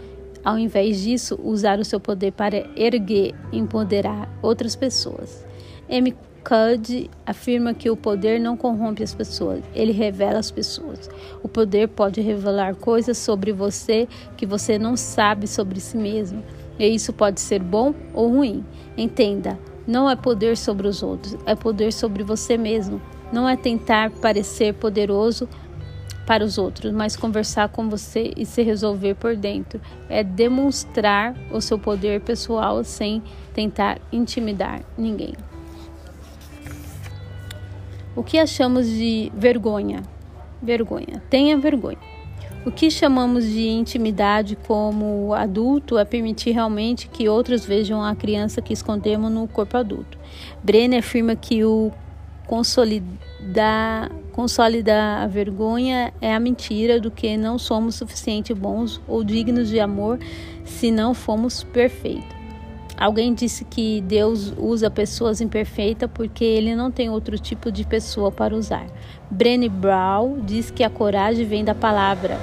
Ao 0.44 0.58
invés 0.58 1.00
disso, 1.00 1.38
usar 1.42 1.78
o 1.78 1.84
seu 1.84 2.00
poder 2.00 2.32
para 2.32 2.68
erguer, 2.76 3.34
empoderar 3.52 4.28
outras 4.42 4.74
pessoas. 4.74 5.44
M. 5.88 6.14
Cud 6.44 7.10
afirma 7.24 7.72
que 7.72 7.88
o 7.88 7.96
poder 7.96 8.40
não 8.40 8.56
corrompe 8.56 9.02
as 9.02 9.14
pessoas, 9.14 9.62
ele 9.74 9.92
revela 9.92 10.38
as 10.38 10.50
pessoas. 10.50 11.08
O 11.42 11.48
poder 11.48 11.88
pode 11.88 12.20
revelar 12.20 12.74
coisas 12.74 13.16
sobre 13.16 13.52
você 13.52 14.08
que 14.36 14.44
você 14.44 14.78
não 14.78 14.96
sabe 14.96 15.46
sobre 15.46 15.80
si 15.80 15.96
mesmo, 15.96 16.42
e 16.78 16.86
isso 16.86 17.12
pode 17.12 17.40
ser 17.40 17.62
bom 17.62 17.94
ou 18.12 18.28
ruim. 18.28 18.64
Entenda, 18.96 19.58
não 19.86 20.08
é 20.08 20.16
poder 20.16 20.56
sobre 20.56 20.88
os 20.88 21.02
outros, 21.02 21.36
é 21.46 21.54
poder 21.54 21.92
sobre 21.92 22.22
você 22.22 22.56
mesmo. 22.56 23.00
Não 23.32 23.48
é 23.48 23.56
tentar 23.56 24.10
parecer 24.10 24.74
poderoso 24.74 25.48
para 26.26 26.44
os 26.44 26.58
outros, 26.58 26.92
mas 26.92 27.16
conversar 27.16 27.68
com 27.68 27.88
você 27.88 28.32
e 28.36 28.44
se 28.44 28.62
resolver 28.62 29.14
por 29.14 29.36
dentro. 29.36 29.80
É 30.08 30.22
demonstrar 30.22 31.34
o 31.50 31.60
seu 31.60 31.78
poder 31.78 32.20
pessoal 32.20 32.84
sem 32.84 33.22
tentar 33.54 33.98
intimidar 34.12 34.82
ninguém. 34.96 35.34
O 38.14 38.22
que 38.22 38.38
achamos 38.38 38.86
de 38.86 39.32
vergonha? 39.34 40.02
Vergonha. 40.62 41.22
Tenha 41.30 41.56
vergonha. 41.56 41.98
O 42.64 42.70
que 42.70 42.90
chamamos 42.90 43.44
de 43.44 43.66
intimidade 43.68 44.54
como 44.54 45.34
adulto 45.34 45.98
é 45.98 46.04
permitir 46.04 46.52
realmente 46.52 47.08
que 47.08 47.28
outros 47.28 47.64
vejam 47.64 48.04
a 48.04 48.14
criança 48.14 48.62
que 48.62 48.72
escondemos 48.72 49.32
no 49.32 49.48
corpo 49.48 49.76
adulto. 49.76 50.16
Brenner 50.62 51.00
afirma 51.00 51.34
que 51.34 51.64
o 51.64 51.90
consolidar, 52.46 54.12
consolidar 54.30 55.22
a 55.22 55.26
vergonha 55.26 56.12
é 56.20 56.34
a 56.34 56.38
mentira 56.38 57.00
do 57.00 57.10
que 57.10 57.36
não 57.36 57.58
somos 57.58 57.94
suficientemente 57.94 58.54
bons 58.54 59.00
ou 59.08 59.24
dignos 59.24 59.68
de 59.68 59.80
amor 59.80 60.18
se 60.64 60.90
não 60.90 61.14
fomos 61.14 61.64
perfeitos. 61.64 62.41
Alguém 62.96 63.34
disse 63.34 63.64
que 63.64 64.00
Deus 64.02 64.52
usa 64.56 64.90
pessoas 64.90 65.40
imperfeitas 65.40 66.10
porque 66.12 66.44
ele 66.44 66.76
não 66.76 66.90
tem 66.90 67.10
outro 67.10 67.38
tipo 67.38 67.72
de 67.72 67.84
pessoa 67.84 68.30
para 68.30 68.54
usar. 68.54 68.86
Brené 69.30 69.68
Brown 69.68 70.40
diz 70.44 70.70
que 70.70 70.84
a 70.84 70.90
coragem 70.90 71.46
vem 71.46 71.64
da 71.64 71.74
palavra 71.74 72.38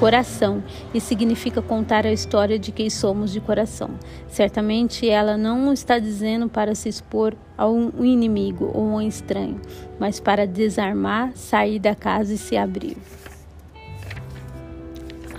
coração 0.00 0.64
e 0.94 1.00
significa 1.00 1.60
contar 1.60 2.06
a 2.06 2.12
história 2.12 2.58
de 2.58 2.72
quem 2.72 2.88
somos 2.88 3.30
de 3.30 3.38
coração. 3.38 3.90
Certamente 4.28 5.06
ela 5.06 5.36
não 5.36 5.74
está 5.74 5.98
dizendo 5.98 6.48
para 6.48 6.74
se 6.74 6.88
expor 6.88 7.34
a 7.56 7.68
um 7.68 8.02
inimigo 8.02 8.70
ou 8.72 8.82
um 8.82 9.02
estranho, 9.02 9.60
mas 9.98 10.18
para 10.18 10.46
desarmar, 10.46 11.32
sair 11.34 11.78
da 11.78 11.94
casa 11.94 12.32
e 12.32 12.38
se 12.38 12.56
abrir. 12.56 12.96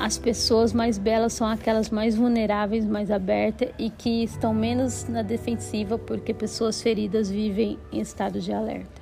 As 0.01 0.17
pessoas 0.17 0.73
mais 0.73 0.97
belas 0.97 1.31
são 1.31 1.45
aquelas 1.45 1.91
mais 1.91 2.15
vulneráveis, 2.15 2.83
mais 2.83 3.11
abertas 3.11 3.69
e 3.77 3.91
que 3.91 4.23
estão 4.23 4.51
menos 4.51 5.07
na 5.07 5.21
defensiva, 5.21 5.95
porque 5.95 6.33
pessoas 6.33 6.81
feridas 6.81 7.29
vivem 7.29 7.77
em 7.91 8.01
estado 8.01 8.41
de 8.41 8.51
alerta. 8.51 8.99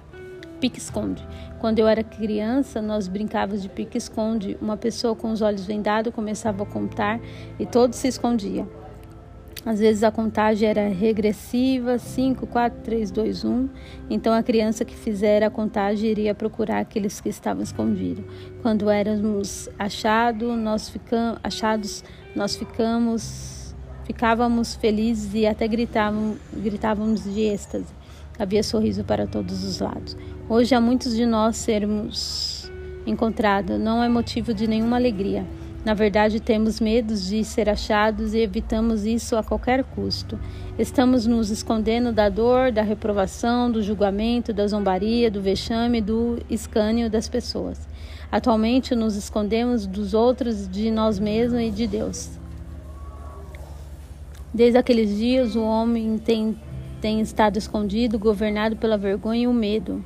Pique-esconde. 0.60 1.26
Quando 1.62 1.80
eu 1.80 1.88
era 1.88 2.04
criança, 2.04 2.82
nós 2.82 3.08
brincávamos 3.08 3.62
de 3.62 3.70
pique-esconde. 3.70 4.58
Uma 4.62 4.76
pessoa 4.76 5.16
com 5.16 5.32
os 5.32 5.41
olhos 5.41 5.66
vendados 5.66 6.14
começava 6.14 6.64
a 6.64 6.66
contar 6.66 7.22
e 7.58 7.66
todos 7.66 7.97
se 7.97 8.10
escondiam. 8.10 8.68
Às 9.66 9.80
vezes 9.80 10.03
a 10.03 10.12
contagem 10.12 10.70
era 10.70 10.88
regressiva, 10.88 11.97
5, 11.97 12.47
4, 12.47 12.82
3, 12.82 13.12
2, 13.12 13.43
1. 13.43 13.70
Então 14.10 14.34
a 14.34 14.41
criança 14.41 14.86
que 14.86 14.95
fizera 14.95 15.47
a 15.47 15.49
contagem 15.49 16.10
iria 16.10 16.34
procurar 16.34 16.80
aqueles 16.80 17.20
que 17.20 17.30
estavam 17.30 17.62
escondidos. 17.62 18.24
Quando 18.62 18.89
éramos 18.89 19.70
achado, 19.78 20.55
nós 20.55 20.89
ficamos, 20.89 21.39
achados, 21.43 22.03
nós 22.36 22.55
ficamos, 22.55 23.76
ficávamos 24.05 24.76
felizes 24.76 25.34
e 25.34 25.45
até 25.45 25.68
gritávamos, 25.68 26.38
gritávamos 26.53 27.24
de 27.24 27.41
êxtase. 27.41 27.93
Havia 28.38 28.64
sorriso 28.64 29.03
para 29.03 29.28
todos 29.28 29.66
os 29.66 29.80
lados. 29.80 30.16
Hoje 30.47 30.74
há 30.74 30.80
muitos 30.80 31.14
de 31.14 31.26
nós 31.26 31.57
sermos 31.57 32.72
encontrados, 33.05 33.78
não 33.78 34.01
é 34.01 34.07
motivo 34.07 34.53
de 34.53 34.68
nenhuma 34.68 34.95
alegria. 34.95 35.45
Na 35.84 35.93
verdade, 35.93 36.41
temos 36.41 36.82
medo 36.82 37.15
de 37.15 37.43
ser 37.43 37.69
achados 37.69 38.34
e 38.34 38.39
evitamos 38.39 39.05
isso 39.05 39.38
a 39.38 39.43
qualquer 39.43 39.84
custo. 39.84 40.38
Estamos 40.77 41.25
nos 41.25 41.49
escondendo 41.49 42.11
da 42.11 42.27
dor, 42.27 42.71
da 42.71 42.82
reprovação, 42.82 43.71
do 43.71 43.82
julgamento, 43.82 44.51
da 44.51 44.67
zombaria, 44.67 45.32
do 45.32 45.41
vexame, 45.41 46.01
do 46.01 46.38
escânio 46.49 47.09
das 47.09 47.30
pessoas. 47.30 47.80
Atualmente, 48.30 48.93
nos 48.93 49.15
escondemos 49.15 49.88
dos 49.88 50.13
outros, 50.13 50.67
de 50.67 50.91
nós 50.91 51.17
mesmos 51.17 51.61
e 51.61 51.71
de 51.71 51.88
Deus. 51.88 52.30
Desde 54.53 54.77
aqueles 54.77 55.17
dias, 55.17 55.55
o 55.55 55.61
homem 55.61 56.17
tem, 56.17 56.59
tem 56.99 57.21
estado 57.21 57.57
escondido, 57.57 58.19
governado 58.19 58.75
pela 58.75 58.97
vergonha 58.97 59.43
e 59.43 59.47
o 59.47 59.53
medo. 59.53 60.03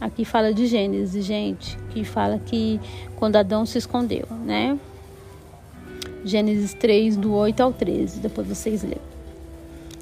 Aqui 0.00 0.24
fala 0.24 0.54
de 0.54 0.66
Gênesis, 0.66 1.24
gente, 1.24 1.76
que 1.90 2.04
fala 2.04 2.38
que 2.38 2.80
quando 3.16 3.34
Adão 3.34 3.66
se 3.66 3.78
escondeu, 3.78 4.26
né? 4.44 4.78
Gênesis 6.24 6.74
3, 6.74 7.16
do 7.16 7.32
8 7.32 7.60
ao 7.60 7.72
13. 7.72 8.20
Depois 8.20 8.46
vocês 8.46 8.82
lêem. 8.82 9.00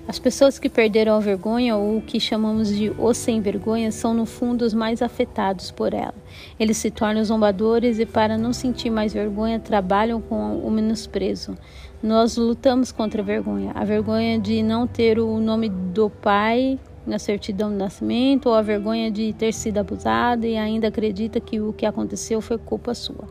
As 0.08 0.20
pessoas 0.20 0.56
que 0.56 0.68
perderam 0.68 1.14
a 1.14 1.18
vergonha, 1.20 1.76
ou 1.76 1.98
o 1.98 2.00
que 2.00 2.20
chamamos 2.20 2.68
de 2.68 2.90
os 2.90 3.16
sem 3.16 3.40
vergonha, 3.40 3.90
são 3.90 4.14
no 4.14 4.24
fundo 4.24 4.64
os 4.64 4.72
mais 4.72 5.02
afetados 5.02 5.72
por 5.72 5.92
ela. 5.92 6.14
Eles 6.60 6.76
se 6.76 6.92
tornam 6.92 7.24
zombadores 7.24 7.98
e, 7.98 8.06
para 8.06 8.38
não 8.38 8.52
sentir 8.52 8.88
mais 8.88 9.12
vergonha, 9.12 9.58
trabalham 9.58 10.20
com 10.20 10.58
o 10.58 10.70
menosprezo. 10.70 11.58
Nós 12.00 12.36
lutamos 12.36 12.92
contra 12.92 13.20
a 13.20 13.24
vergonha. 13.24 13.72
A 13.74 13.84
vergonha 13.84 14.38
de 14.38 14.62
não 14.62 14.86
ter 14.86 15.18
o 15.18 15.40
nome 15.40 15.68
do 15.68 16.08
pai 16.08 16.78
na 17.04 17.18
certidão 17.18 17.70
de 17.70 17.76
nascimento, 17.76 18.46
ou 18.48 18.54
a 18.54 18.62
vergonha 18.62 19.10
de 19.10 19.32
ter 19.32 19.52
sido 19.52 19.78
abusado 19.78 20.46
e 20.46 20.56
ainda 20.56 20.88
acredita 20.88 21.40
que 21.40 21.60
o 21.60 21.72
que 21.72 21.86
aconteceu 21.86 22.40
foi 22.40 22.58
culpa 22.58 22.94
sua. 22.94 23.28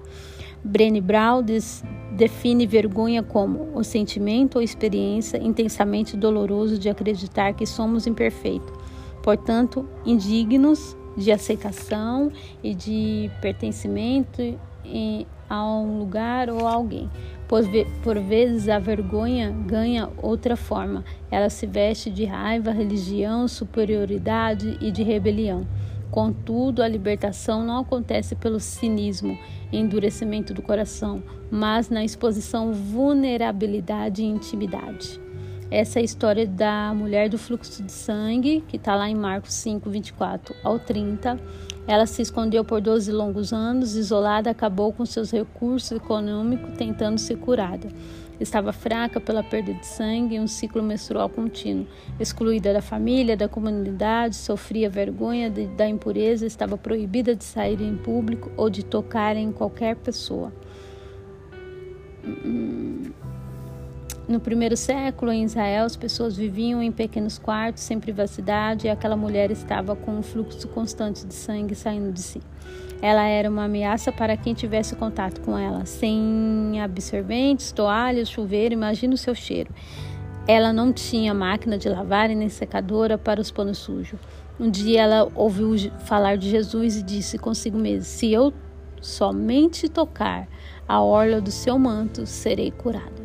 Brené 0.66 1.00
Brown 1.00 1.44
define 2.18 2.66
vergonha 2.66 3.22
como 3.22 3.70
o 3.76 3.84
sentimento 3.84 4.56
ou 4.56 4.64
experiência 4.64 5.38
intensamente 5.38 6.18
doloroso 6.18 6.80
de 6.80 6.90
acreditar 6.90 7.54
que 7.54 7.68
somos 7.68 8.08
imperfeitos, 8.08 8.74
portanto, 9.22 9.88
indignos 10.04 10.98
de 11.16 11.32
aceitação 11.32 12.32
e 12.64 12.74
de 12.74 13.30
pertencimento 13.42 14.42
a 15.48 15.64
um 15.64 16.00
lugar 16.00 16.50
ou 16.50 16.66
a 16.66 16.74
alguém. 16.74 17.12
Por, 17.48 17.62
por 18.02 18.20
vezes 18.20 18.68
a 18.68 18.80
vergonha 18.80 19.52
ganha 19.68 20.10
outra 20.18 20.56
forma. 20.56 21.06
Ela 21.30 21.52
se 21.52 21.68
veste 21.68 22.10
de 22.10 22.26
raiva, 22.26 22.72
religião, 22.72 23.48
superioridade 23.48 24.80
e 24.82 24.90
de 24.90 25.04
rebelião. 25.04 25.68
Contudo, 26.12 26.82
a 26.82 26.88
libertação 26.88 27.64
não 27.64 27.80
acontece 27.80 28.36
pelo 28.36 28.60
cinismo, 28.60 29.38
endurecimento 29.72 30.54
do 30.54 30.62
coração, 30.62 31.22
mas 31.52 31.90
na 31.90 32.04
exposição 32.04 32.74
vulnerabilidade 32.74 34.22
e 34.22 34.26
intimidade. 34.26 35.25
Essa 35.72 36.00
história 36.00 36.46
da 36.46 36.94
mulher 36.94 37.28
do 37.28 37.38
fluxo 37.40 37.82
de 37.82 37.92
sangue, 37.92 38.64
que 38.68 38.78
está 38.78 38.96
lá 38.96 39.10
em 39.10 39.16
Marcos 39.16 39.54
5, 39.56 39.90
24 39.90 40.56
ao 40.64 40.78
30. 40.78 41.40
Ela 41.88 42.06
se 42.06 42.22
escondeu 42.22 42.64
por 42.64 42.80
12 42.80 43.12
longos 43.12 43.52
anos, 43.52 43.96
isolada, 43.96 44.50
acabou 44.50 44.94
com 44.94 45.06
seus 45.06 45.32
recursos 45.32 45.92
econômicos 45.92 46.78
tentando 46.78 47.18
ser 47.18 47.38
curada. 47.38 47.90
Estava 48.40 48.74
fraca 48.74 49.20
pela 49.20 49.42
perda 49.42 49.74
de 49.74 49.86
sangue 49.86 50.36
e 50.36 50.40
um 50.40 50.48
ciclo 50.48 50.84
menstrual 50.84 51.30
contínuo. 51.30 51.88
Excluída 52.20 52.74
da 52.74 52.82
família, 52.82 53.36
da 53.36 53.48
comunidade, 53.48 54.36
sofria 54.36 54.90
vergonha 54.90 55.50
de, 55.50 55.68
da 55.68 55.88
impureza, 55.88 56.46
estava 56.46 56.78
proibida 56.78 57.36
de 57.36 57.44
sair 57.44 57.82
em 57.82 57.96
público 57.96 58.52
ou 58.58 58.70
de 58.70 58.84
tocar 58.84 59.36
em 59.36 59.52
qualquer 59.52 59.96
pessoa. 59.96 60.52
No 64.28 64.40
primeiro 64.40 64.76
século, 64.76 65.32
em 65.32 65.44
Israel, 65.44 65.86
as 65.86 65.96
pessoas 65.96 66.36
viviam 66.36 66.82
em 66.82 66.92
pequenos 66.92 67.38
quartos, 67.38 67.84
sem 67.84 68.00
privacidade, 68.00 68.88
e 68.88 68.90
aquela 68.90 69.16
mulher 69.16 69.52
estava 69.52 69.96
com 69.96 70.18
um 70.18 70.24
fluxo 70.24 70.68
constante 70.70 71.28
de 71.28 71.34
sangue 71.34 71.76
saindo 71.76 72.12
de 72.12 72.22
si. 72.24 72.42
Ela 73.04 73.28
era 73.28 73.48
uma 73.48 73.66
ameaça 73.66 74.12
para 74.12 74.36
quem 74.36 74.56
tivesse 74.56 74.96
contato 74.96 75.42
com 75.42 75.56
ela. 75.56 75.86
Sem 75.86 76.82
absorventes, 76.82 77.72
toalhas, 77.72 78.28
chuveiro, 78.28 78.74
imagina 78.74 79.14
o 79.14 79.18
seu 79.18 79.36
cheiro. 79.36 79.72
Ela 80.48 80.74
não 80.74 80.92
tinha 80.92 81.32
máquina 81.32 81.78
de 81.78 81.88
lavar 81.88 82.32
e 82.32 82.36
nem 82.36 82.50
secadora 82.50 83.20
para 83.20 83.40
os 83.40 83.52
panos 83.52 83.78
sujos. 83.78 84.20
Um 84.60 84.72
dia 84.72 85.02
ela 85.02 85.32
ouviu 85.36 85.76
falar 86.00 86.36
de 86.36 86.50
Jesus 86.50 86.98
e 86.98 87.04
disse 87.04 87.38
consigo 87.38 87.78
mesma: 87.78 88.04
Se 88.04 88.32
eu 88.32 88.52
somente 89.02 89.88
tocar 89.88 90.48
a 90.88 91.00
orla 91.00 91.40
do 91.40 91.52
seu 91.52 91.78
manto, 91.78 92.26
serei 92.26 92.72
curada. 92.72 93.25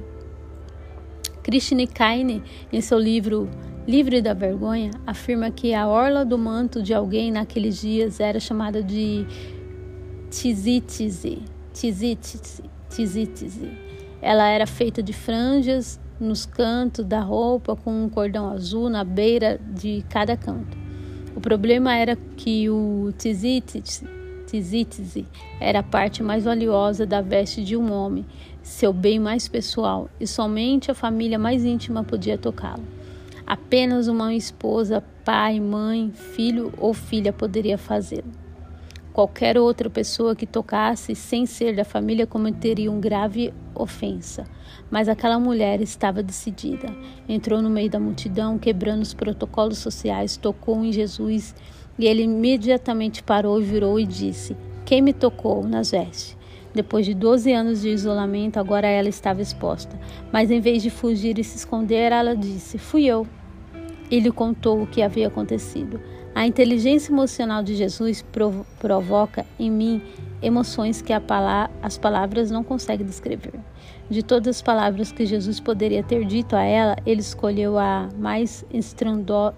Christine 1.51 1.88
Kaine, 1.88 2.44
em 2.72 2.80
seu 2.80 2.96
livro 2.96 3.51
Livre 3.84 4.22
da 4.22 4.32
Vergonha, 4.32 4.92
afirma 5.05 5.51
que 5.51 5.74
a 5.74 5.88
orla 5.88 6.24
do 6.24 6.38
manto 6.38 6.80
de 6.80 6.94
alguém 6.94 7.32
naqueles 7.32 7.80
dias 7.80 8.20
era 8.20 8.38
chamada 8.38 8.80
de 8.80 9.26
tizítise, 10.30 11.42
tizítise, 11.72 12.62
tizítise. 12.88 13.68
Ela 14.22 14.48
era 14.48 14.64
feita 14.64 15.03
de 15.03 15.12
franjas 15.12 15.98
nos 16.20 16.46
cantos 16.46 17.05
da 17.05 17.20
roupa 17.20 17.74
com 17.74 18.05
um 18.05 18.09
cordão 18.09 18.48
azul 18.48 18.88
na 18.88 19.03
beira 19.03 19.59
de 19.74 20.05
cada 20.09 20.36
canto. 20.36 20.78
O 21.34 21.40
problema 21.40 21.96
era 21.96 22.14
que 22.36 22.70
o 22.70 23.12
tizítise 23.16 24.05
era 25.61 25.80
a 25.80 25.82
parte 25.82 26.22
mais 26.22 26.44
valiosa 26.44 27.05
da 27.05 27.20
veste 27.20 27.64
de 27.64 27.76
um 27.76 27.90
homem, 27.92 28.24
seu 28.71 28.93
bem 28.93 29.18
mais 29.18 29.49
pessoal, 29.49 30.09
e 30.21 30.27
somente 30.29 30.93
a 30.93 30.95
família 30.95 31.39
mais 31.39 31.64
íntima 31.64 32.05
podia 32.05 32.39
tocá-lo. 32.39 32.85
Apenas 33.45 34.07
uma 34.07 34.33
esposa, 34.33 35.03
pai, 35.25 35.59
mãe, 35.59 36.12
filho 36.12 36.73
ou 36.79 36.95
filha 36.95 37.33
poderia 37.33 37.77
fazê-lo. 37.77 38.31
Qualquer 39.12 39.59
outra 39.59 39.91
pessoa 39.91 40.37
que 40.37 40.47
tocasse 40.47 41.16
sem 41.16 41.47
ser 41.47 41.75
da 41.75 41.85
família 41.85 42.29
cometeria 42.29 42.93
um 42.93 43.01
grave 43.01 43.53
ofensa. 43.75 44.47
Mas 44.89 45.09
aquela 45.09 45.39
mulher 45.41 45.81
estava 45.81 46.23
decidida. 46.23 46.95
Entrou 47.29 47.61
no 47.61 47.68
meio 47.68 47.91
da 47.91 47.99
multidão, 47.99 48.57
quebrando 48.57 49.03
os 49.03 49.12
protocolos 49.12 49.79
sociais, 49.79 50.37
tocou 50.37 50.85
em 50.85 50.93
Jesus 50.93 51.57
e 51.99 52.07
ele 52.07 52.23
imediatamente 52.23 53.21
parou 53.21 53.61
virou 53.61 53.99
e 53.99 54.07
disse: 54.07 54.57
Quem 54.87 55.03
me 55.03 55.12
tocou 55.12 55.66
nas 55.66 55.91
vestes? 55.91 56.39
Depois 56.75 57.05
de 57.05 57.14
12 57.14 57.53
anos 57.53 57.83
de 57.83 57.89
isolamento, 57.89 58.59
agora 58.59 58.87
ela 58.87 59.09
estava 59.09 59.43
exposta. 59.43 59.99
Mas 60.33 60.51
em 60.51 60.61
vez 60.61 60.83
de 60.83 60.91
fugir 60.91 61.39
e 61.39 61.45
se 61.45 61.57
esconder, 61.57 62.12
ela 62.12 62.37
disse: 62.37 62.79
Fui 62.79 63.05
eu. 63.05 63.27
Ele 64.11 64.31
contou 64.31 64.83
o 64.83 64.87
que 64.87 65.03
havia 65.03 65.29
acontecido. 65.29 66.01
A 66.35 66.47
inteligência 66.47 67.12
emocional 67.12 67.62
de 67.62 67.75
Jesus 67.75 68.25
provoca 68.79 69.45
em 69.59 69.71
mim 69.71 70.03
emoções 70.43 71.03
que 71.03 71.12
as 71.12 71.99
palavras 71.99 72.51
não 72.51 72.62
conseguem 72.62 73.07
descrever. 73.07 73.55
De 74.09 74.23
todas 74.23 74.57
as 74.57 74.62
palavras 74.62 75.12
que 75.12 75.27
Jesus 75.27 75.61
poderia 75.61 76.03
ter 76.03 76.25
dito 76.25 76.57
a 76.57 76.62
ela, 76.62 76.97
ele 77.05 77.21
escolheu 77.21 77.79
a 77.79 78.09
mais 78.16 78.64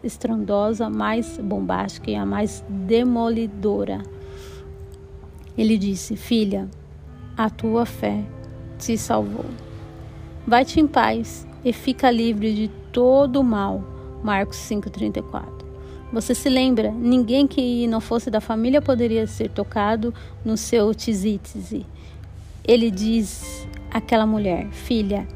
estrondosa, 0.02 0.90
mais 0.90 1.38
bombástica 1.38 2.10
e 2.10 2.14
a 2.14 2.26
mais 2.26 2.64
demolidora. 2.68 4.02
Ele 5.56 5.76
disse: 5.76 6.16
Filha, 6.16 6.68
a 7.36 7.48
tua 7.50 7.86
fé 7.86 8.22
te 8.78 8.96
salvou. 8.96 9.46
Vai-te 10.46 10.80
em 10.80 10.86
paz 10.86 11.46
e 11.64 11.72
fica 11.72 12.10
livre 12.10 12.54
de 12.54 12.68
todo 12.92 13.40
o 13.40 13.44
mal. 13.44 13.82
Marcos 14.22 14.56
5,34 14.58 15.62
você 16.12 16.34
se 16.34 16.50
lembra? 16.50 16.90
Ninguém 16.90 17.46
que 17.46 17.86
não 17.86 17.98
fosse 17.98 18.30
da 18.30 18.40
família 18.40 18.82
poderia 18.82 19.26
ser 19.26 19.48
tocado 19.48 20.12
no 20.44 20.58
seu 20.58 20.94
tizítise. 20.94 21.86
Ele 22.62 22.90
diz 22.90 23.66
àquela 23.90 24.26
mulher, 24.26 24.68
filha, 24.70 25.26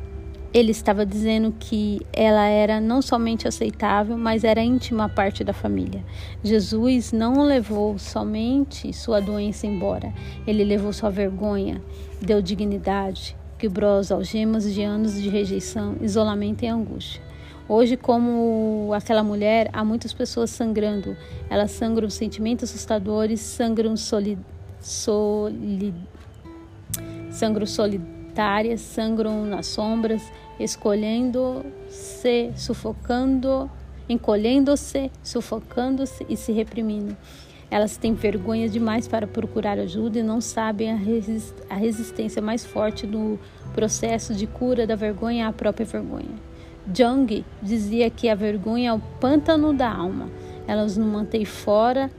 ele 0.57 0.71
estava 0.71 1.05
dizendo 1.05 1.55
que 1.61 2.01
ela 2.11 2.47
era 2.47 2.81
não 2.81 3.03
somente 3.03 3.47
aceitável, 3.47 4.17
mas 4.17 4.43
era 4.43 4.63
íntima 4.63 5.07
parte 5.07 5.45
da 5.45 5.53
família. 5.53 6.03
Jesus 6.43 7.13
não 7.13 7.43
levou 7.43 7.99
somente 7.99 8.91
sua 8.91 9.21
doença 9.21 9.67
embora, 9.67 10.11
ele 10.47 10.65
levou 10.65 10.95
sua 10.95 11.11
vergonha, 11.11 11.83
deu 12.23 12.41
dignidade, 12.41 13.37
quebrou 13.59 13.99
as 13.99 14.11
algemas 14.11 14.73
de 14.73 14.83
anos 14.83 15.21
de 15.21 15.29
rejeição, 15.29 15.97
isolamento 16.01 16.65
e 16.65 16.69
angústia. 16.69 17.21
Hoje, 17.69 17.95
como 17.95 18.93
aquela 18.95 19.23
mulher, 19.23 19.69
há 19.75 19.85
muitas 19.85 20.15
pessoas 20.15 20.49
sangrando. 20.49 21.15
Elas 21.51 21.73
sangram 21.73 22.09
sentimentos 22.09 22.71
assustadores, 22.71 23.41
sangram 23.41 23.95
soli, 23.95 24.39
soli, 24.81 25.93
sangram 27.31 27.67
solitárias, 27.67 28.81
sangram 28.81 29.45
nas 29.45 29.67
sombras, 29.67 30.23
escolhendo-se, 30.59 32.53
sufocando, 32.57 33.71
encolhendo-se, 34.09 35.11
sufocando-se 35.23 36.27
e 36.29 36.37
se 36.37 36.53
reprimindo. 36.53 37.17
Elas 37.71 37.97
têm 37.97 38.15
vergonha 38.15 38.69
demais 38.69 39.09
para 39.09 39.27
procurar 39.27 39.79
ajuda 39.79 40.21
e 40.21 40.23
não 40.23 40.41
sabem 40.41 40.93
a, 40.93 40.95
resist 40.95 41.55
a 41.69 41.75
resistência 41.75 42.41
mais 42.41 42.65
forte 42.65 43.07
do 43.07 43.39
processo 43.75 44.35
de 44.35 44.47
cura 44.47 44.87
da 44.87 44.95
vergonha 44.95 45.49
à 45.49 45.53
própria 45.53 45.85
vergonha. 45.85 46.47
Jung 46.95 47.45
dizia 47.61 48.09
que 48.09 48.29
a 48.29 48.35
vergonha 48.35 48.91
é 48.91 48.93
o 48.93 49.01
pântano 49.21 49.73
da 49.73 49.93
alma. 49.93 50.31
Ela 50.69 50.85
nos 50.85 50.97
mantém 50.97 51.45
fora 51.45 52.11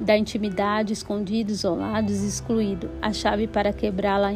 da 0.00 0.16
intimidade, 0.16 0.92
escondido, 0.92 1.50
isolado, 1.50 2.10
excluído. 2.10 2.90
A 3.00 3.12
chave 3.12 3.46
para 3.46 3.72
quebrá-la 3.72 4.32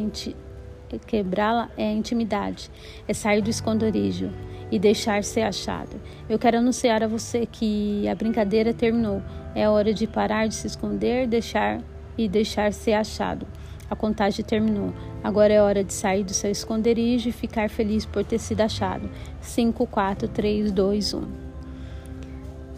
quebrá-la 0.97 1.69
é 1.77 1.87
a 1.89 1.91
intimidade, 1.91 2.71
é 3.07 3.13
sair 3.13 3.41
do 3.41 3.49
esconderijo 3.49 4.31
e 4.71 4.79
deixar 4.79 5.23
ser 5.23 5.41
achado. 5.41 5.99
Eu 6.27 6.39
quero 6.39 6.57
anunciar 6.57 7.03
a 7.03 7.07
você 7.07 7.45
que 7.45 8.07
a 8.07 8.15
brincadeira 8.15 8.73
terminou. 8.73 9.21
É 9.53 9.67
hora 9.67 9.93
de 9.93 10.07
parar 10.07 10.47
de 10.47 10.55
se 10.55 10.67
esconder, 10.67 11.27
deixar 11.27 11.81
e 12.17 12.27
deixar 12.27 12.71
ser 12.73 12.93
achado. 12.93 13.45
A 13.89 13.95
contagem 13.95 14.45
terminou. 14.45 14.93
Agora 15.23 15.51
é 15.51 15.61
hora 15.61 15.83
de 15.83 15.93
sair 15.93 16.23
do 16.23 16.33
seu 16.33 16.51
esconderijo 16.51 17.29
e 17.29 17.31
ficar 17.31 17.69
feliz 17.69 18.05
por 18.05 18.23
ter 18.23 18.39
sido 18.39 18.61
achado. 18.61 19.09
5, 19.41 19.85
4, 19.87 20.27
3, 20.27 20.71
2, 20.71 21.13
1. 21.13 21.48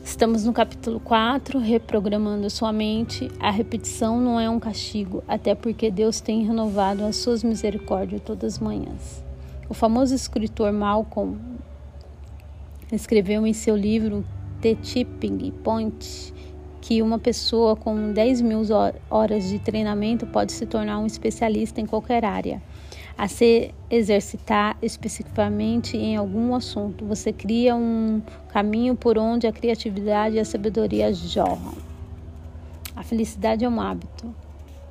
Estamos 0.04 0.46
no 0.46 0.52
capítulo 0.52 1.00
4, 1.00 1.60
reprogramando 1.60 2.50
sua 2.50 2.74
mente. 2.74 3.32
A 3.40 3.52
repetição 3.52 4.20
não 4.20 4.40
é 4.40 4.50
um 4.50 4.60
castigo, 4.60 5.24
até 5.28 5.54
porque 5.54 5.92
Deus 5.92 6.20
tem 6.20 6.44
renovado 6.44 7.06
as 7.06 7.18
suas 7.18 7.44
misericórdias 7.44 8.22
todas 8.26 8.56
as 8.56 8.60
manhãs. 8.60 9.24
O 9.70 9.74
famoso 9.74 10.14
escritor 10.16 10.74
Malcolm 10.74 11.38
escreveu 12.92 13.46
em 13.46 13.54
seu 13.54 13.76
livro 13.76 14.26
The 14.60 14.76
Tipping 14.76 15.52
Point 15.64 16.34
que 16.82 17.02
uma 17.02 17.20
pessoa 17.20 17.76
com 17.76 18.12
10 18.12 18.42
mil 18.42 18.62
horas 19.10 19.48
de 19.48 19.60
treinamento 19.60 20.26
pode 20.26 20.52
se 20.52 20.66
tornar 20.66 20.98
um 20.98 21.06
especialista 21.06 21.80
em 21.80 21.86
qualquer 21.86 22.26
área. 22.26 22.62
A 23.22 23.28
se 23.28 23.72
exercitar 23.88 24.76
especificamente 24.82 25.96
em 25.96 26.16
algum 26.16 26.56
assunto, 26.56 27.06
você 27.06 27.32
cria 27.32 27.76
um 27.76 28.20
caminho 28.50 28.96
por 28.96 29.16
onde 29.16 29.46
a 29.46 29.52
criatividade 29.52 30.38
e 30.38 30.40
a 30.40 30.44
sabedoria 30.44 31.14
jorram. 31.14 31.76
A 32.96 33.04
felicidade 33.04 33.64
é 33.64 33.70
um 33.70 33.80
hábito. 33.80 34.34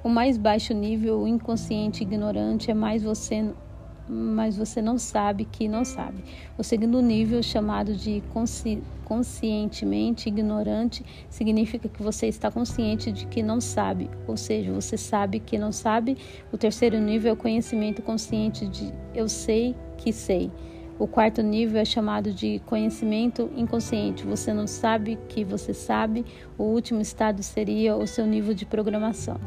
O 0.05 0.09
mais 0.09 0.39
baixo 0.39 0.73
nível, 0.73 1.23
o 1.23 1.27
inconsciente 1.27 2.05
ignorante, 2.05 2.71
é 2.71 2.75
mais 2.75 3.03
você 3.03 3.51
mas 4.09 4.57
você 4.57 4.81
não 4.81 4.97
sabe 4.97 5.45
que 5.45 5.67
não 5.67 5.85
sabe. 5.85 6.23
O 6.57 6.63
segundo 6.63 7.03
nível, 7.03 7.43
chamado 7.43 7.97
de 7.97 8.23
consci 8.33 8.81
conscientemente 9.11 10.29
ignorante, 10.29 11.05
significa 11.29 11.89
que 11.89 12.01
você 12.01 12.29
está 12.29 12.49
consciente 12.49 13.11
de 13.11 13.27
que 13.27 13.43
não 13.43 13.61
sabe, 13.61 14.09
ou 14.25 14.37
seja, 14.37 14.73
você 14.73 14.97
sabe 14.97 15.41
que 15.41 15.59
não 15.59 15.73
sabe. 15.73 16.17
O 16.53 16.57
terceiro 16.57 16.97
nível 16.97 17.31
é 17.31 17.33
o 17.33 17.37
conhecimento 17.37 18.03
consciente 18.03 18.69
de 18.69 18.95
eu 19.13 19.29
sei 19.29 19.75
que 19.97 20.13
sei. 20.13 20.49
O 20.97 21.09
quarto 21.09 21.43
nível 21.43 21.81
é 21.81 21.85
chamado 21.85 22.33
de 22.33 22.61
conhecimento 22.67 23.51
inconsciente. 23.57 24.25
Você 24.25 24.53
não 24.53 24.69
sabe 24.69 25.19
que 25.29 25.43
você 25.43 25.75
sabe. 25.75 26.25
O 26.57 26.63
último 26.63 27.01
estado 27.01 27.43
seria 27.43 27.97
o 27.97 28.07
seu 28.07 28.25
nível 28.27 28.55
de 28.55 28.65
programação. 28.65 29.41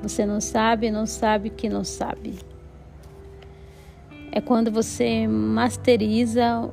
Você 0.00 0.24
não 0.24 0.40
sabe, 0.40 0.92
não 0.92 1.06
sabe 1.06 1.50
que 1.50 1.68
não 1.68 1.82
sabe. 1.82 2.38
É 4.30 4.40
quando 4.40 4.70
você 4.70 5.26
masteriza 5.26 6.70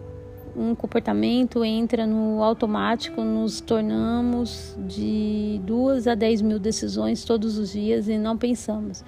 um 0.55 0.73
comportamento, 0.73 1.63
entra 1.63 2.07
no 2.07 2.43
automático, 2.43 3.21
nos 3.23 3.61
tornamos 3.61 4.75
de 4.87 5.59
duas 5.63 6.07
a 6.07 6.15
dez 6.15 6.41
mil 6.41 6.59
decisões 6.59 7.23
todos 7.23 7.57
os 7.57 7.71
dias 7.71 8.07
e 8.07 8.17
não 8.17 8.37
pensamos 8.37 9.03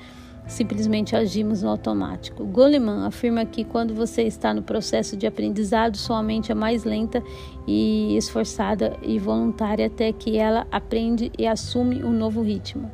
simplesmente 0.47 1.15
agimos 1.15 1.61
no 1.61 1.69
automático. 1.69 2.45
Goleman 2.45 3.05
afirma 3.05 3.45
que 3.45 3.63
quando 3.63 3.93
você 3.93 4.23
está 4.23 4.53
no 4.53 4.63
processo 4.63 5.15
de 5.17 5.27
aprendizado, 5.27 5.97
sua 5.97 6.23
mente 6.23 6.51
é 6.51 6.55
mais 6.55 6.83
lenta 6.83 7.21
e 7.67 8.15
esforçada 8.17 8.97
e 9.03 9.19
voluntária 9.19 9.87
até 9.87 10.11
que 10.11 10.37
ela 10.37 10.65
aprende 10.71 11.31
e 11.37 11.45
assume 11.45 12.03
um 12.03 12.11
novo 12.11 12.41
ritmo. 12.41 12.89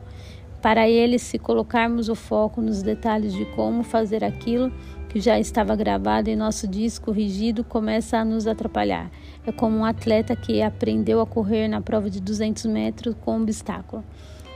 Para 0.62 0.88
ele, 0.88 1.20
se 1.20 1.38
colocarmos 1.38 2.08
o 2.08 2.16
foco 2.16 2.62
nos 2.62 2.82
detalhes 2.82 3.34
de 3.34 3.45
como 3.47 3.84
fazer 3.84 4.24
aquilo 4.24 4.72
que 5.14 5.22
já 5.22 5.39
estava 5.39 5.76
gravado 5.76 6.28
em 6.28 6.36
nosso 6.36 6.68
disco 6.68 7.11
rígido, 7.11 7.64
começa 7.64 8.18
a 8.18 8.26
nos 8.26 8.47
atrapalhar. 8.47 9.11
É 9.45 9.51
como 9.51 9.78
um 9.78 9.86
atleta 9.86 10.36
que 10.36 10.59
aprendeu 10.59 11.22
a 11.22 11.26
correr 11.28 11.68
na 11.68 11.80
prova 11.82 12.09
de 12.09 12.20
200 12.20 12.66
metros 12.66 13.16
com 13.22 13.38
um 13.38 13.43
obstáculo. 13.43 14.03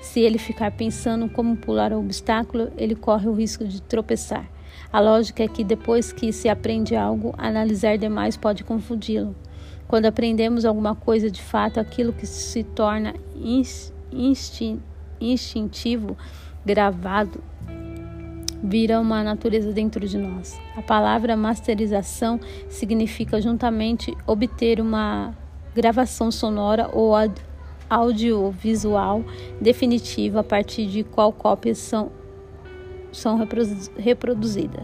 Se 0.02 0.20
ele 0.20 0.40
ficar 0.40 0.72
pensando 0.72 1.30
como 1.30 1.56
pular 1.56 1.94
o 1.94 2.00
obstáculo, 2.00 2.72
ele 2.76 2.96
corre 2.96 3.28
o 3.28 3.34
risco 3.34 3.66
de 3.66 3.80
tropeçar. 3.84 4.50
A 4.92 5.00
lógica 5.00 5.44
é 5.44 5.48
que 5.48 5.64
depois 5.64 6.12
que 6.12 6.34
se 6.34 6.50
aprende 6.50 6.96
algo, 6.96 7.36
analisar 7.38 8.00
demais 8.00 8.36
pode 8.36 8.64
confundi-lo. 8.64 9.36
Quando 9.88 10.08
aprendemos 10.08 10.66
alguma 10.66 10.96
coisa 10.96 11.30
de 11.30 11.40
fato, 11.40 11.80
aquilo 11.80 12.12
que 12.12 12.26
se 12.26 12.64
torna 12.64 13.14
instintivo, 15.22 16.18
gravado, 16.66 17.44
vira 18.64 19.00
uma 19.00 19.24
natureza 19.24 19.72
dentro 19.72 20.08
de 20.08 20.18
nós. 20.18 20.60
A 20.76 20.82
palavra 20.82 21.36
masterização 21.36 22.40
significa 22.70 23.40
juntamente 23.40 24.16
obter 24.26 24.80
uma 24.80 25.34
gravação 25.76 26.32
sonora 26.32 26.90
ou 26.92 27.14
audiovisual 27.90 29.24
definitivo 29.62 30.40
a 30.40 30.44
partir 30.44 30.88
de 30.88 31.04
qual 31.04 31.32
cópias 31.32 31.78
são, 31.78 32.12
são 33.12 33.40
reproduzidas. 33.98 34.84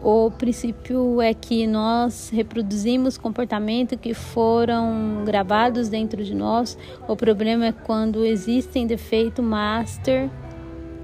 O 0.00 0.30
princípio 0.30 1.20
é 1.20 1.34
que 1.34 1.66
nós 1.66 2.30
reproduzimos 2.32 3.18
comportamentos 3.18 3.98
que 4.00 4.14
foram 4.14 5.24
gravados 5.24 5.88
dentro 5.88 6.22
de 6.22 6.36
nós. 6.36 6.78
O 7.08 7.16
problema 7.16 7.66
é 7.66 7.72
quando 7.72 8.24
existem 8.24 8.86
defeito 8.86 9.42
master, 9.42 10.30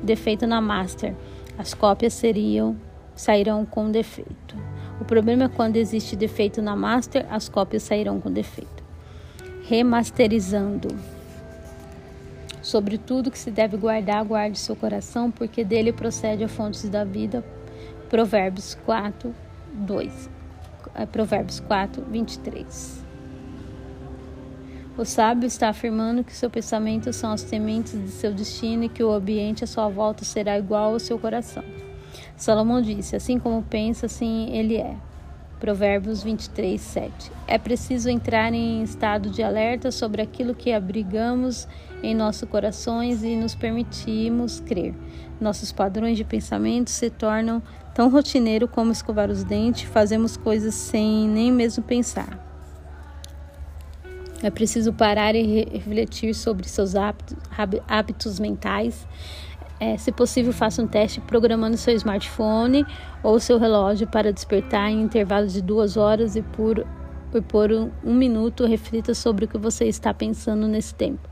defeito 0.01 0.47
na 0.47 0.61
master. 0.61 1.17
As 1.57 1.73
cópias 1.73 2.13
seriam 2.13 2.77
sairão 3.15 3.65
com 3.65 3.91
defeito. 3.91 4.57
O 5.01 5.05
problema 5.05 5.45
é 5.45 5.49
quando 5.49 5.77
existe 5.77 6.17
defeito 6.17 6.61
na 6.61 6.75
master, 6.75 7.27
as 7.31 7.49
cópias 7.49 7.83
sairão 7.83 8.21
com 8.21 8.31
defeito. 8.31 8.83
Remasterizando. 9.65 10.89
Sobre 12.61 12.97
tudo 12.97 13.31
que 13.31 13.39
se 13.39 13.51
deve 13.51 13.77
guardar, 13.77 14.25
guarde 14.25 14.59
seu 14.59 14.75
coração, 14.75 15.31
porque 15.31 15.65
dele 15.65 15.93
procede 15.93 16.43
a 16.43 16.49
fontes 16.49 16.89
da 16.89 17.05
vida. 17.05 17.45
Provérbios 18.09 18.77
4, 18.87 19.35
2. 19.73 20.31
É, 20.95 21.07
Provérbios 21.07 21.61
4, 21.61 22.05
23. 22.11 23.04
O 24.97 25.05
sábio 25.05 25.49
está 25.49 25.71
afirmando 25.71 26.23
que 26.23 26.33
seu 26.33 26.49
pensamento 26.49 27.13
são 27.13 27.33
as 27.33 27.41
sementes 27.41 28.01
de 28.01 28.11
seu 28.11 28.33
destino 28.33 28.85
e 28.85 28.89
que 28.89 29.03
o 29.03 29.11
ambiente 29.11 29.65
à 29.65 29.67
sua 29.67 29.89
volta 29.89 30.25
será 30.25 30.57
igual 30.57 30.93
ao 30.93 31.01
seu 31.01 31.19
coração. 31.19 31.65
Salomão 32.37 32.81
disse: 32.81 33.17
Assim 33.17 33.37
como 33.37 33.61
pensa, 33.63 34.07
assim 34.07 34.51
ele 34.53 34.77
é. 34.77 34.95
Provérbios 35.59 36.23
23, 36.23 36.81
7. 36.81 37.33
É 37.49 37.59
preciso 37.59 38.09
entrar 38.09 38.53
em 38.53 38.85
estado 38.85 39.31
de 39.31 39.43
alerta 39.43 39.91
sobre 39.91 40.23
aquilo 40.23 40.55
que 40.55 40.73
abrigamos 40.73 41.67
em 42.01 42.15
nossos 42.15 42.49
corações 42.49 43.25
e 43.25 43.35
nos 43.35 43.55
permitimos 43.57 44.61
crer. 44.61 44.95
Nossos 45.41 45.73
padrões 45.73 46.17
de 46.17 46.25
pensamento 46.25 46.91
se 46.91 47.11
tornam 47.11 47.61
tão 47.95 48.09
rotineiro 48.11 48.69
como 48.69 48.93
escovar 48.93 49.29
os 49.29 49.43
dentes, 49.43 49.91
fazemos 49.91 50.37
coisas 50.37 50.75
sem 50.75 51.27
nem 51.29 51.51
mesmo 51.51 51.83
pensar. 51.83 52.44
É 54.45 54.51
preciso 54.51 54.93
parar 54.93 55.35
e 55.35 55.65
refletir 55.65 56.35
sobre 56.35 56.69
seus 56.69 56.95
hábitos, 56.95 57.37
hábitos 57.89 58.39
mentais 58.39 59.07
é, 59.81 59.97
se 59.97 60.13
possível, 60.13 60.53
faça 60.53 60.83
um 60.83 60.87
teste 60.87 61.21
programando 61.21 61.77
seu 61.77 61.95
smartphone 61.95 62.87
ou 63.23 63.41
seu 63.41 63.59
relógio 63.59 64.07
para 64.07 64.33
despertar 64.33 64.91
em 64.91 65.03
intervalos 65.03 65.53
de 65.53 65.61
duas 65.61 65.97
horas 65.97 66.37
e 66.37 66.43
por, 66.43 66.87
por, 67.31 67.43
por 67.43 67.73
um, 67.73 67.91
um 68.05 68.15
minuto 68.15 68.67
reflita 68.67 69.15
sobre 69.15 69.45
o 69.45 69.49
que 69.49 69.59
você 69.59 69.87
está 69.87 70.15
pensando 70.15 70.69
nesse 70.69 70.95
tempo. 70.95 71.29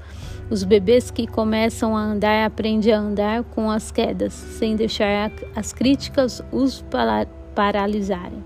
Os 0.51 0.65
bebês 0.65 1.11
que 1.11 1.27
começam 1.27 1.97
a 1.97 2.03
andar 2.03 2.45
aprendem 2.45 2.93
a 2.93 2.99
andar 2.99 3.45
com 3.45 3.71
as 3.71 3.91
quedas, 3.91 4.33
sem 4.33 4.75
deixar 4.75 5.31
as 5.55 5.73
críticas 5.73 6.43
os 6.51 6.85
paralisarem. 7.55 8.43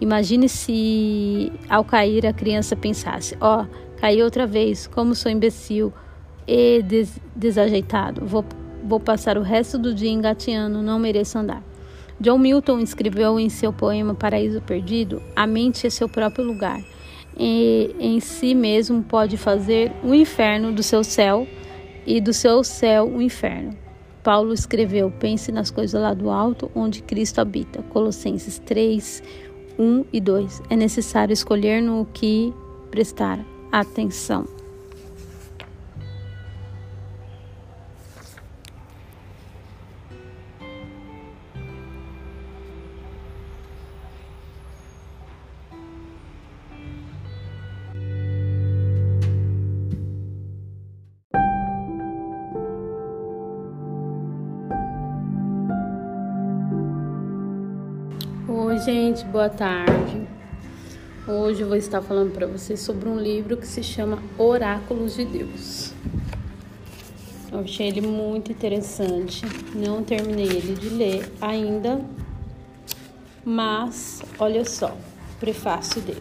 Imagine 0.00 0.48
se 0.48 1.52
ao 1.68 1.84
cair 1.84 2.24
a 2.26 2.32
criança 2.32 2.76
pensasse: 2.76 3.36
ó, 3.40 3.62
oh, 3.62 3.89
caí 4.00 4.22
outra 4.22 4.46
vez, 4.46 4.86
como 4.86 5.14
sou 5.14 5.30
imbecil 5.30 5.92
e 6.46 6.82
des 6.82 7.18
desajeitado. 7.36 8.24
Vou 8.24 8.44
Vou 8.82 8.98
passar 8.98 9.36
o 9.36 9.42
resto 9.42 9.78
do 9.78 9.94
dia 9.94 10.10
engateando, 10.10 10.82
não 10.82 10.98
mereço 10.98 11.38
andar. 11.38 11.62
John 12.18 12.38
Milton 12.38 12.80
escreveu 12.80 13.38
em 13.38 13.48
seu 13.48 13.72
poema 13.72 14.14
Paraíso 14.14 14.60
Perdido: 14.62 15.22
A 15.36 15.46
mente 15.46 15.86
é 15.86 15.90
seu 15.90 16.08
próprio 16.08 16.44
lugar. 16.44 16.82
E 17.38 17.94
em 17.98 18.20
si 18.20 18.54
mesmo 18.54 19.02
pode 19.02 19.36
fazer 19.36 19.92
um 20.02 20.14
inferno 20.14 20.72
do 20.72 20.82
seu 20.82 21.04
céu 21.04 21.46
e 22.06 22.20
do 22.20 22.32
seu 22.32 22.64
céu 22.64 23.06
um 23.06 23.20
inferno. 23.20 23.76
Paulo 24.22 24.52
escreveu: 24.52 25.10
Pense 25.10 25.52
nas 25.52 25.70
coisas 25.70 26.00
lá 26.00 26.14
do 26.14 26.30
alto, 26.30 26.70
onde 26.74 27.02
Cristo 27.02 27.40
habita. 27.40 27.82
Colossenses 27.90 28.58
3, 28.58 29.22
1 29.78 30.04
e 30.12 30.20
2. 30.20 30.62
É 30.70 30.76
necessário 30.76 31.32
escolher 31.32 31.82
no 31.82 32.06
que 32.12 32.52
prestar 32.90 33.38
atenção. 33.72 34.46
Oi, 58.48 58.78
gente, 58.78 59.24
boa 59.26 59.48
tarde. 59.48 60.19
Hoje 61.30 61.60
eu 61.60 61.68
vou 61.68 61.76
estar 61.76 62.02
falando 62.02 62.32
para 62.32 62.44
vocês 62.44 62.80
sobre 62.80 63.08
um 63.08 63.16
livro 63.16 63.56
que 63.56 63.64
se 63.64 63.84
chama 63.84 64.20
Oráculos 64.36 65.14
de 65.14 65.24
Deus. 65.24 65.92
Eu 67.52 67.60
achei 67.60 67.86
ele 67.86 68.00
muito 68.00 68.50
interessante. 68.50 69.42
Não 69.72 70.02
terminei 70.02 70.46
ele 70.46 70.74
de 70.74 70.88
ler 70.88 71.32
ainda, 71.40 72.04
mas 73.44 74.24
olha 74.40 74.64
só, 74.64 74.88
o 74.88 75.38
prefácio 75.38 76.02
dele. 76.02 76.20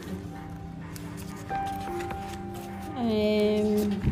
É 3.11 4.09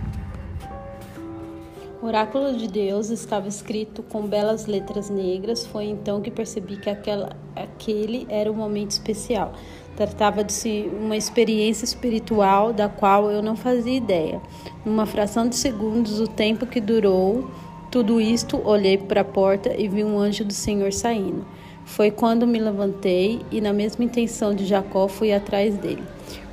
oráculo 2.01 2.57
de 2.57 2.67
Deus 2.67 3.09
estava 3.09 3.47
escrito 3.47 4.01
com 4.01 4.25
belas 4.25 4.65
letras 4.65 5.09
negras. 5.09 5.65
Foi 5.65 5.85
então 5.85 6.21
que 6.21 6.31
percebi 6.31 6.77
que 6.77 6.89
aquela, 6.89 7.35
aquele 7.55 8.25
era 8.29 8.51
um 8.51 8.55
momento 8.55 8.91
especial. 8.91 9.53
Tratava 9.97 10.43
de 10.43 10.89
uma 10.97 11.17
experiência 11.17 11.83
espiritual 11.83 12.71
da 12.71 12.87
qual 12.87 13.31
eu 13.31 13.41
não 13.41 13.55
fazia 13.55 13.97
ideia. 13.97 14.39
Numa 14.85 15.07
fração 15.07 15.49
de 15.49 15.55
segundos, 15.55 16.19
o 16.19 16.27
tempo 16.27 16.67
que 16.67 16.79
durou 16.79 17.49
tudo 17.89 18.21
isto, 18.21 18.61
olhei 18.63 18.95
para 18.95 19.21
a 19.21 19.25
porta 19.25 19.73
e 19.75 19.87
vi 19.87 20.03
um 20.03 20.19
anjo 20.19 20.45
do 20.45 20.53
Senhor 20.53 20.93
saindo. 20.93 21.43
Foi 21.83 22.11
quando 22.11 22.45
me 22.45 22.59
levantei 22.59 23.41
e, 23.51 23.59
na 23.59 23.73
mesma 23.73 24.05
intenção 24.05 24.53
de 24.53 24.65
Jacó, 24.65 25.07
fui 25.07 25.33
atrás 25.33 25.75
dele. 25.77 26.03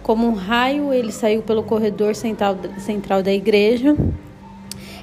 Como 0.03 0.27
um 0.27 0.33
raio, 0.33 0.91
ele 0.91 1.13
saiu 1.13 1.43
pelo 1.43 1.63
corredor 1.63 2.15
central 2.15 3.23
da 3.23 3.33
igreja 3.33 3.95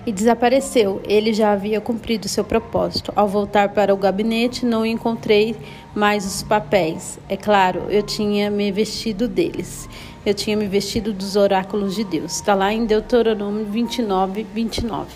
e 0.06 0.12
desapareceu. 0.12 1.02
Ele 1.06 1.34
já 1.34 1.52
havia 1.52 1.80
cumprido 1.80 2.28
seu 2.28 2.44
propósito. 2.44 3.12
Ao 3.16 3.28
voltar 3.28 3.70
para 3.70 3.94
o 3.94 3.98
gabinete, 3.98 4.66
não 4.66 4.86
encontrei 4.86 5.56
mais 5.96 6.26
os 6.26 6.44
papéis. 6.44 7.20
É 7.30 7.38
claro, 7.38 7.86
eu 7.90 8.04
tinha 8.04 8.50
me 8.50 8.72
vestido 8.72 9.28
deles. 9.28 9.88
Eu 10.26 10.34
tinha 10.34 10.56
me 10.56 10.68
vestido 10.68 11.14
dos 11.14 11.36
oráculos 11.36 11.96
de 11.96 12.04
Deus. 12.04 12.36
Está 12.36 12.54
lá 12.54 12.72
em 12.72 12.86
Deuteronômio 12.86 13.66
29, 13.66 14.44
29. 14.54 15.08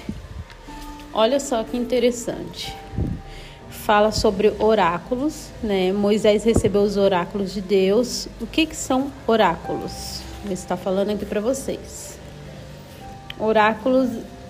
Olha 1.13 1.39
só 1.39 1.63
que 1.63 1.77
interessante. 1.77 2.75
Fala 3.69 4.11
sobre 4.11 4.51
oráculos, 4.57 5.49
né? 5.61 5.93
Moisés 5.93 6.43
recebeu 6.43 6.81
os 6.81 6.97
oráculos 6.97 7.53
de 7.53 7.61
Deus. 7.61 8.27
O 8.41 8.47
que, 8.47 8.65
que 8.65 8.75
são 8.75 9.11
oráculos? 9.27 10.21
Vou 10.43 10.53
estar 10.53 10.75
falando 10.75 11.11
aqui 11.11 11.25
para 11.25 11.39
vocês. 11.39 12.17
Oráculos 13.39 14.09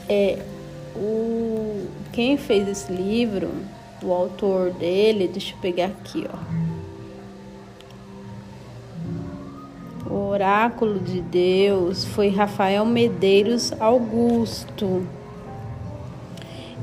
é 0.09 0.39
o 0.95 1.87
quem 2.11 2.37
fez 2.37 2.67
esse 2.67 2.91
livro, 2.91 3.51
o 4.01 4.13
autor 4.13 4.71
dele, 4.71 5.27
deixa 5.27 5.53
eu 5.53 5.57
pegar 5.59 5.87
aqui, 5.87 6.25
ó. 6.31 6.37
O 10.09 10.29
oráculo 10.29 10.99
de 10.99 11.19
Deus 11.19 12.05
foi 12.05 12.29
Rafael 12.29 12.85
Medeiros 12.85 13.73
Augusto. 13.81 15.05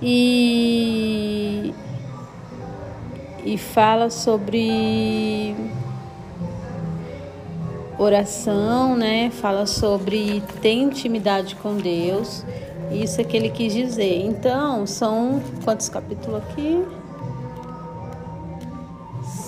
E 0.03 1.73
e 3.45 3.57
fala 3.57 4.11
sobre 4.11 5.55
oração, 7.99 8.97
né? 8.97 9.31
Fala 9.31 9.66
sobre 9.66 10.43
ter 10.61 10.73
intimidade 10.73 11.57
com 11.57 11.77
Deus. 11.77 12.45
Isso 12.95 13.20
é 13.20 13.24
que 13.24 13.36
ele 13.36 13.49
quis 13.51 13.72
dizer. 13.72 14.24
Então, 14.24 14.86
são 14.86 15.43
quantos 15.64 15.88
capítulos 15.88 16.43
aqui? 16.43 16.84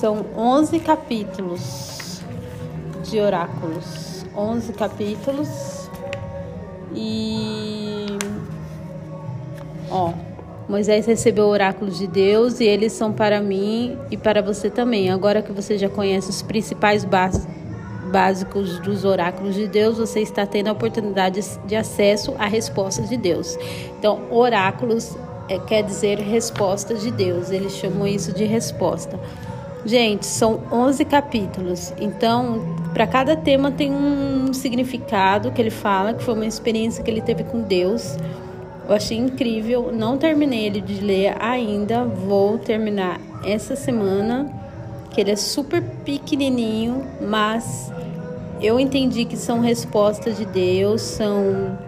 São 0.01 0.25
11 0.37 0.81
capítulos 0.81 2.23
de 3.05 3.21
oráculos. 3.21 4.25
11 4.37 4.73
capítulos. 4.73 5.91
E 6.95 8.07
ó, 9.91 10.13
Moisés 10.69 11.07
recebeu 11.07 11.47
oráculos 11.47 11.99
de 11.99 12.07
Deus 12.07 12.61
e 12.61 12.65
eles 12.65 12.93
são 12.93 13.13
para 13.13 13.41
mim 13.41 13.99
e 14.11 14.17
para 14.17 14.41
você 14.41 14.71
também. 14.71 15.11
Agora 15.11 15.43
que 15.43 15.53
você 15.53 15.77
já 15.77 15.89
conhece 15.89 16.31
os 16.31 16.43
principais 16.43 17.05
básicos 18.15 18.79
dos 18.79 19.05
oráculos 19.05 19.57
de 19.57 19.67
Deus, 19.67 19.99
você 19.99 20.21
está 20.21 20.47
tendo 20.47 20.69
a 20.69 20.73
oportunidade 20.73 21.41
de 21.67 21.75
acesso 21.75 22.33
à 22.39 22.47
resposta 22.47 23.03
de 23.03 23.17
Deus. 23.17 23.59
Então, 23.99 24.21
oráculos 24.31 25.17
é, 25.49 25.59
quer 25.59 25.83
dizer 25.83 26.21
respostas 26.21 27.03
de 27.03 27.11
Deus. 27.11 27.51
Eles 27.51 27.73
chamam 27.73 28.07
isso 28.07 28.33
de 28.33 28.45
resposta. 28.45 29.19
Gente, 29.85 30.27
são 30.27 30.63
11 30.71 31.05
capítulos. 31.07 31.93
Então, 31.99 32.77
para 32.95 33.05
cada 33.05 33.37
tema 33.37 33.73
tem 33.73 33.93
um 33.93 34.53
significado 34.55 35.51
que 35.51 35.61
ele 35.61 35.71
fala, 35.71 36.15
que 36.15 36.23
foi 36.23 36.35
uma 36.35 36.47
experiência 36.47 37.03
que 37.03 37.11
ele 37.11 37.21
teve 37.21 37.43
com 37.43 37.63
Deus. 37.63 38.17
Eu 38.89 38.95
achei 38.95 39.19
incrível, 39.19 39.91
não 39.93 40.17
terminei 40.17 40.67
ele 40.67 40.81
de 40.81 41.01
ler 41.01 41.35
ainda, 41.41 42.05
vou 42.05 42.59
terminar 42.59 43.21
essa 43.45 43.75
semana, 43.75 44.64
que 45.15 45.21
ele 45.21 45.31
é 45.31 45.37
super 45.37 45.83
pequenininho, 46.05 47.07
mas 47.21 47.93
eu 48.61 48.81
entendi 48.81 49.25
que 49.25 49.37
são 49.37 49.61
respostas 49.61 50.37
de 50.37 50.45
Deus, 50.45 51.03
são 51.03 51.79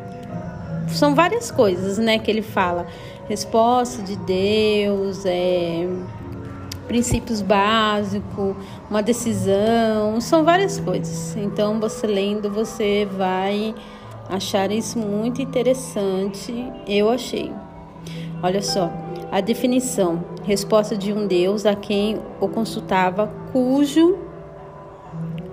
são 0.88 1.14
várias 1.14 1.50
coisas, 1.50 1.98
né, 1.98 2.18
que 2.18 2.30
ele 2.30 2.42
fala. 2.42 2.86
Resposta 3.28 4.02
de 4.02 4.16
Deus, 4.16 5.26
é 5.26 5.88
princípios 6.86 7.42
básicos, 7.42 8.54
uma 8.88 9.02
decisão, 9.02 10.20
são 10.20 10.44
várias 10.44 10.78
coisas. 10.78 11.36
Então, 11.36 11.80
você 11.80 12.06
lendo, 12.06 12.48
você 12.48 13.04
vai 13.04 13.74
Acharam 14.28 14.74
isso 14.74 14.98
muito 14.98 15.40
interessante, 15.40 16.52
eu 16.86 17.08
achei. 17.08 17.52
Olha 18.42 18.60
só, 18.60 18.90
a 19.36 19.40
definição: 19.42 20.24
resposta 20.44 20.96
de 20.96 21.12
um 21.12 21.26
Deus 21.26 21.66
a 21.66 21.74
quem 21.76 22.18
o 22.40 22.48
consultava, 22.48 23.30
cujo 23.52 24.18